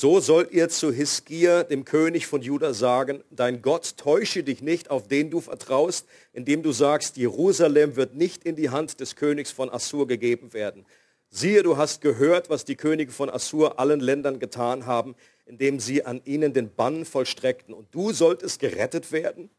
so 0.00 0.20
sollt 0.20 0.52
ihr 0.52 0.68
zu 0.68 0.92
Hiskia, 0.92 1.64
dem 1.64 1.84
König 1.84 2.28
von 2.28 2.40
Juda, 2.40 2.72
sagen, 2.72 3.24
dein 3.32 3.62
Gott 3.62 3.96
täusche 3.96 4.44
dich 4.44 4.62
nicht, 4.62 4.92
auf 4.92 5.08
den 5.08 5.28
du 5.28 5.40
vertraust, 5.40 6.06
indem 6.32 6.62
du 6.62 6.70
sagst, 6.70 7.16
Jerusalem 7.16 7.96
wird 7.96 8.14
nicht 8.14 8.44
in 8.44 8.54
die 8.54 8.70
Hand 8.70 9.00
des 9.00 9.16
Königs 9.16 9.50
von 9.50 9.68
Assur 9.68 10.06
gegeben 10.06 10.52
werden. 10.52 10.86
Siehe, 11.30 11.64
du 11.64 11.76
hast 11.76 12.00
gehört, 12.00 12.48
was 12.48 12.64
die 12.64 12.76
Könige 12.76 13.10
von 13.10 13.28
Assur 13.28 13.80
allen 13.80 13.98
Ländern 13.98 14.38
getan 14.38 14.86
haben, 14.86 15.16
indem 15.46 15.80
sie 15.80 16.06
an 16.06 16.20
ihnen 16.24 16.52
den 16.52 16.72
Bann 16.72 17.04
vollstreckten. 17.04 17.74
Und 17.74 17.88
du 17.90 18.12
solltest 18.12 18.60
gerettet 18.60 19.10
werden? 19.10 19.50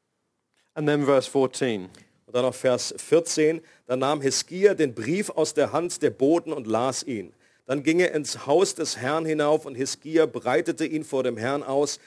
And 0.73 0.87
then 0.87 1.03
verse 1.03 1.29
14. 1.29 1.89
Und 2.27 2.33
dann 2.33 2.45
auf 2.45 2.55
Vers 2.55 2.95
14, 2.95 3.59
da 3.87 3.97
nahm 3.97 4.21
Hiskia 4.21 4.73
den 4.73 4.93
Brief 4.93 5.31
aus 5.31 5.53
der 5.53 5.73
Hand 5.73 6.01
der 6.01 6.11
Boten 6.11 6.53
und 6.53 6.65
las 6.65 7.03
ihn. 7.03 7.33
Dann 7.69 7.83
ging 7.83 7.99
er 7.99 8.15
ins 8.15 8.47
Haus 8.47 8.73
des 8.73 8.97
Herrn 8.97 9.25
hinauf 9.25 9.67
und 9.67 9.75
Hiskia 9.75 10.25
breitete 10.25 10.87
ihn 10.87 11.03
vor 11.03 11.21
dem 11.21 11.37
Herrn 11.37 11.61
aus. 11.61 11.99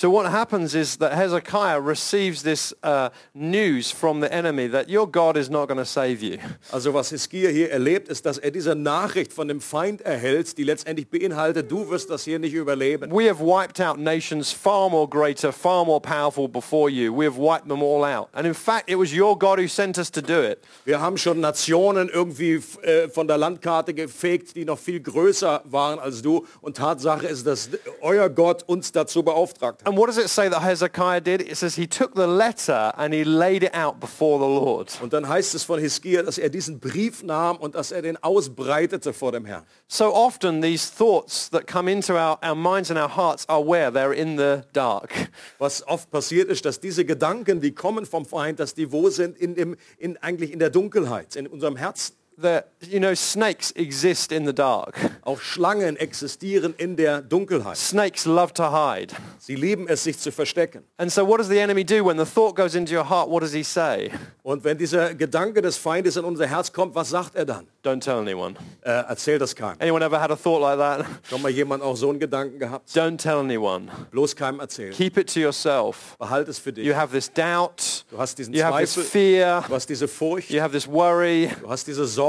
So 0.00 0.10
what 0.10 0.30
happens 0.30 0.76
is 0.76 0.98
that 0.98 1.12
Hezekiah 1.12 1.80
receives 1.80 2.44
this 2.44 2.72
uh, 2.84 3.08
news 3.34 3.90
from 3.90 4.20
the 4.20 4.32
enemy 4.32 4.68
that 4.68 4.88
your 4.88 5.08
God 5.08 5.36
is 5.36 5.50
not 5.50 5.66
going 5.66 5.78
to 5.78 5.84
save 5.84 6.22
you. 6.22 6.38
Also 6.72 6.92
was 6.92 7.10
Hiskia 7.10 7.50
hier 7.50 7.70
erlebt, 7.72 8.08
ist, 8.08 8.24
dass 8.24 8.38
er 8.38 8.52
diese 8.52 8.76
Nachricht 8.76 9.32
von 9.32 9.48
dem 9.48 9.60
Feind 9.60 10.02
erhält, 10.02 10.56
die 10.56 10.62
letztendlich 10.62 11.08
beinhaltet, 11.08 11.68
du 11.72 11.90
wirst 11.90 12.10
das 12.10 12.22
hier 12.22 12.38
nicht 12.38 12.52
überleben. 12.54 13.10
We 13.10 13.28
have 13.28 13.40
wiped 13.40 13.80
out 13.80 13.98
nations 13.98 14.52
far 14.52 14.88
more 14.88 15.08
greater, 15.08 15.52
far 15.52 15.84
more 15.84 16.00
powerful 16.00 16.46
before 16.46 16.88
you. 16.88 17.12
We 17.12 17.24
have 17.24 17.36
wiped 17.36 17.68
them 17.68 17.82
all 17.82 18.04
out. 18.04 18.28
And 18.34 18.46
in 18.46 18.54
fact, 18.54 18.88
it 18.88 18.96
was 18.96 19.12
your 19.12 19.36
God 19.36 19.58
who 19.58 19.66
sent 19.66 19.98
us 19.98 20.12
to 20.12 20.20
do 20.20 20.42
it. 20.42 20.58
Wir 20.84 21.00
haben 21.00 21.16
schon 21.16 21.40
Nationen 21.40 22.08
irgendwie 22.08 22.60
äh, 22.82 23.08
von 23.08 23.26
der 23.26 23.38
Landkarte 23.38 23.94
gefegt, 23.94 24.54
die 24.54 24.64
noch 24.64 24.78
viel 24.78 25.00
größer 25.00 25.62
waren 25.64 25.98
als 25.98 26.22
du. 26.22 26.46
Und 26.60 26.76
Tatsache 26.76 27.26
ist, 27.26 27.46
dass 27.46 27.70
euer 28.00 28.28
Gott 28.28 28.62
uns 28.68 28.92
dazu 28.92 29.24
beauftragt 29.24 29.80
hat. 29.80 29.87
And 29.88 29.96
what 29.96 30.08
does 30.08 30.18
it 30.18 30.28
say 30.28 30.50
that 30.50 30.60
Hezekiah 30.60 31.22
did? 31.22 31.40
It 31.40 31.56
says 31.56 31.74
he 31.74 31.86
took 31.86 32.14
the 32.14 32.26
letter 32.26 32.92
and 32.98 33.14
he 33.14 33.24
laid 33.24 33.62
it 33.62 33.74
out 33.74 34.00
before 34.00 34.38
the 34.38 34.44
Lord. 34.44 34.92
Und 35.00 35.14
dann 35.14 35.26
heißt 35.26 35.54
es 35.54 35.64
von 35.64 35.80
Hiskia, 35.80 36.22
dass 36.22 36.36
er 36.36 36.50
diesen 36.50 36.78
Brief 36.78 37.22
nahm 37.22 37.56
und 37.56 37.74
dass 37.74 37.90
er 37.90 38.02
den 38.02 38.22
ausbreitete 38.22 39.14
vor 39.14 39.32
dem 39.32 39.46
Herrn. 39.46 39.64
So 39.86 40.12
often 40.12 40.60
these 40.60 40.90
thoughts 40.94 41.48
that 41.52 41.66
come 41.66 41.90
into 41.90 42.18
our, 42.18 42.38
our 42.44 42.54
minds 42.54 42.90
and 42.90 43.00
our 43.00 43.08
hearts 43.08 43.48
are 43.48 43.66
where? 43.66 43.90
They're 43.90 44.12
in 44.12 44.36
the 44.36 44.60
dark. 44.74 45.30
Was 45.58 45.82
oft 45.88 46.10
passiert 46.10 46.50
ist, 46.50 46.66
dass 46.66 46.80
diese 46.80 47.06
Gedanken, 47.06 47.62
die 47.62 47.72
kommen 47.72 48.04
vom 48.04 48.26
Feind, 48.26 48.60
dass 48.60 48.74
die 48.74 48.92
wo 48.92 49.08
sind? 49.08 49.38
In 49.38 49.54
dem, 49.54 49.74
in, 49.96 50.18
eigentlich 50.18 50.52
in 50.52 50.58
der 50.58 50.68
Dunkelheit, 50.68 51.34
in 51.34 51.46
unserem 51.46 51.76
Herzen. 51.76 52.14
That, 52.40 52.68
you 52.80 52.98
know, 53.00 53.14
snakes 53.14 53.72
exist 53.72 54.32
in 54.32 54.46
the 54.46 54.52
dark. 54.52 54.96
Auch 55.24 55.40
Schlangen 55.40 55.96
existieren 55.96 56.74
in 56.78 56.96
der 56.96 57.20
Dunkelheit. 57.20 57.76
Snakes 57.76 58.24
love 58.26 58.52
to 58.54 58.70
hide. 58.70 59.14
Sie 59.38 59.56
lieben 59.56 59.88
es, 59.88 60.04
sich 60.04 60.18
zu 60.18 60.30
verstecken. 60.30 60.84
And 60.96 61.10
so 61.10 61.26
what 61.26 61.38
does 61.38 61.48
the 61.48 61.58
enemy 61.58 61.84
do 61.84 62.04
when 62.04 62.16
the 62.18 62.24
thought 62.24 62.54
goes 62.54 62.74
into 62.74 62.94
your 62.94 63.08
heart? 63.08 63.28
What 63.28 63.42
does 63.42 63.52
he 63.52 63.62
say? 63.62 64.10
Und 64.42 64.64
wenn 64.64 64.78
dieser 64.78 65.14
Gedanke 65.14 65.60
des 65.62 65.76
Feindes 65.76 66.16
in 66.16 66.24
unser 66.24 66.46
Herz 66.46 66.72
kommt, 66.72 66.94
was 66.94 67.10
sagt 67.10 67.34
er 67.34 67.44
dann? 67.44 67.66
Don't 67.84 68.00
tell 68.00 68.14
anyone. 68.18 68.54
Äh, 68.82 68.90
erzähl 69.08 69.38
das 69.38 69.54
keinem. 69.54 69.76
Anyone 69.80 70.04
ever 70.04 70.20
had 70.20 70.30
a 70.30 70.36
thought 70.36 70.60
like 70.60 70.78
that? 70.78 71.06
Schon 71.28 71.42
mal 71.42 71.50
jemand 71.50 71.82
auch 71.82 71.96
so 71.96 72.10
einen 72.10 72.18
Gedanken 72.20 72.58
gehabt? 72.58 72.88
Don't 72.90 73.16
tell 73.18 73.38
anyone. 73.38 73.88
Bloß 74.10 74.36
keinem 74.36 74.60
erzählen. 74.60 74.92
Keep 74.92 75.18
it 75.18 75.32
to 75.34 75.40
yourself. 75.40 76.16
Behalt 76.18 76.48
es 76.48 76.58
für 76.58 76.72
dich. 76.72 76.86
You 76.86 76.94
have 76.94 77.12
this 77.12 77.32
doubt. 77.32 78.04
Du 78.10 78.18
hast 78.18 78.38
diesen 78.38 78.54
You 78.54 78.62
have 78.62 78.78
this 78.78 78.94
Zweifel. 78.94 79.10
fear. 79.10 79.64
Du 79.66 79.74
hast 79.74 79.88
diese 79.88 80.08
Furcht. 80.08 80.50
You 80.50 80.60
have 80.60 80.72
this 80.72 80.86
worry. 80.86 81.50
Du 81.60 81.68
hast 81.68 81.86
diese 81.86 82.06
Sorge. 82.06 82.27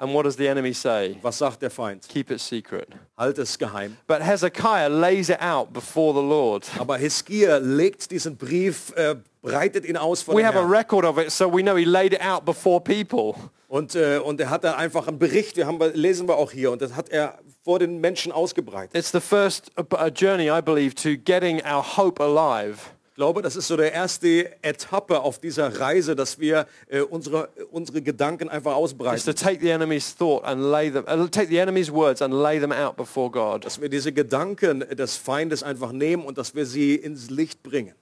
And 0.00 0.14
what 0.14 0.24
does 0.24 0.36
the 0.36 0.46
enemy 0.46 0.72
say? 0.72 1.16
Was 1.22 1.38
sagt 1.38 1.60
der 1.60 1.70
Feind? 1.70 2.08
Keep 2.08 2.30
it 2.30 2.40
secret. 2.40 2.88
Halt 3.16 3.36
es 3.38 3.58
geheim. 3.58 3.96
But 4.06 4.22
Hezekiah 4.22 4.88
lays 4.88 5.28
it 5.28 5.40
out 5.40 5.72
before 5.72 6.14
the 6.14 6.22
Lord. 6.22 6.64
Aber 6.78 6.96
Hiskia 6.96 7.58
legt 7.58 8.12
diesen 8.12 8.36
Brief, 8.36 8.92
äh, 8.94 9.16
breitet 9.42 9.84
ihn 9.84 9.96
aus 9.96 10.22
vor 10.22 10.36
We 10.36 10.46
have 10.46 10.56
a 10.56 10.64
record 10.64 11.04
of 11.04 11.18
it, 11.18 11.32
so 11.32 11.52
we 11.52 11.62
know 11.62 11.76
he 11.76 11.84
laid 11.84 12.12
it 12.12 12.20
out 12.20 12.44
before 12.44 12.80
people. 12.80 13.34
Und, 13.66 13.96
äh, 13.96 14.18
und 14.18 14.40
er 14.40 14.50
hat 14.50 14.62
dann 14.62 14.76
einfach 14.76 15.08
einen 15.08 15.18
Bericht, 15.18 15.56
wir 15.56 15.66
haben, 15.66 15.78
lesen 15.94 16.28
wir 16.28 16.36
auch 16.36 16.52
hier, 16.52 16.70
und 16.70 16.80
das 16.80 16.94
hat 16.94 17.08
er 17.08 17.38
vor 17.64 17.80
den 17.80 18.00
Menschen 18.00 18.30
ausgebreitet. 18.30 18.94
It's 18.94 19.10
the 19.10 19.20
first 19.20 19.72
uh, 19.76 20.06
journey, 20.14 20.48
I 20.48 20.62
believe, 20.62 20.94
to 20.94 21.16
getting 21.22 21.60
our 21.66 21.82
hope 21.82 22.22
alive. 22.22 22.78
Ich 23.18 23.20
glaube, 23.20 23.42
das 23.42 23.56
ist 23.56 23.66
so 23.66 23.76
der 23.76 23.92
erste 23.92 24.62
Etappe 24.62 25.18
auf 25.18 25.40
dieser 25.40 25.80
Reise, 25.80 26.14
dass 26.14 26.38
wir 26.38 26.68
äh, 26.86 27.00
unsere, 27.00 27.48
unsere 27.72 28.00
Gedanken 28.00 28.48
einfach 28.48 28.70
to 28.70 28.76
ausbreiten. 28.76 29.16
take 29.34 29.58
the 29.60 29.70
enemy's 29.70 30.14
thought 30.14 30.44
and 30.44 30.62
lay 30.62 30.88
them, 30.88 31.04
uh, 31.08 31.26
take 31.26 31.48
the 31.48 31.58
enemy's 31.58 31.90
words 31.90 32.22
and 32.22 32.32
lay 32.32 32.60
them 32.60 32.70
out 32.70 32.96
before 32.96 33.28
God. 33.28 33.64
Dass 33.64 33.80
wir 33.80 33.88
diese 33.88 34.12
Gedanken 34.12 34.84
des 34.96 35.16
Feindes 35.16 35.64
einfach 35.64 35.90
nehmen 35.90 36.24
und 36.24 36.38
dass 36.38 36.54
wir 36.54 36.64
sie 36.64 36.94
ins 36.94 37.28
Licht 37.28 37.64
bringen. 37.64 37.96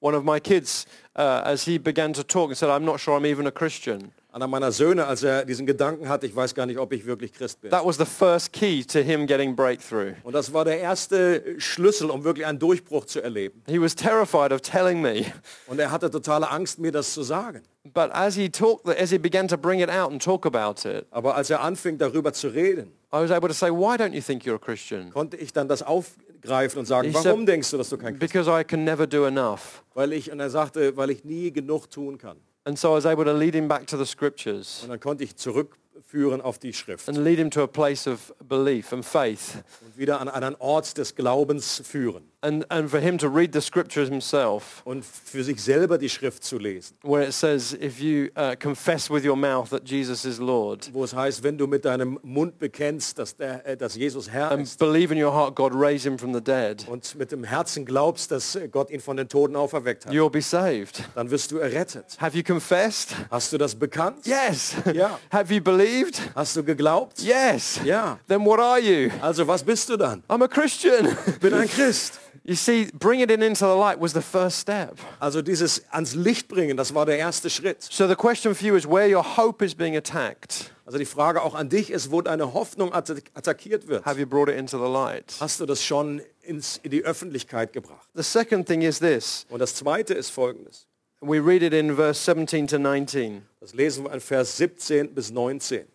One 0.00 0.16
of 0.16 0.24
my 0.24 0.40
kids, 0.40 0.86
uh, 1.14 1.44
as 1.44 1.64
he 1.64 1.78
began 1.78 2.14
to 2.14 2.22
talk, 2.22 2.56
said, 2.56 2.70
"I'm 2.70 2.86
not 2.86 3.00
sure 3.00 3.18
I'm 3.18 3.30
even 3.30 3.46
a 3.46 3.52
Christian." 3.52 4.12
Einer 4.34 4.48
meiner 4.48 4.72
Söhne, 4.72 5.06
als 5.06 5.22
er 5.22 5.44
diesen 5.44 5.64
Gedanken 5.64 6.08
hatte, 6.08 6.26
ich 6.26 6.34
weiß 6.34 6.56
gar 6.56 6.66
nicht, 6.66 6.76
ob 6.80 6.92
ich 6.92 7.06
wirklich 7.06 7.32
Christ 7.32 7.60
bin. 7.60 7.70
That 7.70 7.86
was 7.86 7.98
the 7.98 8.04
first 8.04 8.52
key 8.52 8.82
to 8.82 8.98
him 8.98 9.28
getting 9.28 9.54
breakthrough. 9.54 10.14
Und 10.24 10.32
das 10.32 10.52
war 10.52 10.64
der 10.64 10.80
erste 10.80 11.54
Schlüssel, 11.58 12.10
um 12.10 12.24
wirklich 12.24 12.44
einen 12.44 12.58
Durchbruch 12.58 13.04
zu 13.04 13.20
erleben. 13.22 13.62
He 13.68 13.80
was 13.80 13.94
terrified 13.94 14.50
of 14.50 14.60
telling 14.60 15.00
me, 15.00 15.24
Und 15.68 15.78
er 15.78 15.92
hatte 15.92 16.10
totale 16.10 16.50
Angst, 16.50 16.80
mir 16.80 16.90
das 16.90 17.14
zu 17.14 17.22
sagen. 17.22 17.62
but 17.84 18.10
as 18.10 18.34
he 18.34 18.48
talked, 18.48 18.88
as 18.88 19.10
he 19.10 19.18
began 19.18 19.46
to 19.46 19.56
bring 19.56 19.78
it 19.78 19.88
out 19.88 20.10
and 20.10 20.20
talk 20.20 20.44
about 20.46 20.84
it, 20.84 21.06
Aber 21.12 21.36
als 21.36 21.50
er 21.50 21.60
anfing, 21.60 21.96
darüber 21.96 22.32
zu 22.32 22.48
reden, 22.48 22.88
I 23.12 23.18
was 23.18 23.30
able 23.30 23.46
to 23.46 23.54
say, 23.54 23.70
"Why 23.70 23.94
don't 23.94 24.14
you 24.14 24.20
think 24.20 24.42
you're 24.42 24.56
a 24.56 24.58
Christian?" 24.58 25.10
konnte 25.12 25.36
ich 25.36 25.52
dann 25.52 25.68
das 25.68 25.84
aufgreifen 25.84 26.80
und 26.80 26.86
sagen, 26.86 27.14
warum 27.14 27.46
denkst 27.46 27.70
du, 27.70 27.76
dass 27.76 27.88
du 27.88 27.96
kein 27.98 28.18
Christ 28.18 28.32
bist? 28.32 28.32
Because 28.32 28.60
I 28.60 28.64
can 28.64 28.82
never 28.82 29.06
do 29.06 29.26
enough. 29.26 29.84
Weil 29.94 30.12
ich, 30.12 30.32
und 30.32 30.40
er 30.40 30.50
sagte, 30.50 30.96
weil 30.96 31.10
ich 31.10 31.24
nie 31.24 31.52
genug 31.52 31.88
tun 31.88 32.18
kann. 32.18 32.38
And 32.64 32.78
so 32.78 32.92
I 32.92 32.96
was 32.96 33.06
able 33.06 33.24
to 33.24 33.32
lead 33.32 33.54
him 33.54 33.68
back 33.68 33.86
to 33.88 33.96
the 33.96 34.06
scriptures. 34.06 34.80
Und 34.82 34.90
dann 34.90 35.00
konnte 35.00 35.24
ich 35.24 35.36
zurückführen 35.36 36.40
auf 36.40 36.58
die 36.58 36.72
Schrift. 36.72 37.08
And 37.08 37.18
lead 37.18 37.38
him 37.38 37.50
to 37.50 37.62
a 37.62 37.66
place 37.66 38.06
of 38.06 38.34
belief 38.46 38.92
and 38.92 39.04
faith. 39.04 39.62
und 39.84 39.98
wieder 39.98 40.20
an 40.20 40.28
einen 40.28 40.56
Ort 40.58 40.96
des 40.96 41.14
Glaubens 41.14 41.82
führen 41.84 42.24
And, 42.44 42.66
and 42.68 42.90
for 42.90 43.00
him 43.00 43.16
to 43.18 43.28
read 43.28 43.54
the 43.54 43.62
scriptures 43.62 44.10
himself, 44.10 44.82
und 44.84 45.02
für 45.02 45.42
sich 45.42 45.62
selber 45.62 45.96
die 45.96 46.10
Schrift 46.10 46.44
zu 46.44 46.58
lesen. 46.58 46.94
where 47.02 47.22
it 47.26 47.32
says, 47.32 47.72
if 47.80 48.00
you 48.00 48.28
uh, 48.36 48.54
confess 48.60 49.08
with 49.08 49.24
your 49.24 49.34
mouth 49.36 49.70
that 49.70 49.88
Jesus 49.88 50.26
is 50.26 50.38
Lord 50.38 50.90
Wo 50.92 51.04
es 51.04 51.14
heißt, 51.14 51.42
wenn 51.42 51.56
du 51.56 51.66
mit 51.66 51.86
deinem 51.86 52.18
Mund 52.22 52.58
bekennst, 52.58 53.18
dass, 53.18 53.34
der, 53.34 53.66
äh, 53.66 53.76
dass 53.78 53.94
Jesus 53.96 54.28
Herr 54.28 54.50
and 54.50 54.64
ist 54.64 54.78
believe 54.78 55.10
in 55.14 55.22
your 55.22 55.32
heart 55.32 55.54
God 55.56 55.72
raised 55.74 56.04
him 56.04 56.18
from 56.18 56.34
the 56.34 56.40
dead, 56.42 56.86
und 56.86 57.14
mit 57.14 57.32
dem 57.32 57.44
Herzen 57.44 57.86
glaubst, 57.86 58.30
dass 58.30 58.56
äh, 58.56 58.68
Gott 58.68 58.90
ihn 58.90 59.00
von 59.00 59.16
den 59.16 59.26
Toten 59.26 59.56
auferweckt 59.56 60.04
hat, 60.04 60.12
you'll 60.12 60.28
be 60.28 60.42
saved. 60.42 61.02
dann 61.14 61.30
wirst 61.30 61.50
du 61.50 61.56
errettet. 61.56 62.16
Have 62.20 62.36
you 62.36 62.42
confessed? 62.44 63.14
Hast 63.30 63.54
du 63.54 63.56
das 63.56 63.74
bekannt? 63.74 64.26
Yes. 64.26 64.74
Yeah. 64.86 65.18
Have 65.32 65.50
you 65.50 65.62
believed? 65.62 66.20
Hast 66.34 66.56
du 66.56 66.62
geglaubt? 66.62 67.20
Yes. 67.20 67.80
Ja. 67.84 68.18
Then 68.28 68.44
what 68.44 68.60
are 68.60 68.78
you? 68.78 69.10
Also 69.22 69.46
was 69.48 69.62
bist 69.62 69.88
du 69.88 69.96
dann? 69.96 70.22
I'm 70.28 70.44
a 70.44 70.48
Christian. 70.48 71.08
Ich 71.26 71.38
bin 71.38 71.54
ein 71.54 71.68
Christ. 71.74 72.20
You 72.42 72.54
see, 72.54 72.88
bringing 72.92 73.28
it 73.30 73.42
into 73.42 73.64
the 73.66 73.78
light 73.78 74.00
was 74.00 74.12
the 74.12 74.20
first 74.22 74.58
step. 74.58 74.98
Also 75.20 75.42
dieses 75.42 75.82
ans 75.90 76.14
Licht 76.14 76.48
bringen, 76.48 76.76
das 76.76 76.94
war 76.94 77.06
der 77.06 77.18
erste 77.18 77.50
Schritt. 77.50 77.82
So 77.82 78.08
the 78.08 78.14
question 78.16 78.54
for 78.54 78.66
you 78.66 78.74
is 78.74 78.86
where 78.86 79.08
your 79.08 79.22
hope 79.36 79.64
is 79.64 79.74
being 79.74 79.96
attacked. 79.96 80.70
Also 80.86 80.98
die 80.98 81.06
Frage 81.06 81.40
auch 81.42 81.54
an 81.54 81.68
dich 81.68 81.90
ist, 81.90 82.10
wo 82.10 82.20
deine 82.20 82.52
Hoffnung 82.52 82.92
attack- 82.92 83.30
attackiert 83.34 83.88
wird. 83.88 84.04
Have 84.04 84.18
you 84.20 84.26
brought 84.26 84.48
it 84.48 84.56
into 84.56 84.76
the 84.78 84.90
light? 84.92 85.34
Hast 85.40 85.60
du 85.60 85.66
das 85.66 85.82
schon 85.82 86.20
ins, 86.42 86.78
in 86.82 86.90
die 86.90 87.02
Öffentlichkeit 87.04 87.72
gebracht? 87.72 88.08
The 88.14 88.22
second 88.22 88.66
thing 88.66 88.82
is 88.82 88.98
this. 88.98 89.46
Und 89.48 89.60
das 89.60 89.74
zweite 89.74 90.12
ist 90.14 90.30
folgendes. 90.30 90.86
We 91.20 91.38
read 91.40 91.62
it 91.62 91.72
in 91.72 91.94
verse 91.96 92.20
17 92.22 92.66
to 92.66 92.78
19. 92.78 93.46
Das 93.60 93.72
lesen 93.72 94.04
wir 94.04 94.12
in 94.12 94.20
Vers 94.20 94.58
17 94.58 95.14
bis 95.14 95.30
19. 95.30 95.86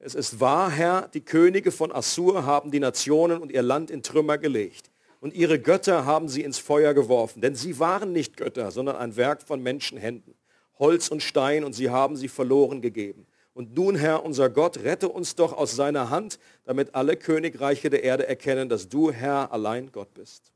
Es 0.00 0.14
ist 0.16 0.40
wahr, 0.40 0.70
Herr, 0.70 1.08
die 1.14 1.20
Könige 1.20 1.70
von 1.70 1.92
Assur 1.92 2.44
haben 2.44 2.70
die 2.72 2.80
Nationen 2.80 3.38
und 3.40 3.52
ihr 3.52 3.62
Land 3.62 3.90
in 3.90 4.02
Trümmer 4.02 4.38
gelegt. 4.38 4.90
Und 5.20 5.34
ihre 5.34 5.58
Götter 5.58 6.04
haben 6.04 6.28
sie 6.28 6.42
ins 6.42 6.58
Feuer 6.58 6.94
geworfen. 6.94 7.40
Denn 7.40 7.54
sie 7.54 7.78
waren 7.78 8.12
nicht 8.12 8.36
Götter, 8.36 8.70
sondern 8.70 8.96
ein 8.96 9.16
Werk 9.16 9.42
von 9.42 9.62
Menschenhänden. 9.62 10.34
Holz 10.78 11.08
und 11.08 11.22
Stein 11.22 11.64
und 11.64 11.72
sie 11.72 11.90
haben 11.90 12.16
sie 12.16 12.28
verloren 12.28 12.80
gegeben. 12.80 13.26
Und 13.52 13.74
nun, 13.74 13.96
Herr, 13.96 14.24
unser 14.24 14.48
Gott, 14.48 14.78
rette 14.78 15.08
uns 15.08 15.34
doch 15.34 15.52
aus 15.52 15.74
seiner 15.74 16.10
Hand, 16.10 16.38
damit 16.64 16.94
alle 16.94 17.16
Königreiche 17.16 17.90
der 17.90 18.04
Erde 18.04 18.28
erkennen, 18.28 18.68
dass 18.68 18.88
du, 18.88 19.10
Herr, 19.10 19.50
allein 19.50 19.90
Gott 19.90 20.14
bist. 20.14 20.52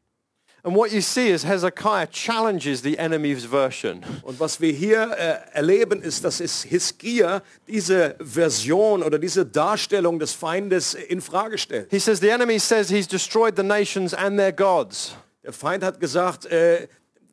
Und 0.65 0.77
was 4.39 4.61
wir 4.61 4.73
hier 4.73 5.11
äh, 5.11 5.39
erleben, 5.57 6.03
ist, 6.03 6.25
dass 6.25 6.39
es 6.41 6.63
Hiskia 6.63 7.43
diese 7.67 8.15
Version 8.21 9.03
oder 9.03 9.19
diese 9.19 9.45
Darstellung 9.45 10.21
des 10.21 10.33
Feindes 10.33 10.95
in 10.95 11.21
Frage 11.21 11.59
stellt. 11.59 11.91
He 11.91 11.99
says 11.99 12.21
the 12.21 12.29
enemy 12.29 12.61
says 12.61 12.89
he's 12.91 13.09
destroyed 13.09 13.57
the 13.57 13.65
nations 13.65 14.15
and 14.15 14.39
their 14.39 14.53
gods. 14.53 15.17
Der 15.43 15.53
Feind 15.53 15.83
hat 15.83 15.99
gesagt, 15.99 16.47
äh, 16.47 16.87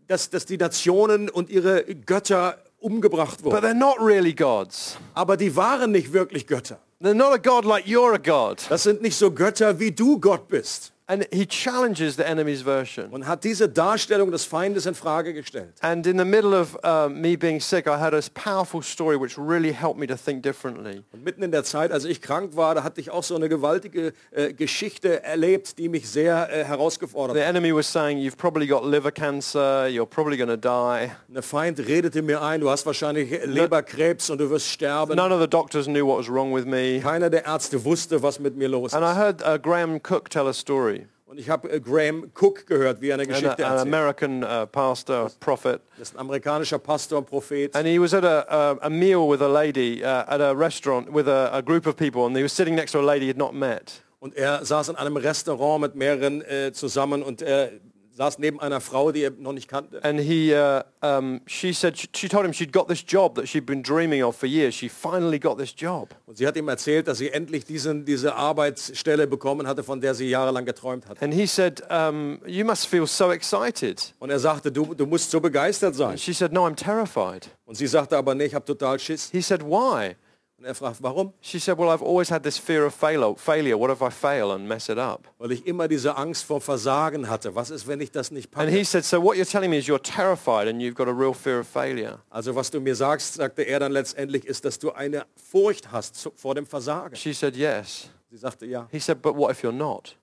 dass, 0.08 0.32
dass 0.32 0.48
die 0.48 0.58
Nationen 0.58 1.30
und 1.30 1.52
ihre 1.52 1.84
Götter 1.84 2.58
umgebracht 2.80 3.44
But 3.44 3.54
wurden. 3.54 3.64
they're 3.66 3.74
not 3.76 4.00
really 4.00 4.34
gods. 4.34 4.98
Aber 5.14 5.38
die 5.38 5.56
waren 5.56 5.92
nicht 5.92 6.14
wirklich 6.14 6.48
Götter. 6.48 6.80
They're 7.00 7.14
not 7.14 7.34
a 7.34 7.38
god 7.38 7.64
like 7.64 7.86
you're 7.86 8.16
a 8.16 8.18
god. 8.18 8.60
Das 8.70 8.84
sind 8.84 9.04
nicht 9.04 9.16
so 9.16 9.30
Götter, 9.32 9.80
wie 9.80 9.92
du 9.92 10.20
Gott 10.20 10.48
bist. 10.48 10.94
And 11.12 11.26
he 11.34 11.44
challenges 11.48 12.18
the 12.18 12.24
enemy's 12.24 12.62
version. 12.62 13.10
Und 13.10 13.26
hat 13.26 13.44
diese 13.44 13.68
Darstellung 13.68 14.30
des 14.30 14.46
Feindes 14.46 14.86
in 14.86 14.94
Frage 14.94 15.34
gestellt. 15.34 15.74
And 15.82 16.06
in 16.06 16.20
the 16.20 16.24
middle 16.24 16.54
of 16.54 16.78
uh, 16.84 17.10
me 17.10 17.36
being 17.36 17.60
sick, 17.60 17.88
I 17.88 17.98
had 17.98 18.14
a 18.14 18.22
powerful 18.36 18.84
story 18.84 19.20
which 19.20 19.36
really 19.36 19.74
helped 19.74 20.00
me 20.00 20.06
to 20.06 20.16
think 20.16 20.44
differently. 20.44 21.02
Und 21.12 21.24
mitten 21.24 21.42
in 21.42 21.50
der 21.52 21.64
Zeit, 21.64 21.92
als 21.92 22.06
ich 22.06 22.22
krank 22.22 22.56
war, 22.56 22.76
da 22.76 22.84
hatte 22.84 23.02
ich 23.02 23.10
auch 23.10 23.24
so 23.24 23.36
eine 23.36 23.50
gewaltige 23.50 24.14
äh, 24.30 24.54
Geschichte 24.54 25.24
erlebt, 25.24 25.80
die 25.80 25.90
mich 25.90 26.08
sehr 26.08 26.48
äh, 26.52 26.64
herausgefordert 26.64 27.36
The 27.36 27.42
hat. 27.42 27.50
enemy 27.50 27.74
was 27.74 27.92
saying, 27.92 28.20
you've 28.20 28.38
probably 28.38 28.68
got 28.68 28.86
liver 28.86 29.12
cancer, 29.12 29.88
you're 29.88 30.06
probably 30.06 30.38
going 30.38 30.50
to 30.50 30.58
die. 30.58 31.10
Der 31.28 31.42
Feind 31.42 31.80
redete 31.80 32.22
mir 32.22 32.44
ein, 32.44 32.62
du 32.62 32.70
hast 32.70 32.86
wahrscheinlich 32.86 33.32
Leberkrebs 33.46 34.30
und 34.30 34.38
du 34.40 34.52
wirst 34.52 34.68
sterben. 34.68 35.16
None 35.16 35.34
of 35.34 35.42
the 35.42 35.48
doctors 35.50 35.88
knew 35.88 36.06
what 36.06 36.20
was 36.20 36.30
wrong 36.30 36.54
with 36.54 36.66
me. 36.66 37.00
Keiner 37.02 37.32
der 37.32 37.46
Ärzte 37.46 37.84
wusste, 37.84 38.22
was 38.22 38.40
mit 38.40 38.56
mir 38.56 38.68
los 38.70 38.94
And 38.94 39.04
I 39.04 39.10
ist. 39.10 39.18
heard 39.18 39.42
uh, 39.42 39.58
Graham 39.58 40.00
Cook 40.08 40.30
tell 40.30 40.48
a 40.48 40.54
story. 40.54 40.99
Und 41.30 41.40
ich 41.40 41.48
habe 41.48 41.70
äh, 41.70 41.80
Graham 41.80 42.32
Cook 42.34 42.66
gehört, 42.66 43.02
wie 43.02 43.10
er 43.10 43.14
eine 43.14 43.22
An, 43.22 43.30
Geschichte 43.30 43.64
an 43.64 43.74
erzählt. 43.74 43.94
American 43.94 44.44
uh, 44.44 44.66
pastor, 44.66 45.30
prophet. 45.40 45.80
Das 46.00 46.10
ist 46.10 46.16
ein 46.16 46.22
amerikanischer 46.22 46.80
Pastor 46.80 47.20
und 47.20 47.28
Prophet. 47.28 47.76
And 47.76 47.86
he 47.86 48.00
was 48.00 48.16
at 48.16 48.24
a, 48.24 48.48
a, 48.50 48.78
a 48.82 48.90
meal 48.90 49.30
with 49.30 49.40
a 49.44 49.48
lady 49.48 50.04
uh, 50.04 50.24
at 50.28 50.42
a 50.42 50.56
restaurant 50.56 51.14
with 51.14 51.28
a, 51.28 51.52
a 51.54 51.62
group 51.62 51.86
of 51.86 51.96
people 51.96 52.26
and 52.26 52.36
he 52.36 52.42
was 52.42 52.52
sitting 52.52 52.74
next 52.74 52.94
to 52.94 53.00
a 53.00 53.06
lady 53.06 53.26
he 53.26 53.28
had 53.28 53.38
not 53.38 53.54
met. 53.54 54.02
Und 54.20 54.36
er 54.36 54.66
saß 54.66 54.90
in 54.90 54.96
einem 54.96 55.18
Restaurant 55.18 55.82
mit 55.82 55.94
mehreren 55.94 56.42
äh, 56.42 56.74
zusammen 56.74 57.22
und 57.22 57.44
er 57.44 57.74
saß 58.20 58.38
neben 58.40 58.60
einer 58.60 58.82
Frau, 58.82 59.14
die 59.14 59.24
er 59.24 59.32
noch 59.32 59.54
nicht 59.54 59.70
kannte. 59.70 60.04
And 60.04 60.20
he, 60.20 60.54
uh, 60.54 60.82
um, 61.02 61.40
she 61.48 61.72
said, 61.72 61.98
she, 61.98 62.28
told 62.28 62.46
him 62.46 62.52
she'd 62.52 62.74
got 62.74 62.90
this 62.90 63.02
job 63.02 63.36
that 63.36 63.48
she'd 63.48 63.66
been 63.66 63.82
dreaming 63.82 64.24
of 64.24 64.36
for 64.36 64.46
years. 64.46 64.76
She 64.76 64.90
finally 64.90 65.40
got 65.40 65.58
this 65.58 65.74
job. 65.76 66.10
Und 66.26 66.38
sie 66.38 66.46
hat 66.46 66.58
ihm 66.58 66.68
erzählt, 66.68 67.08
dass 67.08 67.20
sie 67.20 67.30
endlich 67.30 67.64
diesen, 67.64 68.04
diese 68.04 68.36
Arbeitsstelle 68.36 69.26
bekommen 69.26 69.68
hatte, 69.68 69.84
von 69.84 70.02
der 70.02 70.16
sie 70.16 70.30
jahrelang 70.30 70.66
geträumt 70.66 71.08
hatte. 71.08 71.24
And 71.24 71.34
he 71.34 71.48
said, 71.48 71.82
um, 71.90 72.42
you 72.46 72.66
must 72.66 72.88
feel 72.88 73.08
so 73.08 73.32
excited. 73.32 74.14
Und 74.20 74.32
er 74.32 74.40
sagte, 74.40 74.70
du, 74.70 74.94
du 74.94 75.06
musst 75.06 75.32
so 75.32 75.40
begeistert 75.40 75.96
sein. 75.96 76.10
And 76.10 76.20
she 76.20 76.34
said, 76.34 76.52
no, 76.52 76.68
I'm 76.68 76.76
terrified. 76.76 77.48
Und 77.66 77.76
sie 77.76 77.88
sagte 77.88 78.18
aber, 78.18 78.36
nee, 78.36 78.46
ich 78.46 78.54
habe 78.54 78.66
total 78.66 79.00
Schiss. 79.00 79.30
He 79.32 79.42
said, 79.42 79.64
why? 79.64 80.18
Und 80.60 80.66
er 80.66 80.76
fragt, 80.76 81.02
warum? 81.02 81.32
She 81.40 81.58
said, 81.58 81.78
well, 81.78 81.88
I've 81.90 82.04
always 82.04 82.30
had 82.30 82.44
this 82.44 82.58
fear 82.58 82.86
of 82.86 82.94
failure. 82.94 83.78
What 83.80 83.90
if 83.90 84.02
I 84.02 84.10
fail 84.10 84.52
and 84.52 84.68
mess 84.68 84.90
it 84.90 84.98
up? 84.98 85.26
Weil 85.38 85.54
ich 85.54 85.66
immer 85.66 85.88
diese 85.88 86.18
Angst 86.18 86.44
vor 86.44 86.60
Versagen 86.60 87.30
hatte. 87.30 87.56
Was 87.56 87.70
ist, 87.70 87.88
wenn 87.88 88.02
ich 88.02 88.12
das 88.12 88.30
nicht 88.30 88.50
And 88.58 88.70
he 88.70 88.80
packe? 88.80 88.86
said, 88.86 89.06
so 89.06 89.22
what 89.24 89.38
you're 89.38 89.50
telling 89.50 89.70
me 89.70 89.78
is 89.78 89.88
you're 89.88 90.02
terrified 90.02 90.68
and 90.68 90.82
you've 90.82 90.96
got 90.96 91.08
a 91.08 91.14
real 91.14 91.34
fear 91.34 91.62
of 91.62 91.68
failure. 91.68 92.20
Also 92.30 92.54
was 92.56 92.70
du 92.70 92.82
mir 92.82 92.94
sagst, 92.96 93.36
sagte 93.36 93.62
er 93.64 93.80
dann 93.80 93.94
letztendlich, 93.94 94.44
ist, 94.44 94.66
dass 94.66 94.78
du 94.80 94.92
eine 94.92 95.26
Furcht 95.38 95.94
hast 95.94 96.30
vor 96.36 96.56
dem 96.56 96.66
Versagen. 96.66 97.16
She 97.16 97.32
said, 97.32 97.56
yes. 97.56 98.10
Sie 98.30 98.36
sagte, 98.38 98.66
ja, 98.66 98.90
He 98.92 99.00
said, 99.00 99.22
but 99.22 99.38
what 99.38 99.52
if 99.52 99.64
you're 99.64 99.72
not? 99.72 100.18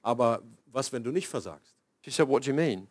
aber 0.00 0.40
was, 0.72 0.90
wenn 0.90 1.04
du 1.04 1.10
nicht 1.12 1.28
versagst? 1.28 1.76
She 2.00 2.10
said, 2.10 2.26
what 2.28 2.42
do 2.44 2.50
you 2.50 2.56
mean? 2.56 2.88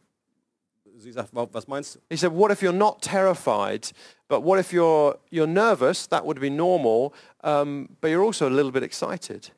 Sie 1.01 1.11
sagt, 1.11 1.33
"Wa- 1.33 1.47
was 1.51 1.67
meinst 1.67 1.95
du? 1.95 1.99
He 2.09 2.17
said, 2.17 2.31
what 2.31 2.51
if 2.51 2.61
you're 2.61 2.71
not 2.77 3.01
terrified, 3.01 3.91
but 4.27 4.43
what 4.43 4.59
if 4.59 4.71
you're, 4.71 5.17
you're 5.31 5.47
nervous? 5.47 6.07
That 6.09 6.23
would 6.25 6.39
be 6.39 6.49
normal, 6.49 7.11
um, 7.43 7.89
but 8.01 8.09
you're 8.11 8.23
also 8.23 8.45
a 8.45 8.49
little 8.49 8.71
bit 8.71 8.83
excited. 8.83 9.51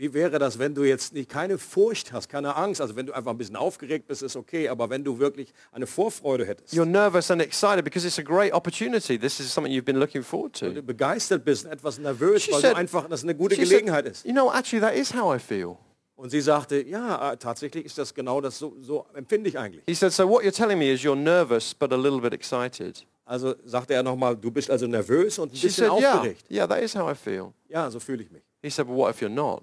Wie 0.00 0.14
wäre 0.14 0.38
das, 0.38 0.60
wenn 0.60 0.76
du 0.76 0.84
jetzt 0.84 1.12
nicht 1.12 1.28
keine 1.28 1.58
Furcht 1.58 2.12
hast, 2.12 2.28
keine 2.28 2.54
Angst? 2.54 2.80
Also 2.80 2.94
wenn 2.94 3.06
du 3.06 3.12
einfach 3.12 3.32
ein 3.32 3.36
bisschen 3.38 3.56
aufgeregt 3.56 4.06
bist, 4.06 4.22
ist 4.22 4.36
okay, 4.36 4.68
aber 4.68 4.90
wenn 4.90 5.02
du 5.02 5.18
wirklich 5.18 5.52
eine 5.72 5.88
Vorfreude 5.88 6.46
hättest, 6.46 6.72
You're 6.72 6.84
nervous 6.86 7.32
and 7.32 7.42
excited 7.42 7.84
because 7.84 8.06
it's 8.06 8.16
a 8.16 8.22
great 8.22 8.52
opportunity. 8.52 9.18
This 9.18 9.40
is 9.40 9.52
something 9.52 9.72
you've 9.72 9.84
been 9.86 9.98
looking 9.98 10.22
forward 10.22 10.60
wenn 10.62 10.68
to. 10.68 10.74
du 10.76 10.82
begeistert 10.82 11.44
bist, 11.44 11.66
etwas 11.66 11.98
nervös, 11.98 12.42
She 12.44 12.52
weil 12.52 12.60
said- 12.60 12.72
du 12.74 12.76
einfach, 12.76 13.08
das 13.08 13.24
eine 13.24 13.34
gute 13.34 13.56
She 13.56 13.62
said, 13.62 13.70
Gelegenheit 13.70 14.06
ist. 14.06 14.24
you 14.24 14.32
know, 14.32 14.52
actually, 14.52 14.80
that 14.80 14.94
is 14.94 15.12
how 15.12 15.34
I 15.34 15.38
feel. 15.40 15.76
Und 16.18 16.30
sie 16.30 16.40
sagte, 16.40 16.82
ja, 16.84 17.32
äh, 17.32 17.36
tatsächlich 17.36 17.84
ist 17.84 17.96
das 17.96 18.12
genau 18.12 18.40
das, 18.40 18.58
so, 18.58 18.74
so 18.80 19.06
empfinde 19.14 19.48
ich 19.50 19.56
eigentlich. 19.56 19.84
He 19.86 19.94
said, 19.94 20.12
so 20.12 20.28
what 20.28 20.42
you're 20.42 20.50
telling 20.50 20.76
me 20.76 20.92
is 20.92 21.00
you're 21.02 21.14
nervous, 21.14 21.72
but 21.72 21.92
a 21.92 21.96
little 21.96 22.20
bit 22.20 22.32
excited. 22.34 23.06
Also 23.24 23.54
sagte 23.64 23.94
er 23.94 24.02
nochmal, 24.02 24.34
du 24.36 24.50
bist 24.50 24.68
also 24.68 24.88
nervös 24.88 25.38
und 25.38 25.52
ein 25.52 25.56
She 25.56 25.68
bisschen 25.68 25.84
said, 25.88 26.00
yeah, 26.00 26.14
aufgeregt. 26.14 26.44
yeah, 26.50 26.66
that 26.66 26.82
is 26.82 26.96
how 26.96 27.08
I 27.08 27.14
feel. 27.14 27.52
Ja, 27.68 27.88
so 27.88 28.00
fühle 28.00 28.24
ich 28.24 28.32
mich. 28.32 28.42
He 28.62 28.68
said, 28.68 28.88
but 28.88 28.96
what 28.96 29.14
if 29.14 29.22
you're 29.22 29.28
not? 29.32 29.62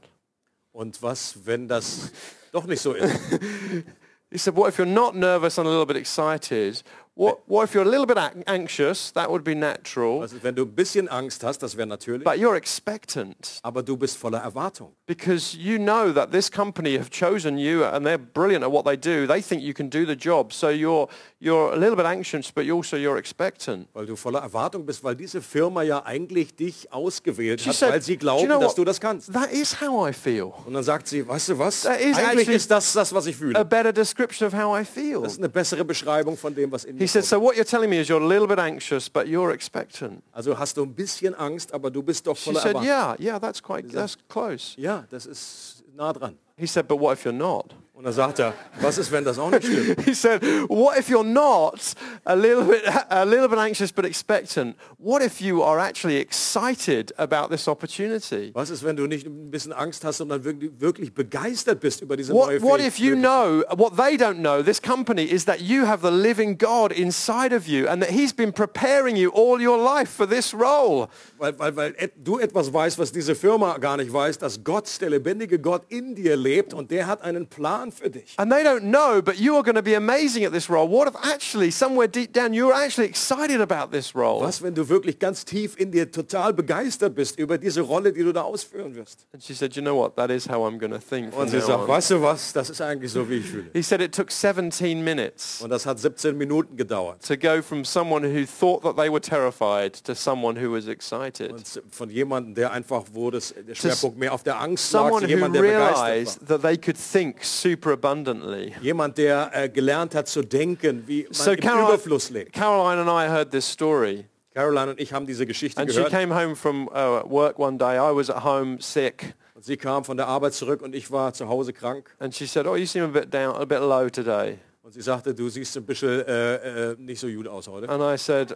Und 0.71 1.01
was, 1.01 1.35
wenn 1.45 1.67
das 1.67 2.11
doch 2.53 2.65
nicht 2.65 2.81
so 2.81 2.93
ist? 2.93 3.13
He 4.31 4.37
said, 4.37 4.55
what 4.55 4.69
if 4.69 4.77
you're 4.79 4.85
not 4.85 5.13
nervous 5.13 5.59
and 5.59 5.67
a 5.67 5.69
little 5.71 5.85
bit 5.85 5.97
excited? 5.97 6.81
What 7.17 7.63
if 7.63 7.73
you're 7.73 7.85
a 7.85 7.89
little 7.89 8.05
bit 8.05 8.17
anxious? 8.45 9.13
That 9.13 9.29
would 9.31 9.43
be 9.45 9.55
natural. 9.55 10.21
Also 10.21 10.35
wenn 10.41 10.53
du 10.55 10.63
ein 10.63 10.75
bisschen 10.75 11.07
Angst 11.07 11.43
hast, 11.45 11.59
das 11.63 11.77
wäre 11.77 11.87
natürlich, 11.87 12.25
But 12.25 12.35
you're 12.35 12.55
expectant 12.57 13.59
aber 13.63 13.83
du 13.83 13.95
bist 13.95 14.17
voller 14.17 14.39
Erwartung. 14.39 14.91
because 15.07 15.55
you 15.57 15.77
know 15.77 16.11
that 16.11 16.31
this 16.31 16.51
company 16.51 16.97
have 16.97 17.09
chosen 17.09 17.57
you 17.57 17.85
and 17.85 18.05
they're 18.05 18.17
brilliant 18.17 18.63
at 18.65 18.71
what 18.71 18.83
they 18.85 18.97
do. 18.97 19.25
They 19.25 19.41
think 19.41 19.61
you 19.63 19.73
can 19.73 19.89
do 19.89 20.05
the 20.05 20.15
job. 20.17 20.51
So 20.51 20.67
you're, 20.69 21.07
you're 21.39 21.71
a 21.71 21.77
little 21.77 21.95
bit 21.95 22.05
anxious, 22.05 22.51
but 22.51 22.65
you 22.65 22.75
also 22.75 22.97
you're 22.97 23.17
expectant. 23.17 23.87
Weil 23.93 24.05
du 24.07 24.17
voller 24.17 24.39
Erwartung 24.41 24.85
bist, 24.85 25.01
weil 25.03 25.15
diese 25.15 25.41
Firma 25.41 25.83
ja 25.83 26.03
eigentlich 26.05 26.55
dich 26.55 26.91
ausgewählt 26.91 27.61
She 27.61 27.69
hat, 27.69 27.75
said, 27.77 27.91
weil 27.93 28.01
sie 28.01 28.17
"Do 28.17 28.19
glauben, 28.19 28.41
you 28.41 28.47
know 28.47 28.59
dass 28.59 28.75
du 28.75 28.83
das 28.83 28.99
kannst. 28.99 29.31
That 29.31 29.51
is 29.53 29.79
how 29.79 30.09
I 30.09 30.11
feel. 30.11 30.51
Und 30.65 30.73
dann 30.73 30.83
sagt 30.83 31.07
sie, 31.07 31.25
weißt 31.25 31.47
du 31.49 31.59
was? 31.59 31.83
That 31.83 32.01
is 32.01 32.17
Eigentlich 32.17 32.49
ist 32.49 32.69
das 32.69 32.91
das, 32.91 33.13
was 33.13 33.25
ich 33.25 33.35
A 33.35 33.39
fühle. 33.39 33.63
better 33.65 33.93
description 33.93 34.47
of 34.47 34.53
how 34.53 34.77
I 34.77 34.83
feel. 34.83 35.21
Das 35.21 35.33
ist 35.33 35.39
eine 35.39 35.47
bessere 35.49 35.85
Beschreibung 35.85 36.35
von 36.35 36.53
dem, 36.53 36.69
was 36.73 36.83
in 36.83 36.97
He 37.05 37.07
said, 37.07 37.23
so 37.23 37.37
what 37.39 37.55
you're 37.55 37.63
telling 37.65 37.91
me 37.91 37.97
is 37.99 38.09
you're 38.09 38.19
a 38.19 38.25
little 38.25 38.47
bit 38.47 38.57
anxious, 38.57 39.07
but 39.09 39.27
you're 39.27 39.51
expectant. 39.51 40.23
Also 40.33 40.55
hast 40.55 40.75
du 40.75 40.81
ein 40.81 40.91
bisschen 40.95 41.35
Angst, 41.35 41.71
aber 41.71 41.91
du 41.91 42.01
bist 42.01 42.25
doch 42.25 42.35
She 42.35 42.51
said, 42.55 42.75
Erwartung. 42.75 42.83
yeah, 42.83 43.15
yeah, 43.19 43.37
that's 43.37 43.61
quite, 43.61 43.87
that's 43.91 44.17
close. 44.27 44.73
Ja, 44.75 45.05
das 45.11 45.27
ist 45.27 45.83
nah 45.95 46.11
dran. 46.11 46.35
He 46.57 46.65
said, 46.65 46.87
but 46.87 46.97
what 46.99 47.13
if 47.13 47.23
you're 47.23 47.31
not? 47.31 47.75
Und 47.95 48.03
dann 48.03 48.11
sagt 48.11 48.39
er, 48.39 48.53
was 48.81 48.97
ist, 48.97 49.09
wenn 49.13 49.23
das 49.23 49.39
auch 49.39 49.49
nicht 49.49 49.63
stimmt? 49.63 50.01
He 50.05 50.13
said, 50.13 50.43
what 50.67 50.97
if 50.97 51.07
you're 51.07 51.23
not 51.23 51.79
a 52.25 52.35
little 52.35 52.65
bit, 52.65 52.81
a 53.09 53.23
little 53.23 53.47
bit 53.47 53.57
anxious 53.57 53.89
but 53.89 54.03
expectant? 54.03 54.75
What 54.97 55.21
if 55.21 55.39
you 55.39 55.63
are 55.63 55.79
actually 55.79 56.17
excited 56.17 57.13
about 57.17 57.55
this 57.55 57.69
opportunity? 57.69 58.51
Was 58.53 58.69
ist, 58.69 58.83
wenn 58.83 58.97
du 58.97 59.07
nicht 59.07 59.25
ein 59.25 59.49
bisschen 59.49 59.71
Angst 59.71 60.03
hast, 60.03 60.17
sondern 60.17 60.43
wirklich, 60.43 60.71
wirklich 60.77 61.13
begeistert 61.13 61.79
bist 61.79 62.01
über 62.01 62.17
diese 62.17 62.33
What, 62.33 62.49
neue 62.49 62.61
what 62.61 62.81
if 62.81 62.99
you 62.99 63.15
know, 63.15 63.63
what 63.77 63.95
they 63.95 64.17
don't 64.17 64.41
know, 64.41 64.61
this 64.61 64.81
company, 64.81 65.23
is 65.23 65.45
that 65.45 65.61
you 65.61 65.87
have 65.87 66.01
the 66.01 66.13
living 66.13 66.57
God 66.57 66.91
inside 66.91 67.55
of 67.55 67.65
you 67.65 67.87
and 67.87 68.03
that 68.03 68.11
he's 68.11 68.33
been 68.33 68.51
preparing 68.51 69.15
you 69.15 69.29
all 69.29 69.65
your 69.65 69.77
life 69.77 70.09
for 70.09 70.27
this 70.27 70.53
role. 70.53 71.07
Weil, 71.37 71.57
weil, 71.57 71.75
weil 71.77 71.95
du 72.17 72.39
etwas 72.39 72.73
weißt, 72.73 72.99
was 72.99 73.13
diese 73.13 73.35
Firma 73.35 73.77
gar 73.77 73.95
nicht 73.95 74.11
weiß, 74.11 74.37
dass 74.37 74.65
Gott, 74.65 74.99
der 74.99 75.11
lebendige 75.11 75.59
Gott 75.59 75.83
in 75.87 76.13
dir 76.13 76.35
lebt 76.35 76.73
und 76.73 76.91
der 76.91 77.07
hat 77.07 77.21
einen 77.21 77.47
Plan 77.47 77.85
für 77.95 78.09
dich. 78.09 78.33
And 78.37 78.51
they 78.51 78.63
don't 78.63 78.91
know, 78.91 79.21
but 79.21 79.37
you 79.37 79.55
are 79.55 79.63
going 79.63 79.75
to 79.75 79.81
be 79.81 79.95
amazing 79.95 80.45
at 80.45 80.51
this 80.51 80.69
role. 80.69 80.87
What 80.87 81.07
if 81.07 81.15
actually, 81.23 81.71
somewhere 81.71 82.07
deep 82.07 82.33
down, 82.33 82.53
you're 82.53 82.73
actually 82.73 83.07
excited 83.07 83.61
about 83.61 83.91
this 83.91 84.15
role? 84.15 84.41
Was, 84.41 84.61
wenn 84.61 84.75
du 84.75 84.87
wirklich 84.89 85.19
ganz 85.19 85.45
tief 85.45 85.77
in 85.79 85.91
dir 85.91 86.11
total 86.11 86.53
begeistert 86.53 87.15
bist 87.15 87.39
über 87.39 87.57
diese 87.57 87.81
Rolle, 87.81 88.13
die 88.13 88.23
du 88.23 88.33
da 88.33 88.41
ausführen 88.43 88.95
wirst? 88.95 89.25
And 89.33 89.43
she 89.43 89.53
said, 89.53 89.75
you 89.75 89.81
know 89.81 89.95
what? 89.95 90.15
That 90.15 90.29
is 90.29 90.47
how 90.47 90.67
I'm 90.67 90.77
going 90.77 90.91
to 90.91 90.99
think 90.99 91.35
Und 91.35 91.49
sie 91.49 91.61
sagt, 91.61 91.87
weißt 91.87 92.11
du 92.11 92.21
was, 92.21 92.53
das 92.53 92.69
ist 92.69 92.81
eigentlich 92.81 93.11
so, 93.11 93.29
wie 93.29 93.37
ich 93.37 93.45
fühle. 93.45 93.69
He 93.73 93.81
said 93.81 94.01
it 94.01 94.13
took 94.13 94.31
17 94.31 95.03
minutes 95.03 95.61
Und 95.61 95.69
das 95.69 95.85
hat 95.85 95.99
17 95.99 96.37
Minuten 96.37 96.77
gedauert. 96.77 97.25
to 97.25 97.37
go 97.37 97.61
from 97.61 97.83
someone 97.83 98.23
who 98.23 98.45
thought 98.45 98.83
that 98.83 98.95
they 98.95 99.09
were 99.09 99.21
terrified 99.21 99.93
to 99.93 100.15
someone 100.15 100.55
who 100.55 100.71
was 100.71 100.87
excited. 100.87 101.51
Und 101.51 101.81
von 101.91 102.09
jemandem, 102.09 102.55
der 102.55 102.71
einfach, 102.71 103.03
wo 103.13 103.31
das, 103.31 103.53
der 103.67 103.75
Schwerpunkt 103.75 104.17
mehr 104.17 104.33
auf 104.33 104.43
der 104.43 104.59
Angst 104.59 104.91
lag, 104.93 105.09
zu 105.09 105.21
who 105.21 105.25
jemand, 105.25 105.55
der 105.55 105.61
begeistert 105.61 105.95
realized 105.95 106.47
that 106.47 106.61
they 106.61 106.77
could 106.77 106.97
think 106.97 107.43
super 107.43 107.74
abundantly. 107.83 108.71
war. 108.71 108.81
Jemand, 108.81 109.17
der 109.17 109.51
äh, 109.53 109.69
gelernt 109.69 110.15
hat 110.15 110.27
zu 110.27 110.41
denken, 110.41 111.03
wie 111.07 111.23
man 111.23 111.33
So 111.33 111.51
im 111.51 111.59
Caroline, 111.59 111.87
Überfluss 111.89 112.29
lebt. 112.29 112.53
Caroline 112.53 113.01
and 113.01 113.09
I 113.09 113.31
heard 113.31 113.51
this 113.51 113.69
story. 113.69 114.25
Caroline 114.53 114.91
und 114.91 114.99
ich 114.99 115.11
haben 115.11 115.25
diese 115.25 115.45
Geschichte 115.45 115.81
And 115.81 115.91
she 115.91 116.03
came 116.05 116.33
home 116.33 116.55
from 116.55 116.87
uh, 116.87 117.23
work 117.29 117.59
one 117.59 117.77
day. 117.77 117.97
I 117.97 118.15
was 118.15 118.29
at 118.29 118.43
home 118.43 118.77
sick. 118.79 119.35
Und 119.53 119.65
sie 119.65 119.77
kam 119.77 120.03
von 120.03 120.17
der 120.17 120.27
Arbeit 120.27 120.53
zurück 120.53 120.81
und 120.81 120.95
ich 120.95 121.11
war 121.11 121.33
zu 121.33 121.47
Hause 121.47 121.73
krank. 121.73 122.15
And 122.19 122.33
she 122.33 122.45
said, 122.45 122.65
oh, 122.67 122.75
you 122.75 122.85
seem 122.85 123.03
a 123.03 123.07
bit 123.07 123.33
down, 123.33 123.55
a 123.55 123.65
bit 123.65 123.79
low 123.79 124.09
today. 124.09 124.59
Und 124.83 124.93
sie 124.93 125.01
sagte, 125.01 125.33
du 125.33 125.49
siehst 125.49 125.75
ein 125.77 125.85
bisschen 125.85 126.21
äh, 126.27 126.91
äh, 126.91 126.95
nicht 126.99 127.19
so 127.19 127.27
gut 127.27 127.47
aus 127.47 127.67
heute. 127.67 127.89
And 127.89 128.01
I 128.01 128.17
said, 128.17 128.55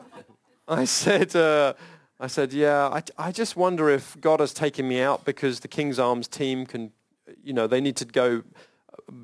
I 0.70 0.86
said, 0.86 1.36
uh, 1.36 1.74
I 2.20 2.28
said, 2.28 2.54
yeah, 2.54 2.90
I, 2.94 3.02
I 3.18 3.32
just 3.32 3.56
wonder 3.56 3.90
if 3.90 4.16
God 4.22 4.40
has 4.40 4.54
taken 4.54 4.88
me 4.88 5.02
out 5.02 5.26
because 5.26 5.62
the 5.62 5.68
King's 5.68 6.00
Arms 6.00 6.28
team 6.28 6.66
can, 6.66 6.92
you 7.44 7.54
know, 7.54 7.66
they 7.68 7.82
need 7.82 7.96
to 7.96 8.06
go 8.06 8.44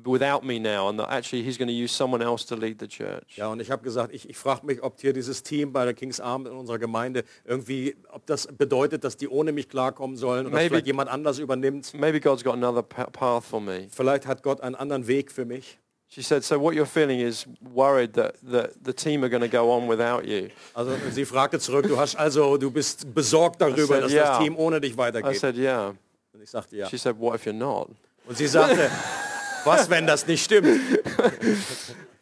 without 0.04 0.44
me 0.44 0.58
now 0.58 0.88
and 0.88 0.98
that 0.98 1.10
actually 1.10 1.42
he's 1.42 1.58
going 1.58 1.68
to 1.68 1.74
use 1.74 1.92
someone 1.92 2.22
else 2.22 2.44
to 2.46 2.54
lead 2.56 2.78
the 2.78 2.88
church. 2.88 3.36
Ja, 3.36 3.48
und 3.48 3.60
ich 3.60 3.70
habe 3.70 3.82
gesagt, 3.82 4.12
ich, 4.12 4.28
ich 4.28 4.36
frage 4.36 4.66
mich, 4.66 4.82
ob 4.82 5.00
hier 5.00 5.12
dieses 5.12 5.42
Team 5.42 5.72
bei 5.72 5.84
der 5.84 5.94
Kings 5.94 6.20
Arm 6.20 6.46
in 6.46 6.52
unserer 6.52 6.78
Gemeinde 6.78 7.24
irgendwie, 7.44 7.96
ob 8.10 8.26
das 8.26 8.46
bedeutet, 8.46 9.04
dass 9.04 9.16
die 9.16 9.28
ohne 9.28 9.52
mich 9.52 9.68
klarkommen 9.68 10.16
sollen 10.16 10.46
oder 10.46 10.54
Maybe- 10.54 10.70
vielleicht 10.70 10.86
jemand 10.86 11.10
anders 11.10 11.38
übernimmt. 11.38 11.92
Maybe 11.94 12.20
God's 12.20 12.44
got 12.44 12.54
another 12.54 12.82
pa- 12.82 13.10
path 13.10 13.44
for 13.44 13.60
me. 13.60 13.88
Vielleicht 13.90 14.26
hat 14.26 14.42
Gott 14.42 14.60
einen 14.60 14.74
anderen 14.74 15.06
Weg 15.06 15.30
für 15.32 15.44
mich. 15.44 15.78
She 16.08 16.22
said, 16.22 16.44
so 16.44 16.60
what 16.60 16.74
you're 16.74 16.86
feeling 16.86 17.18
is 17.18 17.46
worried 17.60 18.14
that, 18.14 18.36
that 18.50 18.70
the 18.84 18.92
team 18.92 19.24
are 19.24 19.28
going 19.28 19.42
to 19.42 19.48
go 19.48 19.72
on 19.72 19.88
without 19.88 20.24
you. 20.24 20.48
Also 20.72 20.96
sie 21.10 21.24
fragte 21.24 21.58
zurück, 21.58 21.86
du 21.88 21.98
hast 21.98 22.14
also, 22.14 22.56
du 22.56 22.70
bist 22.70 23.12
besorgt 23.12 23.60
darüber, 23.60 23.86
said, 23.86 24.04
dass 24.04 24.12
yeah. 24.12 24.28
das 24.28 24.38
Team 24.38 24.56
ohne 24.56 24.80
dich 24.80 24.92
I 24.92 24.98
weitergeht. 24.98 25.40
said, 25.40 25.56
yeah. 25.56 25.94
Und 26.32 26.42
ich 26.42 26.50
sagte 26.50 26.76
ja. 26.76 26.88
She 26.88 26.96
said, 26.96 27.18
what 27.18 27.34
if 27.34 27.44
you're 27.44 27.52
not? 27.52 27.88
Und 28.28 28.38
sie 28.38 28.46
sagte, 28.46 28.88
was, 29.66 29.90
wenn 29.90 30.06
das 30.06 30.26
nicht 30.26 30.44
stimmt? 30.44 30.80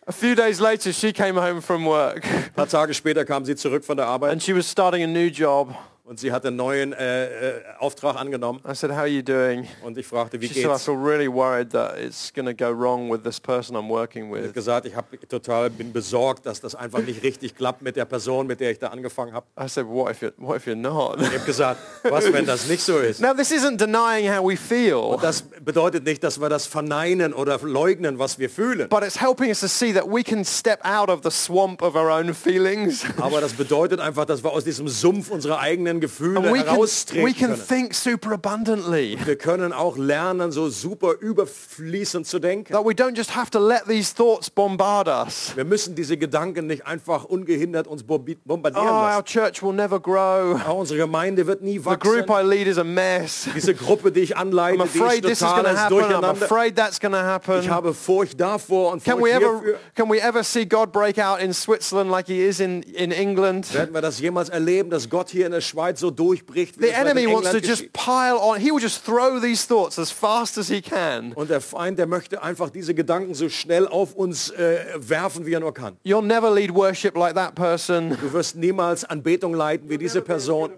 A 0.07 0.13
few 0.13 0.35
days 0.35 0.61
later, 0.61 0.93
she 0.93 1.13
came 1.13 1.41
home 1.41 1.63
from 1.63 1.87
work 1.87 2.25
Ein 2.25 2.53
paar 2.55 2.69
Tage 2.69 2.93
später 2.93 3.25
kam 3.25 3.45
sie 3.47 3.57
zurück 3.57 3.85
von 3.85 3.97
der 3.97 4.07
Arbeit 4.07 4.33
and 4.33 4.43
she 4.43 4.55
was 4.55 4.71
starting 4.71 5.03
a 5.03 5.07
new 5.07 5.29
job. 5.29 5.75
Und 6.07 6.21
sie 6.21 6.33
hatte 6.33 6.49
einen 6.49 6.59
neuen 6.59 6.93
äh, 6.93 7.25
äh, 7.59 7.63
Auftrag 7.79 8.17
angenommen. 8.17 8.61
I 8.71 8.75
said, 8.75 8.91
how 8.91 8.99
are 8.99 9.07
you 9.07 9.23
doing? 9.23 9.67
Und 9.83 9.97
ich 9.97 10.07
fragte, 10.07 10.39
wie 10.39 10.49
She 10.49 10.55
said, 10.55 10.65
I 10.67 10.69
geht's? 10.73 10.85
feel 10.85 10.97
really 10.97 11.29
worried 11.33 11.71
that 11.71 11.97
it's 11.99 12.31
going 12.31 12.45
to 12.47 12.53
go 12.55 12.71
wrong 12.71 13.11
with 13.11 13.23
this 13.23 13.41
person 13.41 13.75
I'm 13.75 13.89
working 13.89 14.31
Sie 14.31 14.37
hat 14.39 14.45
with. 14.49 14.53
gesagt, 14.53 14.87
ich 14.87 14.95
hab 14.95 15.07
total 15.31 15.71
bin 15.71 15.95
besorgt, 15.95 16.45
dass 16.45 16.61
das 16.61 16.75
einfach 16.75 17.01
nicht 17.01 17.23
richtig 17.23 17.55
klappt 17.57 17.81
mit 17.81 17.97
der 17.97 18.05
Person, 18.05 18.47
mit 18.47 18.61
der 18.61 18.71
ich 18.71 18.79
da 18.79 18.89
angefangen 18.89 19.33
habe. 19.33 19.47
I 19.59 19.67
said, 19.67 19.87
what 19.87 20.11
if 20.11 20.21
you're, 20.23 20.33
what 20.37 20.57
if 20.59 20.67
you're 20.67 20.75
not? 20.75 21.21
Ich 21.23 21.29
habe 21.29 21.39
gesagt, 21.47 21.81
was, 22.03 22.31
wenn 22.31 22.45
das 22.45 22.69
nicht 22.69 22.83
so 22.83 22.99
ist? 22.99 23.21
now, 23.23 23.33
this 23.33 23.51
isn't 23.51 23.79
denying 23.79 24.29
how 24.31 24.47
we 24.47 24.59
feel, 24.59 25.17
Das 25.23 25.41
bedeutet 25.41 26.05
nicht, 26.05 26.23
dass 26.23 26.39
wir 26.39 26.51
das 26.51 26.67
verneinen 26.67 27.33
oder 27.33 27.59
leugnen, 27.63 28.19
was 28.19 28.39
wir 28.39 28.51
fühlen. 28.51 28.91
but 28.91 29.03
it's 29.03 29.19
helping 29.19 29.49
us 29.49 29.61
to 29.61 29.69
see 29.69 29.95
that 29.95 30.05
we 30.07 30.23
can 30.23 30.45
step 30.45 30.81
out 30.85 31.09
of 31.09 31.21
the 31.23 31.31
swamp 31.31 31.81
of 31.81 31.97
our 31.97 32.11
own 32.11 32.35
feelings. 32.35 33.05
Aber 33.19 33.41
das 33.41 33.55
bedeutet 33.55 34.01
einfach, 34.01 34.27
dass 34.27 34.45
wir 34.45 34.53
aus 34.53 34.65
diesem 34.65 34.87
Sumpf 34.87 35.31
unserer 35.31 35.61
eigenen 35.61 35.94
Gefühle 36.01 36.39
And 36.41 36.53
we 36.53 36.59
can, 36.59 36.69
heraustreten 36.69 37.27
we 37.27 37.33
can 37.33 37.49
können. 37.51 37.67
think 37.69 37.95
super 37.95 38.33
abundantly. 38.33 39.19
Wir 39.25 39.37
können 39.37 39.73
auch 39.73 39.97
lernen, 39.97 40.53
so 40.53 40.69
super 40.69 41.15
überfließend 41.21 42.27
zu 42.27 42.39
denken. 42.39 42.73
That 42.73 42.85
we 42.85 42.93
don't 42.93 43.17
just 43.17 43.35
have 43.35 43.51
to 43.51 43.59
let 43.59 43.85
these 43.87 44.15
thoughts 44.15 44.51
bombard 44.51 45.09
us. 45.09 45.53
Wir 45.55 45.65
müssen 45.65 45.95
diese 45.95 46.17
Gedanken 46.17 46.67
nicht 46.67 46.87
einfach 46.87 47.25
ungehindert 47.25 47.87
uns 47.87 48.03
bombi- 48.05 48.37
Oh, 48.37 48.49
bombardieren 48.57 48.87
our 48.87 49.03
lassen. 49.19 49.25
church 49.27 49.63
will 49.63 49.73
never 49.73 50.01
grow. 50.01 50.61
Auch 50.67 50.79
unsere 50.79 50.99
Gemeinde 50.99 51.47
wird 51.47 51.63
nie 51.63 51.79
The 51.79 51.85
wachsen. 51.87 52.01
group 52.27 52.31
I 52.31 52.43
lead 52.43 52.67
is 52.67 52.79
a 52.79 52.85
mess. 52.85 53.49
Diese 53.55 53.75
Gruppe, 53.75 54.11
die 54.13 54.21
ich 54.21 54.37
anleite, 54.37 54.79
I'm 54.83 54.89
die 54.93 55.01
afraid 55.01 55.25
ist 55.25 55.41
this 55.41 55.41
is 55.41 55.47
going 55.47 55.65
to 55.65 55.71
totales 55.71 55.79
happen. 55.81 55.95
I'm 55.97 56.01
Durcheinander. 56.09 56.45
afraid 56.45 56.77
that's 56.77 57.01
going 57.01 57.13
to 57.13 57.19
Ich 57.19 57.25
happen. 57.25 57.71
habe 57.71 57.95
Furcht 57.95 58.41
davor 58.41 58.93
und 58.93 59.05
Can 59.05 59.19
we 59.19 59.31
Furcht 59.31 59.35
ever 59.43 59.53
hierfür. 59.61 59.79
can 59.95 60.11
we 60.11 60.19
ever 60.21 60.43
see 60.45 60.65
God 60.67 60.93
break 60.93 61.19
out 61.19 61.41
in 61.41 61.53
Switzerland 61.53 62.11
like 62.11 62.27
he 62.27 62.41
is 62.41 62.61
in, 62.61 62.83
in 62.83 63.13
England? 63.13 63.73
Werden 63.75 63.95
wir 63.95 64.01
das 64.01 64.21
jemals 64.21 64.49
erleben, 64.49 64.91
dass 64.91 65.09
Gott 65.09 65.31
hier 65.31 65.47
in 65.47 65.53
der 65.53 65.61
Schweiz 65.61 65.84
weltweit 65.85 65.99
so 65.99 66.11
durchbricht. 66.11 66.81
Wie 66.81 66.87
The 66.87 66.93
enemy 66.93 67.27
wants 67.27 67.51
to 67.51 67.59
just 67.59 67.93
pile 67.93 68.39
on. 68.39 68.59
He 68.59 68.71
will 68.71 68.81
just 68.81 69.05
throw 69.05 69.41
these 69.41 69.67
thoughts 69.67 69.99
as 69.99 70.11
fast 70.11 70.59
as 70.59 70.69
he 70.69 70.81
can. 70.81 71.33
Und 71.35 71.51
der 71.51 71.61
Feind, 71.61 71.99
der 71.99 72.07
möchte 72.07 72.43
einfach 72.43 72.71
diese 72.71 72.95
Gedanken 72.95 73.35
so 73.35 73.49
schnell 73.49 73.87
auf 73.87 74.15
uns 74.15 74.51
äh, 74.51 74.85
werfen, 74.97 75.47
wie 75.47 75.53
er 75.53 75.61
nur 75.61 75.75
kann. 75.75 75.97
You'll 76.05 76.23
never 76.23 76.53
lead 76.53 76.75
worship 76.75 77.17
like 77.17 77.35
that 77.35 77.55
person. 77.55 78.17
Du 78.21 78.33
wirst 78.33 78.57
niemals 78.57 79.05
Anbetung 79.05 79.55
leiten 79.55 79.89
wie 79.89 79.99
diese 79.99 80.23
Person. 80.23 80.73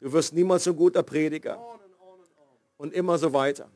Du 0.00 0.12
wirst 0.12 0.34
niemals 0.34 0.64
so 0.64 0.70
ein 0.70 0.76
guter 0.76 1.02
Prediger. 1.02 1.58
Und 2.76 2.92
immer 2.92 3.18
so 3.18 3.32
weiter. 3.32 3.68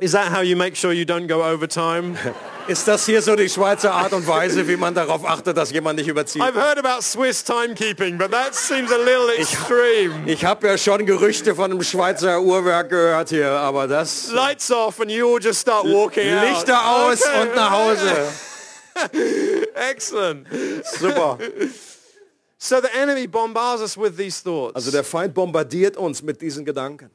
Is 0.00 0.12
that 0.12 0.32
how 0.32 0.40
you 0.40 0.56
make 0.56 0.76
sure 0.76 0.92
you 0.92 1.04
don't 1.04 1.26
go 1.26 1.42
overtime? 1.42 2.16
Ist 2.68 2.86
das 2.86 3.04
hier 3.04 3.20
so 3.20 3.34
die 3.36 3.48
Schweizer 3.48 3.92
Art 3.92 4.12
und 4.12 4.26
Weise, 4.26 4.68
wie 4.68 4.76
man 4.76 4.94
darauf 4.94 5.24
achtet, 5.24 5.56
dass 5.56 5.72
jemand 5.72 5.98
nicht 5.98 6.08
überzieht? 6.08 6.40
I've 6.40 6.54
heard 6.54 6.78
about 6.78 7.02
Swiss 7.02 7.42
timekeeping, 7.42 8.16
but 8.16 8.30
that 8.30 8.54
seems 8.54 8.92
a 8.92 8.96
little 8.96 9.28
extreme. 9.36 10.22
Ich 10.26 10.44
habe 10.44 10.68
ja 10.68 10.78
schon 10.78 11.04
Gerüchte 11.04 11.54
von 11.54 11.70
einem 11.72 11.82
Schweizer 11.82 12.40
Uhrwerk 12.40 12.90
gehört 12.90 13.30
hier, 13.30 13.50
aber 13.50 13.88
das... 13.88 14.30
Lights 14.30 14.70
off 14.70 15.00
and 15.00 15.10
you 15.10 15.26
all 15.34 15.42
just 15.42 15.60
start 15.60 15.84
walking 15.84 16.32
out. 16.32 16.44
Lichter 16.44 16.78
aus 16.80 17.22
Okay. 17.22 17.42
und 17.42 17.56
nach 17.56 17.70
Hause. 17.70 18.12
Excellent. 19.90 20.46
Super. 20.98 21.38
So 22.56 22.80
the 22.80 22.94
enemy 22.94 23.26
bombards 23.26 23.82
us 23.82 23.96
with 23.96 24.16
these 24.16 24.42
thoughts. 24.42 24.76
Also 24.76 24.90
der 24.90 25.02
Feind 25.02 25.34
bombardiert 25.34 25.96
uns 25.96 26.22
mit 26.22 26.40
diesen 26.40 26.64
Gedanken. 26.64 27.10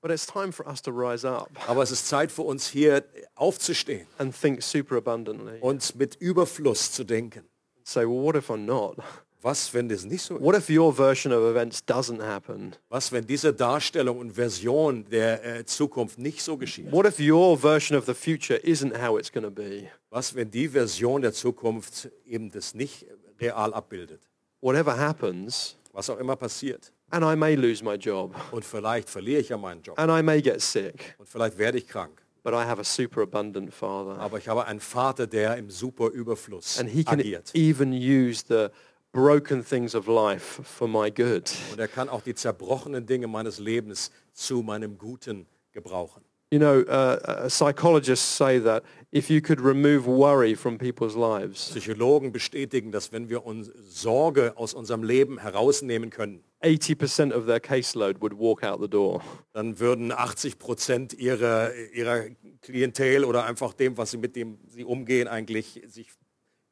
But 0.00 0.10
it's 0.10 0.26
time 0.26 0.52
for 0.52 0.66
us 0.66 0.80
to 0.82 0.90
rise 0.90 1.26
up 1.28 1.50
Aber 1.68 1.82
es 1.82 1.90
ist 1.90 2.06
Zeit 2.08 2.30
für 2.32 2.42
uns 2.42 2.68
hier 2.68 3.04
aufzustehen 3.34 4.06
and 4.18 4.34
think 4.38 4.62
superabundantly. 4.62 5.58
und 5.60 5.94
mit 5.96 6.16
Überfluss 6.16 6.92
zu 6.92 7.04
denken. 7.04 7.44
Say, 7.84 8.02
well, 8.02 8.22
what 8.22 8.36
if 8.36 8.50
I'm 8.50 8.64
not? 8.66 8.98
Was, 9.42 9.72
wenn 9.72 9.88
das 9.88 10.04
nicht 10.04 10.22
so 10.22 10.36
ist? 10.36 10.42
What 10.44 10.54
if 10.54 10.68
your 10.68 10.92
version 10.94 11.32
of 11.32 11.42
events 11.44 11.82
doesn't 11.86 12.20
happen? 12.22 12.76
Was, 12.90 13.10
wenn 13.10 13.26
diese 13.26 13.54
Darstellung 13.54 14.18
und 14.18 14.32
Version 14.32 15.06
der 15.10 15.42
äh, 15.44 15.64
Zukunft 15.64 16.18
nicht 16.18 16.42
so 16.42 16.58
geschieht? 16.58 16.92
What 16.92 17.06
if 17.06 17.18
your 17.18 17.56
version 17.58 17.96
of 17.98 18.04
the 18.04 18.12
future 18.12 18.58
isn't 18.62 19.00
how 19.02 19.18
it's 19.18 19.32
going 19.32 19.44
to 19.44 19.50
be? 19.50 19.88
Was, 20.10 20.34
wenn 20.34 20.50
die 20.50 20.68
Version 20.68 21.22
der 21.22 21.32
Zukunft 21.32 22.10
eben 22.26 22.50
das 22.50 22.74
nicht 22.74 23.06
real 23.40 23.72
abbildet? 23.72 24.20
Whatever 24.60 24.98
happens, 24.98 25.76
Was 25.92 26.10
auch 26.10 26.18
immer 26.18 26.36
passiert. 26.36 26.92
And 27.10 27.24
I 27.24 27.36
may 27.36 27.54
lose 27.54 27.84
my 27.84 27.94
job, 27.94 28.34
Und 28.52 28.64
vielleicht 28.64 29.08
verliere 29.10 29.40
ich 29.40 29.48
ja 29.50 29.56
meinen 29.58 29.82
Job. 29.82 29.98
and 29.98 30.10
I 30.10 30.22
may 30.22 30.40
get 30.40 30.60
sick, 30.60 31.14
Und 31.18 31.28
vielleicht 31.28 31.58
werde 31.58 31.78
ich 31.78 31.86
krank. 31.88 32.22
but 32.42 32.52
I 32.54 32.64
have 32.64 32.80
a 32.80 32.84
superabundant 32.84 33.72
Father. 33.74 34.18
Aber 34.20 34.38
ich 34.38 34.48
habe 34.48 34.64
einen 34.66 34.80
Vater, 34.80 35.26
der 35.26 35.56
im 35.56 35.70
super 35.70 36.08
Überfluss 36.08 36.78
And 36.78 36.88
he 36.88 37.04
can 37.04 37.20
agiert. 37.20 37.50
even 37.54 37.92
use 37.92 38.44
the 38.48 38.68
broken 39.12 39.64
things 39.64 39.94
of 39.94 40.06
life 40.06 40.62
for 40.62 40.86
my 40.88 41.10
good. 41.10 41.50
Und 41.72 41.78
er 41.80 41.88
kann 41.88 42.08
auch 42.08 42.22
die 42.22 42.34
zerbrochenen 42.34 43.04
Dinge 43.06 43.26
meines 43.26 43.58
Lebens 43.58 44.10
zu 44.32 44.62
meinem 44.62 44.96
Guten 44.96 45.46
gebrauchen. 45.72 46.22
You 46.52 46.58
know, 46.58 46.80
uh, 46.80 47.48
psychologists 47.48 48.26
say 48.26 48.58
that 48.58 48.82
if 49.12 49.30
you 49.30 49.40
could 49.40 49.60
remove 49.60 50.08
worry 50.08 50.56
from 50.56 50.78
people's 50.78 51.14
lives, 51.14 51.70
Psychologen 51.70 52.32
bestätigen, 52.32 52.90
dass 52.90 53.12
wenn 53.12 53.28
wir 53.28 53.46
uns 53.46 53.70
Sorge 53.88 54.56
aus 54.56 54.74
unserem 54.74 55.04
Leben 55.04 55.38
herausnehmen 55.38 56.10
können, 56.10 56.42
80% 56.62 57.32
of 57.32 57.46
their 57.46 57.60
caseload 57.60 58.20
would 58.20 58.34
walk 58.34 58.64
out 58.64 58.80
the 58.80 58.88
door. 58.88 59.22
dann 59.52 59.78
würden 59.78 60.10
80 60.10 60.58
Prozent 60.58 61.14
ihrer, 61.14 61.72
ihrer 61.94 62.24
Klientel 62.62 63.24
oder 63.24 63.44
einfach 63.44 63.72
dem, 63.72 63.96
was 63.96 64.10
sie 64.10 64.18
mit 64.18 64.34
dem 64.34 64.58
sie 64.66 64.84
umgehen, 64.84 65.28
eigentlich 65.28 65.80
sich 65.86 66.08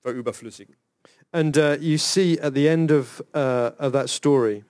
verüberflüssigen. 0.02 0.74
And 1.30 1.56
uh, 1.56 1.76
you 1.80 1.98
see 1.98 2.40
at 2.40 2.54
the 2.54 2.66
end 2.66 2.90
of, 2.90 3.22
uh, 3.34 3.70
of 3.78 3.92
that 3.92 4.08
story, 4.08 4.64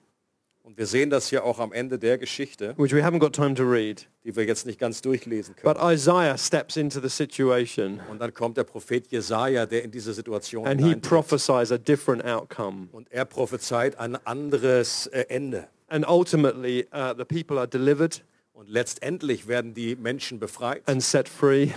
Und 0.69 0.77
wir 0.77 0.85
sehen 0.85 1.09
das 1.09 1.29
hier 1.29 1.45
auch 1.45 1.57
am 1.57 1.73
Ende 1.73 1.97
der 1.97 2.19
Geschichte, 2.19 2.75
which 2.77 2.93
we 2.93 3.03
haven't 3.03 3.17
got 3.17 3.33
time 3.33 3.55
to 3.55 3.63
read, 3.63 4.07
die 4.23 4.35
wir 4.35 4.45
jetzt 4.45 4.67
nicht 4.67 4.79
ganz 4.79 5.01
durchlesen 5.01 5.55
können. 5.55 5.73
but 5.73 5.81
Isaiah 5.83 6.37
steps 6.37 6.77
into 6.77 6.99
the 7.01 7.09
situation 7.09 7.99
Und 8.07 8.19
dann 8.21 8.31
kommt 8.35 8.55
der 8.55 8.65
Prophet 8.65 9.07
Jesaja, 9.07 9.65
der 9.65 9.83
in 9.83 9.89
diese 9.89 10.13
Situation 10.13 10.67
and 10.67 10.79
he 10.79 10.89
hineintritt. 10.89 11.09
prophesies 11.09 11.71
a 11.71 11.79
different 11.79 12.23
outcome. 12.23 12.87
Und 12.91 13.11
er 13.11 13.25
prophezeit 13.25 13.97
ein 13.97 14.15
anderes 14.27 15.07
äh, 15.07 15.25
Ende. 15.29 15.67
And 15.87 16.07
ultimately, 16.07 16.85
uh, 16.93 17.15
the 17.17 17.25
people 17.25 17.57
are 17.57 17.67
delivered 17.67 18.23
Und 18.53 18.69
letztendlich 18.69 19.47
werden 19.47 19.73
die 19.73 19.95
Menschen 19.95 20.37
befreit, 20.37 20.83
and 20.87 21.01
set 21.01 21.27
free. 21.27 21.69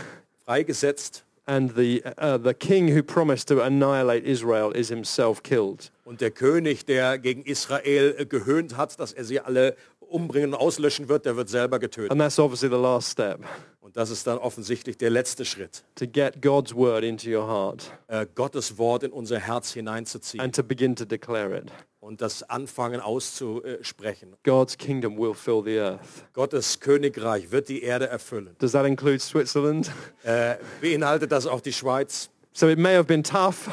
freigesetzt. 0.45 1.25
And 1.45 1.75
the, 1.75 2.05
uh, 2.19 2.39
the 2.39 2.55
king 2.55 2.95
who 2.95 3.03
promised 3.03 3.49
to 3.49 3.63
annihilate 3.63 4.25
Israel 4.25 4.71
is 4.71 4.89
himself 4.89 5.43
killed. 5.43 5.91
Und 6.05 6.21
der 6.21 6.31
König, 6.31 6.85
der 6.87 7.19
gegen 7.19 7.43
Israel 7.43 8.15
äh, 8.17 8.27
gehöhnt 8.27 8.77
hat, 8.77 8.99
dass 9.01 9.13
er 9.13 9.25
sie 9.25 9.41
alle 9.41 9.77
umbringen 10.13 10.53
und 10.53 10.61
auslöschen 10.61 11.09
wird, 11.09 11.25
der 11.27 11.37
wird 11.37 11.49
selber 11.49 11.79
getötet. 11.79 12.13
And 12.13 12.21
that's 12.21 12.39
obviously 12.39 12.69
the 12.69 12.81
last 12.81 13.11
step, 13.11 13.41
Und 13.81 13.97
das 13.97 14.11
ist 14.11 14.27
dann 14.27 14.39
offensichtlich 14.39 14.97
der 14.97 15.11
letzte 15.11 15.45
Schritt, 15.45 15.83
to 15.97 16.07
get 16.07 16.41
God's 16.41 16.75
word 16.75 17.03
into 17.03 17.29
your 17.29 17.47
heart 17.47 17.91
äh, 18.07 18.27
Gottes 18.35 18.79
Wort 18.79 19.03
in 19.03 19.11
unser 19.11 19.41
Herz 19.41 19.73
hineinzuziehen 19.73 20.45
and 20.45 20.55
to 20.55 20.63
begin 20.63 20.95
to 20.95 21.05
declare 21.05 21.57
it. 21.57 21.73
Und 22.03 22.21
das 22.21 22.43
Anfangen 22.43 23.01
auszusprechen. 23.01 24.35
God's 24.43 24.77
kingdom 24.77 25.17
will 25.17 25.35
fill 25.35 25.63
the 25.65 25.79
earth. 25.79 26.01
Gottes 26.33 26.81
Königreich 26.81 27.53
wird 27.53 27.69
die 27.69 27.83
Erde 27.83 28.09
erfüllen. 28.09 28.57
Does 28.59 28.73
that 28.73 28.85
include 28.85 29.21
Switzerland? 29.21 29.91
Äh, 30.25 30.57
beinhaltet 30.81 31.31
das 31.31 31.47
auch 31.47 31.61
die 31.61 31.73
Schweiz? 31.73 32.29
So 32.53 32.69
it 32.69 32.79
may 32.79 32.97
have 32.97 33.05
been 33.05 33.23
tough, 33.23 33.71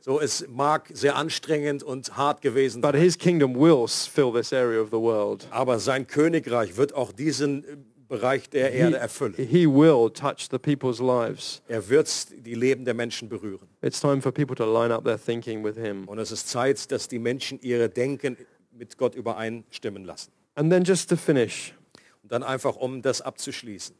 So, 0.00 0.20
es 0.20 0.46
mag 0.48 0.88
sehr 0.94 1.16
anstrengend 1.16 1.82
und 1.82 2.16
hart 2.16 2.40
gewesen 2.40 2.80
but 2.80 2.92
sein, 2.92 3.02
his 3.02 3.18
kingdom 3.18 3.54
will 3.56 3.86
fill 3.88 4.32
this 4.32 4.52
area 4.52 4.80
of 4.80 4.88
the 4.90 4.96
world. 4.96 5.46
aber 5.50 5.78
sein 5.78 6.06
Königreich 6.06 6.76
wird 6.76 6.94
auch 6.94 7.12
diesen 7.12 7.64
äh, 7.64 7.76
Bereich 8.08 8.48
der 8.48 8.72
Erde 8.72 8.98
erfüllen. 8.98 9.34
He 9.36 9.66
will 9.66 10.10
touch 10.10 10.48
the 10.50 10.58
people's 10.58 11.00
lives. 11.00 11.62
Er 11.66 11.88
wird 11.88 12.08
die 12.46 12.54
Leben 12.54 12.84
der 12.84 12.94
Menschen 12.94 13.28
berühren. 13.28 13.68
It's 13.82 14.00
time 14.00 14.22
for 14.22 14.32
people 14.32 14.54
to 14.54 14.64
line 14.64 14.94
up 14.94 15.04
their 15.04 15.18
thinking 15.18 15.64
with 15.64 15.76
him. 15.76 16.06
Und 16.06 16.18
es 16.18 16.30
ist 16.30 16.48
Zeit, 16.48 16.90
dass 16.92 17.08
die 17.08 17.18
Menschen 17.18 17.58
ihre 17.60 17.88
Denken 17.88 18.36
mit 18.72 18.96
Gott 18.96 19.14
übereinstimmen 19.14 20.04
lassen. 20.04 20.30
And 20.54 20.70
then 20.70 20.84
just 20.84 21.10
to 21.10 21.16
finish, 21.16 21.74
Und 22.22 22.32
dann 22.32 22.42
einfach, 22.42 22.76
um 22.76 23.02
das 23.02 23.20
abzuschließen. 23.20 23.94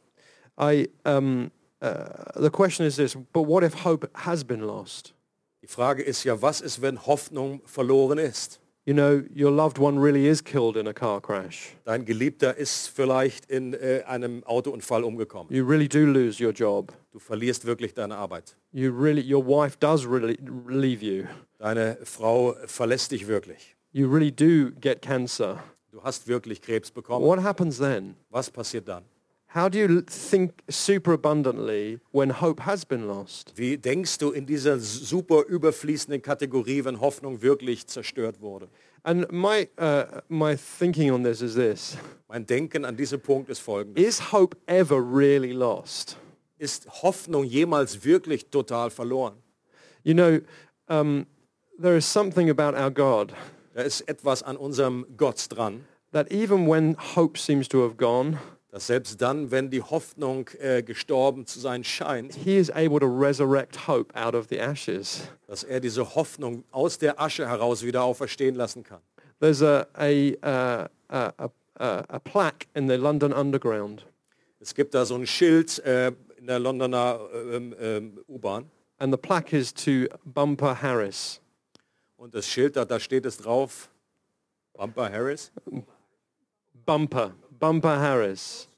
I, 0.58 0.88
um, 1.04 1.50
uh, 1.82 2.40
the 2.40 2.50
question 2.50 2.86
is 2.86 2.96
this, 2.96 3.16
but 3.32 3.46
what 3.46 3.62
if 3.62 3.84
hope 3.84 4.08
has 4.14 4.44
been 4.44 4.60
lost? 4.60 5.14
Die 5.62 5.66
Frage 5.66 6.02
ist 6.02 6.24
ja, 6.24 6.40
was 6.40 6.60
ist, 6.60 6.80
wenn 6.80 7.06
Hoffnung 7.06 7.60
verloren 7.66 8.18
ist? 8.18 8.60
You 8.88 8.94
know, 8.94 9.24
your 9.34 9.50
loved 9.50 9.78
one 9.78 9.98
really 9.98 10.28
is 10.28 10.40
killed 10.40 10.76
in 10.76 10.86
a 10.86 10.92
car 10.92 11.20
crash. 11.20 11.74
Dein 11.84 12.04
Geliebter 12.04 12.56
ist 12.56 12.86
vielleicht 12.86 13.50
in 13.50 13.74
äh, 13.74 14.04
einem 14.06 14.44
Autounfall 14.44 15.02
umgekommen. 15.02 15.52
You 15.52 15.66
really 15.66 15.88
do 15.88 16.06
lose 16.06 16.40
your 16.40 16.52
job. 16.52 16.92
Du 17.10 17.18
verlierst 17.18 17.66
wirklich 17.66 17.94
deine 17.94 18.14
Arbeit. 18.14 18.54
You 18.70 18.92
really, 18.92 19.22
your 19.22 19.44
wife 19.44 19.76
does 19.80 20.06
really 20.06 20.38
leave 20.68 21.04
you. 21.04 21.24
Deine 21.58 21.98
Frau 22.04 22.54
verlässt 22.66 23.10
dich 23.10 23.26
wirklich. 23.26 23.74
You 23.90 24.08
really 24.08 24.30
do 24.30 24.70
get 24.80 25.02
cancer. 25.02 25.64
Du 25.90 26.04
hast 26.04 26.28
wirklich 26.28 26.62
Krebs 26.62 26.92
bekommen. 26.92 27.26
What 27.26 27.42
happens 27.42 27.78
then? 27.78 28.14
Was 28.30 28.48
passiert 28.48 28.86
dann? 28.86 29.02
How 29.56 29.70
do 29.70 29.78
you 29.78 30.02
think 30.02 30.62
superabundantly 30.68 31.98
when 32.12 32.28
hope 32.28 32.60
has 32.60 32.84
been 32.84 33.08
lost? 33.08 33.54
Wie 33.56 33.78
denkst 33.78 34.18
du 34.18 34.30
in 34.32 34.44
dieser 34.44 34.78
super 34.78 35.44
überfließenden 35.48 36.20
Kategorie, 36.20 36.84
wenn 36.84 37.00
Hoffnung 37.00 37.40
wirklich 37.40 37.86
zerstört 37.86 38.42
wurde? 38.42 38.68
And 39.02 39.32
my, 39.32 39.66
uh, 39.78 40.20
my 40.28 40.56
thinking 40.56 41.10
on 41.10 41.22
this 41.22 41.40
is 41.40 41.54
this. 41.54 41.96
Mein 42.28 42.44
Denken 42.44 42.84
an 42.84 42.98
diesem 42.98 43.18
Punkt 43.18 43.48
ist 43.48 43.60
folgendes. 43.60 44.04
Is 44.04 44.30
hope 44.30 44.58
ever 44.66 44.98
really 45.00 45.52
lost? 45.52 46.18
Ist 46.58 46.86
Hoffnung 47.02 47.44
jemals 47.44 48.04
wirklich 48.04 48.50
total 48.50 48.90
verloren? 48.90 49.36
You 50.04 50.12
know, 50.12 50.40
um, 50.86 51.24
there 51.78 51.96
is 51.96 52.04
something 52.04 52.50
about 52.50 52.74
our 52.76 52.90
God 52.90 53.32
Da 53.72 53.82
ist 53.82 54.02
etwas 54.02 54.42
an 54.42 54.58
unserem 54.58 55.06
Gott 55.16 55.46
dran, 55.48 55.86
that 56.12 56.30
even 56.30 56.66
when 56.66 56.94
hope 57.14 57.38
seems 57.38 57.68
to 57.68 57.82
have 57.82 57.96
gone, 57.96 58.38
dass 58.76 58.88
selbst 58.88 59.22
dann, 59.22 59.50
wenn 59.50 59.70
die 59.70 59.80
Hoffnung 59.80 60.50
äh, 60.58 60.82
gestorben 60.82 61.46
zu 61.46 61.58
sein 61.58 61.82
scheint, 61.82 62.34
he 62.34 62.58
is 62.58 62.70
able 62.70 63.00
to 63.00 63.06
resurrect 63.06 63.88
hope 63.88 64.14
out 64.14 64.34
of 64.34 64.48
the 64.50 64.58
ashes. 64.58 65.22
dass 65.46 65.64
er 65.64 65.80
diese 65.80 66.14
Hoffnung 66.14 66.62
aus 66.72 66.98
der 66.98 67.18
Asche 67.18 67.48
heraus 67.48 67.82
wieder 67.84 68.02
auferstehen 68.02 68.54
lassen 68.54 68.82
kann. 68.82 69.00
There's 69.40 69.62
a, 69.62 69.86
a, 69.94 70.36
a, 70.42 70.90
a, 71.08 71.30
a, 71.38 72.04
a 72.06 72.18
plaque 72.18 72.66
in 72.74 72.86
the 72.86 72.96
London 72.96 73.32
Underground, 73.32 74.04
Es 74.60 74.74
gibt 74.74 74.92
da 74.92 75.06
so 75.06 75.14
ein 75.14 75.26
Schild 75.26 75.78
äh, 75.78 76.12
in 76.36 76.46
der 76.46 76.58
Londoner 76.58 77.18
ähm, 77.32 77.74
ähm, 77.80 78.20
U-Bahn 78.28 78.70
and 78.98 79.10
the 79.10 79.16
plaque 79.18 79.54
is 79.56 79.72
to 79.72 80.06
Bumper 80.26 80.82
Harris. 80.82 81.40
und 82.18 82.34
das 82.34 82.46
Schild, 82.46 82.76
da, 82.76 82.84
da 82.84 83.00
steht 83.00 83.24
es 83.24 83.38
drauf, 83.38 83.88
Bumper 84.74 85.10
Harris. 85.10 85.50
Bumper, 86.84 87.34
Bumper 87.58 87.98
Harris. 87.98 88.68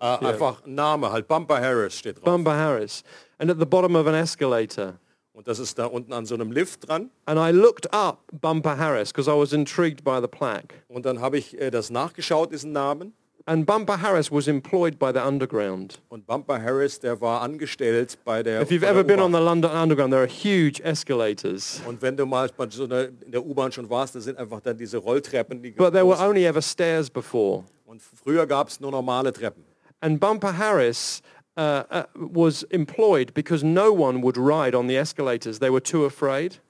Äh, 0.00 0.04
Einfach 0.26 0.64
ein 0.64 0.74
Name 0.74 1.12
halt, 1.12 1.28
Bumper 1.28 1.60
Harris 1.60 1.96
steht 1.98 2.16
drauf. 2.16 2.24
Bumper 2.24 2.54
Harris. 2.56 3.04
And 3.38 3.50
at 3.50 3.58
the 3.58 3.66
bottom 3.66 3.94
of 3.94 4.06
an 4.06 4.14
escalator, 4.14 4.98
Und 5.32 5.48
das 5.48 5.58
ist 5.58 5.78
da 5.78 5.86
unten 5.86 6.12
an 6.12 6.26
so 6.26 6.34
einem 6.34 6.52
Lift 6.52 6.88
dran. 6.88 7.10
And 7.24 7.38
I 7.38 7.50
looked 7.56 7.92
up 7.94 8.24
Bumper 8.32 8.76
Harris 8.76 9.12
because 9.12 9.30
I 9.30 9.34
was 9.34 9.52
intrigued 9.52 10.04
by 10.04 10.20
the 10.20 10.28
plaque. 10.28 10.74
Und 10.88 11.06
dann 11.06 11.20
habe 11.20 11.38
ich 11.38 11.58
äh, 11.60 11.70
das 11.70 11.90
nachgeschaut, 11.90 12.52
diesen 12.52 12.72
Namen. 12.72 13.14
And 13.44 13.66
Bumper 13.66 13.96
Harris 13.96 14.30
was 14.30 14.46
employed 14.46 14.98
by 14.98 15.12
the 15.12 15.20
underground. 15.20 16.00
Und 16.08 16.26
Bumper 16.26 16.62
Harris, 16.62 17.00
der 17.00 17.20
war 17.20 17.42
angestellt 17.42 18.18
bei 18.24 18.42
der, 18.42 18.62
If 18.62 18.70
you've 18.70 18.84
ever 18.84 19.02
been 19.02 19.20
on 19.20 19.32
the 19.32 19.40
London 19.40 19.70
Underground, 19.70 20.12
there 20.12 20.22
are 20.22 20.28
huge 20.28 20.80
escalators. 20.84 21.80
Und 21.86 22.00
wenn 22.02 22.16
du 22.16 22.24
mal 22.24 22.48
bei 22.56 22.68
so 22.70 22.84
einer, 22.84 23.08
in 23.24 23.32
der 23.32 23.44
U-Bahn 23.44 23.72
schon 23.72 23.90
warst, 23.90 24.14
da 24.14 24.20
sind 24.20 24.38
einfach 24.38 24.60
dann 24.60 24.76
diese 24.76 24.98
Rolltreppen. 24.98 25.60
Die 25.62 25.72
But 25.72 25.92
there 25.92 26.06
were 26.06 26.18
only 26.18 26.44
ever 26.44 26.62
stairs 26.62 27.10
before. 27.10 27.64
und 27.84 28.00
früher 28.00 28.46
gab 28.46 28.68
es 28.68 28.78
nur 28.80 28.92
normale 28.92 29.32
Treppen. 29.32 29.64
And 30.00 30.20
Bumper 30.20 30.56
Harris 30.56 31.20
uh, 31.56 31.82
uh, 31.90 32.02
was 32.14 32.62
employed 32.70 33.34
because 33.34 33.64
no 33.64 33.92
one 33.92 34.22
would 34.22 34.36
ride 34.36 34.74
on 34.74 34.88
the 34.88 34.96
escalators. 34.96 35.58
They 35.58 35.70
were 35.70 35.82
too 35.82 36.04
afraid. 36.04 36.60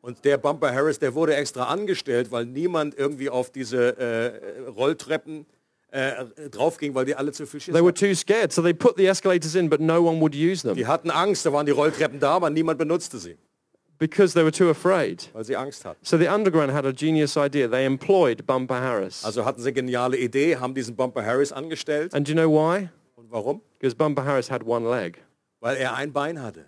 Und 0.00 0.22
der 0.24 0.36
Bumper 0.36 0.70
Harris, 0.70 0.98
der 0.98 1.14
wurde 1.14 1.34
extra 1.34 1.64
angestellt, 1.64 2.30
weil 2.30 2.44
niemand 2.44 2.94
irgendwie 2.94 3.30
auf 3.30 3.50
diese 3.50 3.96
äh, 3.96 4.68
Rolltreppen 4.68 5.46
äh, 5.94 6.50
draufging, 6.50 6.94
weil 6.94 7.04
die 7.04 7.14
alle 7.14 7.30
zu 7.32 7.46
viel 7.46 7.60
Schiss 7.60 7.72
They 7.72 7.82
were 7.84 7.94
too 7.94 8.14
scared, 8.14 8.52
so 8.52 8.60
they 8.62 8.74
put 8.74 8.96
the 8.96 9.06
escalators 9.06 9.54
in, 9.54 9.70
but 9.70 9.80
no 9.80 10.02
one 10.02 10.20
would 10.20 10.34
use 10.34 10.62
them 10.62 10.76
Die 10.76 10.86
hatten 10.86 11.10
Angst, 11.10 11.46
da 11.46 11.52
waren 11.52 11.66
die 11.66 11.72
Rolltreppen 11.72 12.18
da, 12.20 12.32
aber 12.32 12.50
niemand 12.50 12.78
benutzte 12.78 13.18
sie, 13.18 13.36
because 13.98 14.34
they 14.34 14.42
were 14.42 14.50
too 14.52 14.68
afraid. 14.68 15.30
weil 15.32 15.44
sie 15.44 15.56
Angst 15.56 15.84
hatten. 15.84 15.98
So 16.02 16.18
the 16.18 16.28
underground 16.28 16.72
had 16.72 16.84
a 16.84 16.92
genius 16.92 17.36
idea. 17.36 17.68
They 17.68 17.86
employed 17.86 18.44
Bumper 18.46 18.80
Harris. 18.80 19.24
Also 19.24 19.44
hatten 19.44 19.62
sie 19.62 19.68
eine 19.68 19.74
geniale 19.74 20.16
Idee, 20.18 20.56
haben 20.56 20.74
diesen 20.74 20.96
Bumper 20.96 21.24
Harris 21.24 21.52
angestellt. 21.52 22.12
And 22.12 22.26
do 22.26 22.32
you 22.32 22.36
know 22.36 22.50
why? 22.50 22.88
Und 23.16 23.30
warum? 23.30 23.60
Because 23.78 23.94
Bumper 23.94 24.24
Harris 24.24 24.50
had 24.50 24.66
one 24.66 24.88
leg. 24.90 25.18
Weil 25.60 25.76
er 25.76 25.94
ein 25.94 26.12
Bein 26.12 26.42
hatte. 26.42 26.66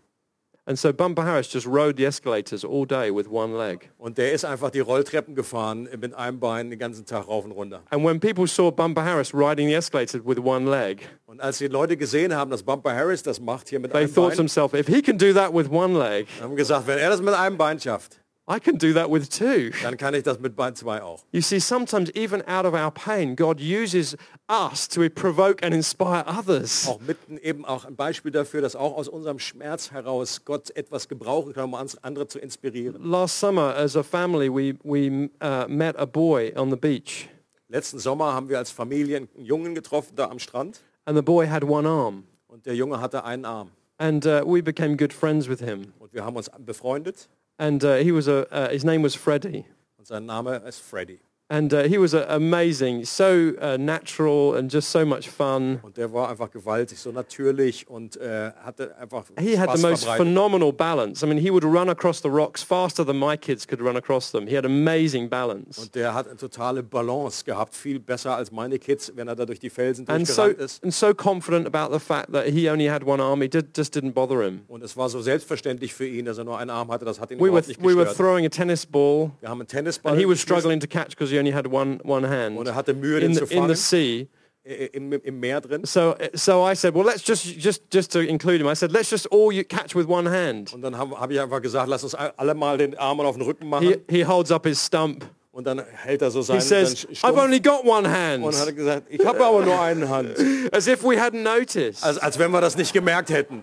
And 0.68 0.76
so 0.76 0.92
Bumper 0.92 1.22
Harris 1.22 1.46
just 1.46 1.64
rode 1.64 1.96
the 1.96 2.06
escalators 2.06 2.64
all 2.64 2.84
day 2.86 3.08
with 3.08 3.28
one 3.28 3.56
leg. 3.56 3.88
Und 3.98 4.18
der 4.18 4.32
ist 4.32 4.44
einfach 4.44 4.70
die 4.70 4.80
Rolltreppen 4.80 5.36
gefahren 5.36 5.88
mit 6.00 6.12
einem 6.12 6.40
Bein 6.40 6.70
den 6.70 6.78
ganzen 6.80 7.06
Tag 7.06 7.28
rauf 7.28 7.44
und 7.44 7.52
runter. 7.52 7.82
And 7.90 8.04
when 8.04 8.18
people 8.18 8.48
saw 8.48 8.72
Bumper 8.72 9.04
Harris 9.04 9.32
riding 9.32 9.68
the 9.68 9.74
escalators 9.74 10.22
with 10.24 10.38
one 10.38 10.68
leg, 10.68 11.08
Und 11.26 11.40
als 11.40 11.58
die 11.58 11.68
Leute 11.68 11.96
gesehen 11.96 12.34
haben, 12.34 12.50
dass 12.50 12.64
Bumper 12.64 12.92
Harris 12.92 13.22
das 13.22 13.38
macht 13.38 13.68
hier 13.68 13.78
mit 13.78 13.92
they 13.92 14.02
einem 14.02 14.12
thought 14.12 14.32
to 14.32 14.38
themselves, 14.38 14.74
if 14.74 14.88
he 14.88 15.00
can 15.00 15.16
do 15.16 15.32
that 15.32 15.54
with 15.54 15.70
one 15.70 15.96
leg, 15.96 16.26
haben 16.40 16.56
gesagt, 16.56 16.88
wenn 16.88 16.98
er 16.98 17.10
das 17.10 17.22
mit 17.22 17.34
einem 17.34 17.56
Bein 17.56 17.78
schafft, 17.78 18.20
I 18.48 18.60
can 18.60 18.78
do 18.78 18.92
that 18.92 19.10
with 19.10 19.28
two. 19.28 19.70
dann 19.82 19.96
kann 19.96 20.14
ich 20.14 20.22
das 20.22 20.38
mit 20.38 20.54
zwei 20.74 21.02
auch. 21.02 21.24
You 21.32 21.40
see, 21.40 21.58
sometimes 21.58 22.10
even 22.14 22.42
out 22.46 22.64
of 22.64 22.74
our 22.74 22.92
pain, 22.92 23.34
God 23.34 23.60
uses 23.60 24.16
us 24.48 24.86
to 24.88 25.08
provoke 25.10 25.64
and 25.64 25.74
inspire 25.74 26.24
others. 26.26 26.86
Auch 26.86 27.00
mitten 27.00 27.38
eben 27.38 27.64
auch 27.64 27.84
ein 27.84 27.96
Beispiel 27.96 28.30
dafür, 28.30 28.60
dass 28.60 28.76
auch 28.76 28.96
aus 28.96 29.08
unserem 29.08 29.40
Schmerz 29.40 29.90
heraus 29.90 30.44
Gott 30.44 30.70
etwas 30.76 31.08
gebrauchen 31.08 31.54
kann, 31.54 31.64
um 31.64 31.74
andere 32.02 32.28
zu 32.28 32.38
inspirieren. 32.38 33.02
Last 33.02 33.40
summer, 33.40 33.74
as 33.74 33.96
a 33.96 34.04
family, 34.04 34.48
we, 34.48 34.76
we 34.84 35.28
uh, 35.42 35.66
met 35.68 35.96
a 35.96 36.06
boy 36.06 36.52
on 36.56 36.70
the 36.70 36.76
beach. 36.76 37.28
Letzten 37.68 37.98
Sommer 37.98 38.32
haben 38.32 38.48
wir 38.48 38.58
als 38.58 38.70
Familie 38.70 39.16
einen 39.16 39.28
Jungen 39.36 39.74
getroffen 39.74 40.14
da 40.14 40.30
am 40.30 40.38
Strand 40.38 40.80
And 41.04 41.16
the 41.16 41.22
boy 41.22 41.48
had 41.48 41.64
one 41.64 41.88
arm. 41.88 42.24
und 42.46 42.64
der 42.64 42.76
Junge 42.76 43.00
hatte 43.00 43.24
einen 43.24 43.44
Arm. 43.44 43.70
And 43.98 44.24
uh, 44.24 44.42
we 44.46 44.62
became 44.62 44.96
good 44.96 45.12
friends 45.12 45.48
with 45.48 45.58
him. 45.60 45.92
Und 45.98 46.12
wir 46.12 46.24
haben 46.24 46.36
uns 46.36 46.48
befreundet 46.58 47.28
And 47.58 47.82
uh, 47.82 47.96
he 47.96 48.12
was 48.12 48.28
a, 48.28 48.46
uh, 48.52 48.70
his 48.70 48.84
name 48.84 49.02
was 49.02 49.14
Freddie. 49.14 49.64
und 49.98 50.06
sein 50.06 50.26
Name 50.26 50.62
ist 50.66 50.80
Freddy. 50.80 51.20
And 51.48 51.72
uh, 51.72 51.84
he 51.84 51.96
was 51.96 52.12
uh, 52.12 52.26
amazing, 52.28 53.04
so 53.04 53.52
uh, 53.62 53.76
natural 53.78 54.56
and 54.56 54.68
just 54.68 54.90
so 54.90 55.04
much 55.06 55.28
fun. 55.30 55.78
Und 55.84 55.96
der 55.96 56.12
war 56.12 56.28
einfach 56.28 56.50
gewaltig, 56.50 56.98
so 56.98 57.12
natürlich 57.12 57.88
und 57.88 58.16
äh, 58.16 58.50
hatte 58.64 58.96
einfach 58.98 59.26
He 59.38 59.56
had 59.56 59.70
the 59.76 59.80
most 59.80 60.02
verbreitet. 60.02 60.26
phenomenal 60.26 60.72
balance. 60.72 61.22
I 61.22 61.28
mean, 61.28 61.38
he 61.38 61.52
would 61.52 61.62
run 61.62 61.88
across 61.88 62.20
the 62.20 62.28
rocks 62.28 62.64
faster 62.64 63.06
than 63.06 63.16
my 63.16 63.36
kids 63.36 63.64
could 63.64 63.80
run 63.80 63.96
across 63.96 64.32
them. 64.32 64.48
He 64.48 64.56
had 64.56 64.64
amazing 64.66 65.28
balance. 65.30 65.80
Und 65.80 65.94
der 65.94 66.14
hat 66.14 66.26
eine 66.26 66.36
totale 66.36 66.82
Balance 66.82 67.44
gehabt, 67.44 67.76
viel 67.76 68.00
besser 68.00 68.34
als 68.34 68.50
meine 68.50 68.80
Kids, 68.80 69.12
wenn 69.14 69.28
er 69.28 69.36
da 69.36 69.46
durch 69.46 69.60
die 69.60 69.70
Felsen 69.70 70.08
And 70.08 70.26
so, 70.26 70.46
ist. 70.46 70.82
and 70.82 70.92
so 70.92 71.14
confident 71.14 71.64
about 71.72 71.92
the 71.96 72.00
fact 72.00 72.32
that 72.32 72.46
he 72.46 72.68
only 72.68 72.88
had 72.88 73.04
one 73.06 73.22
arm, 73.22 73.40
it 73.42 73.54
did, 73.54 73.66
just 73.76 73.94
didn't 73.96 74.14
bother 74.14 74.42
him. 74.42 74.62
Und 74.66 74.82
es 74.82 74.96
war 74.96 75.08
so 75.08 75.20
selbstverständlich 75.22 75.94
für 75.94 76.08
ihn, 76.08 76.24
dass 76.24 76.38
er 76.38 76.44
nur 76.44 76.58
einen 76.58 76.70
Arm 76.70 76.90
hatte, 76.90 77.04
das 77.04 77.20
hat 77.20 77.30
ihn 77.30 77.38
We 77.38 77.52
were, 77.52 77.62
nicht 77.64 77.80
we 77.80 77.94
were 77.96 78.12
throwing 78.12 78.44
a 78.44 78.48
tennis 78.48 78.84
ball, 78.84 79.30
Wir 79.40 79.48
haben 79.48 79.60
einen 79.60 79.68
Tennisball 79.68 80.10
and 80.10 80.20
he 80.20 80.26
was 80.28 80.40
struggling 80.40 80.80
to 80.80 80.88
catch 80.88 81.10
because 81.10 81.35
he 81.36 81.38
only 81.38 81.52
had 81.52 81.66
one, 81.66 81.98
one 82.04 82.28
hand 82.28 82.56
und 82.58 82.66
er 82.66 82.74
hatte 82.74 82.94
Mühe, 82.94 83.20
den 83.20 83.32
in 83.32 83.36
zu 83.36 83.46
the, 83.46 83.54
in 83.54 83.68
the 83.68 83.74
sea. 83.74 84.28
im, 84.66 85.12
im 85.12 85.40
Meer 85.40 85.60
drin. 85.60 85.84
So, 85.84 86.16
so 86.34 86.66
I 86.66 86.74
said, 86.74 86.94
well, 86.94 87.04
let's 87.04 87.22
just, 87.22 87.44
just, 87.56 87.82
just 87.92 88.12
to 88.12 88.20
include 88.20 88.60
him, 88.60 88.66
I 88.66 88.74
said, 88.74 88.90
let's 88.90 89.10
just 89.10 89.26
all 89.30 89.52
you 89.52 89.64
catch 89.64 89.94
with 89.94 90.06
one 90.06 90.28
hand. 90.28 90.72
Und 90.72 90.82
dann 90.82 90.96
habe 90.96 91.18
hab 91.18 91.30
ich 91.30 91.40
einfach 91.40 91.62
gesagt, 91.62 91.88
lass 91.88 92.02
uns 92.02 92.14
alle 92.14 92.54
mal 92.54 92.76
den 92.76 92.98
Arm 92.98 93.20
auf 93.20 93.36
den 93.36 93.42
Rücken 93.42 93.68
machen. 93.68 93.86
He, 93.86 94.18
he 94.18 94.24
holds 94.24 94.50
up 94.50 94.66
his 94.66 94.84
stump. 94.84 95.24
Und 95.52 95.66
dann 95.66 95.82
hält 96.04 96.20
er 96.20 96.30
so 96.30 96.40
He 96.40 96.44
seinen, 96.44 96.60
says, 96.60 97.06
seinen 97.12 97.34
I've 97.34 97.42
only 97.42 97.60
got 97.60 97.84
one 97.84 98.10
hand. 98.10 98.44
und 98.44 98.58
hat 98.58 98.74
gesagt, 98.74 99.06
ich 99.08 99.24
habe 99.24 99.42
aber 99.42 99.64
nur 99.64 99.80
eine 99.80 100.08
Hand. 100.08 100.36
As 100.72 100.86
if 100.86 101.02
we 101.02 101.16
hadn't 101.16 101.42
noticed. 101.42 102.04
Als, 102.04 102.18
als 102.18 102.38
wenn 102.38 102.50
wir 102.50 102.60
das 102.60 102.76
nicht 102.76 102.92
gemerkt 102.92 103.30
hätten. 103.30 103.62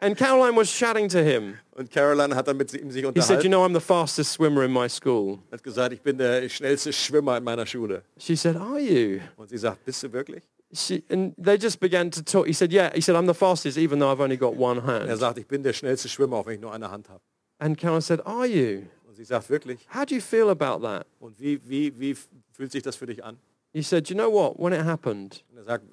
And 0.00 0.16
Caroline 0.16 0.54
was 0.56 0.70
chatting 0.70 1.08
to 1.08 1.18
him. 1.18 1.58
Und 1.72 1.90
Caroline 1.90 2.34
hat 2.34 2.46
dann 2.46 2.56
mit 2.56 2.72
ihm 2.72 2.90
sich 2.90 3.04
unterhalten. 3.04 3.20
He 3.20 3.22
said, 3.22 3.42
you 3.42 3.48
know, 3.50 3.64
I'm 3.64 3.74
the 3.74 3.80
fastest 3.84 4.32
swimmer 4.32 4.64
in 4.64 4.72
my 4.72 4.88
school. 4.88 5.40
hat 5.50 5.62
gesagt, 5.62 5.92
ich 5.92 6.00
bin 6.02 6.18
der 6.18 6.48
schnellste 6.48 6.92
Schwimmer 6.92 7.36
in 7.36 7.42
meiner 7.44 7.66
Schule. 7.66 8.02
She 8.18 8.36
said, 8.36 8.56
are 8.56 8.78
you? 8.78 9.20
Und 9.36 9.48
sie 9.48 9.58
sagt, 9.58 9.84
bist 9.84 10.02
du 10.04 10.12
wirklich? 10.12 10.42
She, 10.72 11.02
and 11.10 11.34
they 11.36 11.56
just 11.56 11.80
began 11.80 12.10
to 12.10 12.20
talk. 12.22 12.46
He 12.46 12.52
said, 12.52 12.72
yeah. 12.72 12.90
He 12.94 13.00
said, 13.00 13.16
I'm 13.16 13.26
the 13.26 13.34
fastest, 13.34 13.76
even 13.78 13.98
though 13.98 14.10
I've 14.12 14.20
only 14.20 14.36
got 14.36 14.54
one 14.56 14.78
Und 14.78 14.88
er 14.88 15.08
hand. 15.08 15.18
sagt, 15.18 15.38
ich 15.38 15.46
bin 15.48 15.62
der 15.64 15.72
schnellste 15.72 16.08
Schwimmer, 16.08 16.36
auch 16.36 16.46
wenn 16.46 16.54
ich 16.56 16.60
nur 16.60 16.72
eine 16.72 16.90
Hand 16.90 17.08
habe. 17.08 17.20
And 17.58 17.76
Caroline 17.76 18.02
said, 18.02 18.20
are 18.24 18.46
you? 18.46 18.82
Und 19.08 19.16
sie 19.16 19.24
sagt, 19.24 19.50
wirklich? 19.50 19.80
How 19.92 20.04
do 20.04 20.14
you 20.14 20.20
feel 20.20 20.48
about 20.50 20.80
that? 20.86 21.06
Und 21.18 21.40
wie, 21.40 21.58
wie, 21.68 21.98
wie 21.98 22.16
fühlt 22.52 22.70
sich 22.70 22.82
das 22.82 22.94
für 22.94 23.06
dich 23.06 23.24
an? 23.24 23.36
He 23.72 23.82
said, 23.82 24.08
you 24.08 24.14
know 24.14 24.30
what? 24.30 24.58
When 24.58 24.72
it 24.72 24.84
happened, 24.84 25.42
Und 25.50 25.58
er 25.58 25.64
sagt, 25.64 25.84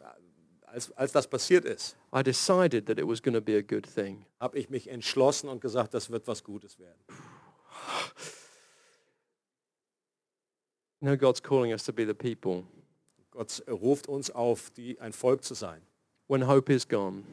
als, 0.67 0.91
als 0.95 1.11
das 1.13 1.25
passiert 1.25 1.65
ist, 1.65 1.95
I 2.17 2.23
decided 2.23 2.85
that 2.85 2.97
it 2.97 3.05
was 3.07 3.21
going 3.21 3.33
to 3.35 3.41
be 3.41 3.57
a 3.57 3.61
good 3.61 3.85
thing. 3.85 4.25
habe 4.39 4.57
ich 4.57 4.69
mich 4.69 4.87
entschlossen 4.89 5.49
und 5.49 5.59
gesagt, 5.59 5.93
das 5.93 6.09
wird 6.09 6.27
was 6.27 6.43
Gutes 6.43 6.79
werden. 6.79 6.99
Know, 11.01 11.17
God's 11.17 11.41
calling 11.41 11.71
us 11.71 11.83
to 11.85 11.93
be 11.93 12.05
the 12.05 12.13
people. 12.13 12.63
Gott 13.31 13.61
ruft 13.67 14.07
uns 14.07 14.31
auf, 14.31 14.69
die, 14.71 14.99
ein 15.01 15.11
Volk 15.13 15.43
zu 15.43 15.53
sein. 15.53 15.81
When 16.27 16.47
hope 16.47 16.71
is 16.73 16.87
gone, 16.87 17.23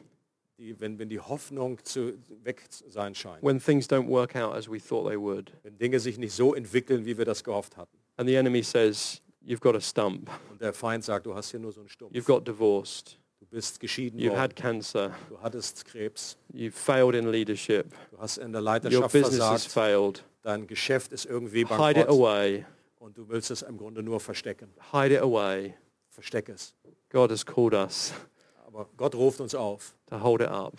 Die, 0.59 0.79
wenn, 0.79 0.99
wenn 0.99 1.09
die 1.09 1.19
Hoffnung 1.19 1.83
zu, 1.83 2.13
weg 2.43 2.71
zu 2.71 2.87
sein 2.91 3.15
scheint. 3.15 3.41
when 3.41 3.59
things 3.59 3.87
don't 3.89 4.07
work 4.07 4.35
out 4.35 4.53
as 4.55 4.69
we 4.69 4.79
thought 4.79 5.07
they 5.09 5.17
would, 5.19 5.51
Wenn 5.63 5.77
Dinge 5.79 5.99
sich 5.99 6.17
nicht 6.19 6.33
so 6.33 6.53
entwickeln, 6.53 7.05
wie 7.05 7.17
wir 7.17 7.25
das 7.25 7.43
gehofft 7.43 7.75
hatten. 7.77 7.97
and 8.17 8.27
the 8.29 8.35
enemy 8.35 8.61
says, 8.61 9.21
you've 9.43 9.61
got 9.61 9.75
a 9.75 9.81
stump, 9.81 10.29
Und 10.51 10.61
der 10.61 10.73
Feind 10.73 11.03
sagt, 11.03 11.25
du 11.25 11.33
hast 11.33 11.49
hier 11.49 11.59
nur 11.59 11.71
so 11.71 11.79
einen 11.79 11.89
Stumpf. 11.89 12.13
you've 12.13 12.25
got 12.27 12.45
divorced, 12.47 13.17
bist 13.53 13.79
geschieden 13.79 14.19
you've 14.19 14.29
worden. 14.31 14.41
had 14.41 14.55
cancer, 14.55 15.15
Du 15.29 15.37
hattest 15.41 15.85
Krebs. 15.85 16.37
you've 16.53 16.71
failed 16.73 17.15
in 17.15 17.31
leadership, 17.31 17.93
Du 18.11 18.17
hast 18.19 18.37
in 18.37 18.51
der 18.51 18.61
your 18.61 18.65
Leiterschaft 18.65 19.13
business 19.13 19.39
has 19.41 19.65
versagt. 19.65 19.73
failed. 19.73 20.23
Dein 20.41 20.67
Geschäft 20.67 21.13
ist 21.13 21.25
irgendwie 21.25 21.59
Hide 21.65 21.71
it 22.01 22.07
bankrott. 22.07 22.09
away, 22.09 22.65
Und 22.99 23.17
du 23.17 23.29
willst 23.29 23.51
es 23.51 23.61
im 23.61 23.77
Grunde 23.77 24.01
nur 24.03 24.19
verstecken. 24.19 24.69
hide 24.91 25.15
it 25.15 25.21
away. 25.21 25.75
Versteck 26.09 26.49
es. 26.49 26.73
God 27.09 27.31
has 27.31 27.45
called 27.45 27.73
us 27.73 28.11
Aber 28.65 28.89
Gott 28.97 29.13
ruft 29.15 29.39
uns 29.39 29.53
auf, 29.53 29.93
to 30.09 30.19
hold 30.21 30.41
it 30.41 30.49
up 30.49 30.73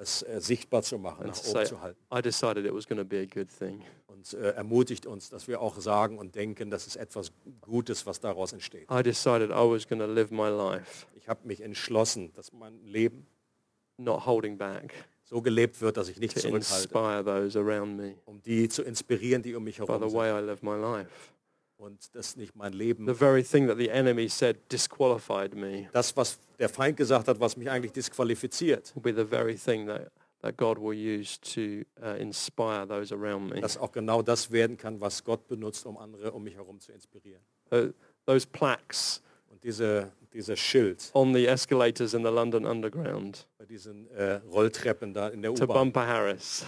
es 0.00 0.22
äh, 0.22 0.40
sichtbar 0.40 0.82
zu 0.82 0.98
machen, 0.98 1.26
and 1.26 1.36
nach 1.36 1.44
oben 1.44 1.52
say, 1.52 1.64
zu 1.64 1.80
halten. 1.80 1.98
I 2.12 2.22
decided 2.22 2.64
it 2.64 2.72
was 2.74 2.86
going 2.86 2.98
to 2.98 3.04
be 3.04 3.18
a 3.20 3.26
good 3.26 3.48
thing. 3.56 3.82
Und 4.06 4.32
äh, 4.34 4.50
ermutigt 4.52 5.06
uns, 5.06 5.28
dass 5.30 5.46
wir 5.46 5.60
auch 5.60 5.78
sagen 5.78 6.18
und 6.18 6.34
denken, 6.34 6.70
das 6.70 6.86
ist 6.86 6.96
etwas 6.96 7.32
Gutes, 7.60 8.06
was 8.06 8.20
daraus 8.20 8.52
entsteht. 8.52 8.86
I 8.90 9.02
decided 9.02 9.50
I 9.50 9.68
was 9.70 9.86
going 9.86 10.00
to 10.00 10.06
live 10.06 10.30
my 10.30 10.48
life 10.48 11.06
Ich 11.20 11.28
habe 11.28 11.46
mich 11.46 11.60
entschlossen, 11.60 12.32
dass 12.32 12.52
mein 12.52 12.82
Leben 12.82 13.26
not 13.98 14.24
holding 14.24 14.56
back 14.56 14.94
so 15.24 15.42
gelebt 15.42 15.80
wird, 15.80 15.96
dass 15.96 16.08
ich 16.08 16.18
nicht 16.18 16.34
to 16.34 16.40
zurückhalte, 16.40 16.74
inspire 16.74 17.24
those 17.24 17.58
around 17.58 17.96
me 17.96 18.16
um 18.24 18.40
die 18.42 18.68
zu 18.68 18.82
inspirieren, 18.82 19.42
die 19.42 19.54
um 19.54 19.62
mich 19.62 19.76
by 19.76 19.86
herum 19.86 20.02
the 20.02 20.08
sind. 20.08 20.18
way 20.18 20.30
I 20.30 20.40
live 20.44 20.62
my 20.62 20.76
life. 20.76 21.10
Und 21.76 22.14
das 22.14 22.36
nicht 22.36 22.56
mein 22.56 22.72
Leben, 22.72 23.06
The 23.06 23.14
very 23.14 23.42
thing 23.42 23.66
that 23.68 23.78
the 23.78 23.88
enemy 23.90 24.28
said 24.28 24.56
disqualified 24.72 25.54
me 25.54 25.88
das, 25.92 26.16
was 26.16 26.38
der 26.58 26.68
Feind 26.68 26.96
gesagt 26.96 27.28
hat, 27.28 27.38
was 27.38 27.56
mich 27.56 27.70
eigentlich 27.70 27.92
disqualifiziert, 27.92 28.94
will 28.94 29.02
be 29.02 29.14
the 29.14 29.28
very 29.28 29.56
thing 29.56 29.86
that, 29.86 30.10
that 30.40 30.56
God 30.56 30.78
will 30.78 30.94
use 30.96 31.38
to 31.40 31.84
uh, 32.02 32.16
inspire 32.18 32.86
those 32.86 33.14
around 33.14 33.50
me. 33.50 33.60
dass 33.60 33.76
auch 33.76 33.92
genau 33.92 34.22
das 34.22 34.50
werden 34.50 34.76
kann, 34.78 35.00
was 35.00 35.22
Gott 35.22 35.46
benutzt, 35.48 35.84
um 35.86 35.96
andere 35.98 36.32
um 36.32 36.42
mich 36.42 36.54
herum 36.54 36.80
zu 36.80 36.92
inspirieren. 36.92 37.42
Uh, 37.70 37.92
those 38.26 38.46
plaques 38.46 39.22
diese, 39.62 40.12
dieser 40.32 40.56
Schild 40.56 41.10
on 41.14 41.34
the 41.34 41.46
escalators 41.46 42.14
in 42.14 42.22
the 42.24 42.30
London 42.30 42.64
Underground 42.64 43.46
bei 43.58 43.64
diesen 43.66 44.10
äh, 44.12 44.34
Rolltreppen 44.52 45.12
da 45.14 45.28
in 45.28 45.42
der 45.42 45.54
to 45.54 45.64
U-Bahn, 45.64 45.92
Bumper 45.92 46.06
Harris. 46.06 46.64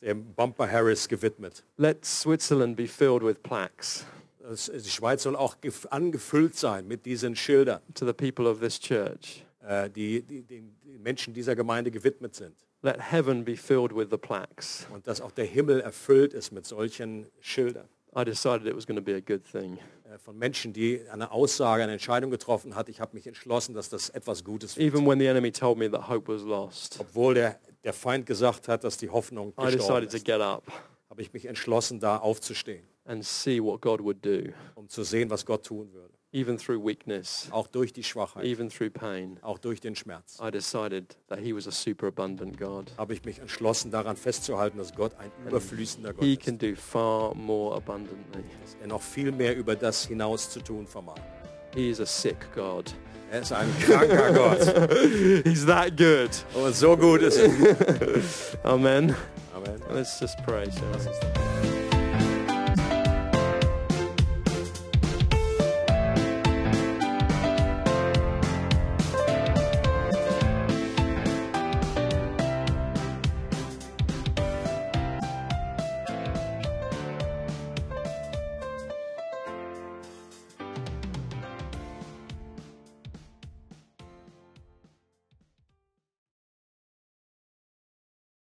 dem 0.00 0.24
Bumper 0.34 0.70
Harris 0.70 1.08
gewidmet. 1.08 1.62
Let 1.76 2.04
Switzerland 2.04 2.76
be 2.76 2.86
filled 2.86 3.22
with 3.22 3.36
plaques 3.42 4.04
Das, 4.40 4.70
die 4.74 4.90
Schweiz 4.90 5.22
soll 5.22 5.36
auch 5.36 5.56
gef- 5.62 5.86
angefüllt 5.86 6.56
sein 6.56 6.88
mit 6.88 7.06
diesen 7.06 7.36
Schildern 7.36 7.80
to 7.94 8.04
the 8.06 8.12
people 8.12 8.48
of 8.50 8.58
this 8.60 8.80
church. 8.80 9.44
äh, 9.64 9.88
die, 9.88 10.22
die 10.22 10.42
den 10.42 10.74
Menschen 11.00 11.32
dieser 11.32 11.54
Gemeinde 11.54 11.90
gewidmet 11.92 12.34
sind. 12.34 12.56
Let 12.84 12.96
heaven 13.12 13.44
be 13.44 13.56
filled 13.56 13.94
with 13.94 14.08
the 14.10 14.16
plaques. 14.16 14.86
Und 14.92 15.06
dass 15.06 15.20
auch 15.20 15.30
der 15.30 15.44
Himmel 15.44 15.80
erfüllt 15.80 16.34
ist 16.34 16.50
mit 16.50 16.66
solchen 16.66 17.26
Schildern 17.40 17.86
I 18.14 18.24
decided 18.24 18.66
it 18.66 18.74
was 18.76 18.84
going 18.86 18.96
to 18.98 19.02
be 19.02 19.14
a 19.14 19.20
good 19.20 19.42
thing. 19.50 19.78
Äh, 20.12 20.18
von 20.18 20.36
Menschen, 20.36 20.72
die 20.72 21.02
eine 21.10 21.30
Aussage, 21.30 21.82
eine 21.82 21.92
Entscheidung 21.92 22.30
getroffen 22.30 22.74
hat. 22.74 22.88
Ich 22.88 23.00
habe 23.00 23.14
mich 23.14 23.26
entschlossen, 23.26 23.74
dass 23.74 23.88
das 23.88 24.10
etwas 24.10 24.44
Gutes 24.44 24.76
wird. 24.76 24.92
Even 24.92 25.06
when 25.06 25.18
the 25.18 25.26
enemy 25.26 25.50
told 25.50 25.78
me 25.78 25.90
that 25.90 26.08
hope 26.08 26.32
was 26.32 26.42
lost, 26.42 26.98
Obwohl 27.00 27.34
der, 27.34 27.58
der 27.84 27.92
Feind 27.92 28.26
gesagt 28.26 28.68
hat, 28.68 28.84
dass 28.84 28.96
die 28.96 29.10
Hoffnung 29.10 29.48
I 29.58 29.66
gestorben 29.66 29.78
decided 29.78 30.10
to 30.10 30.16
ist, 30.16 30.24
get 30.24 30.40
up 30.40 30.64
habe 31.12 31.20
ich 31.20 31.34
mich 31.34 31.44
entschlossen, 31.44 32.00
da 32.00 32.16
aufzustehen, 32.16 32.86
and 33.04 33.22
see 33.22 33.62
what 33.62 33.82
God 33.82 34.02
would 34.02 34.24
do, 34.24 34.50
um 34.74 34.88
zu 34.88 35.02
sehen, 35.02 35.28
was 35.28 35.44
Gott 35.44 35.66
tun 35.66 35.92
würde. 35.92 36.11
Even 36.32 36.56
through 36.58 36.82
weakness, 36.84 37.48
Auch 37.50 37.66
durch 37.68 37.92
die 37.92 38.02
Schwachheit, 38.02 38.44
even 38.44 38.68
through 38.70 38.90
pain. 38.90 39.38
auch 39.42 39.58
durch 39.58 39.80
den 39.80 39.94
Schmerz. 39.94 40.38
I 40.40 40.50
decided 40.50 41.16
that 41.28 41.38
he 41.38 41.54
was 41.54 41.66
a 41.68 41.70
superabundant 41.70 42.58
God. 42.58 42.90
Habe 42.96 43.12
ich 43.14 43.24
mich 43.24 43.38
entschlossen, 43.38 43.90
daran 43.90 44.16
festzuhalten, 44.16 44.78
dass 44.78 44.94
Gott 44.94 45.12
ein 45.18 45.30
überfließender 45.46 46.14
Gott 46.14 46.24
He 46.24 46.34
ist. 46.34 46.42
can 46.44 46.58
do 46.58 46.74
far 46.74 47.34
more 47.34 47.76
abundantly. 47.76 48.42
Dass 48.62 48.76
er 48.80 48.86
noch 48.88 49.02
viel 49.02 49.30
mehr 49.32 49.56
über 49.56 49.76
das 49.76 50.06
hinaus 50.06 50.48
zu 50.50 50.60
tun 50.60 50.86
vermag. 50.86 51.16
He 51.74 51.90
is 51.90 52.00
a 52.00 52.06
sick 52.06 52.36
God. 52.54 52.92
Er 53.30 53.40
ist 53.40 53.52
ein 53.52 53.68
kranker 53.80 54.32
Gott. 54.34 55.44
He's 55.44 55.64
that 55.66 55.96
good. 55.96 56.30
Und 56.54 56.74
so 56.74 56.96
gut 56.96 57.22
ist 57.22 57.38
er. 57.38 57.50
Amen. 58.64 59.14
Amen. 59.54 59.80
Let's 59.92 60.18
just 60.20 60.36
pray. 60.44 60.66
shall 60.70 60.82
we? 60.92 61.81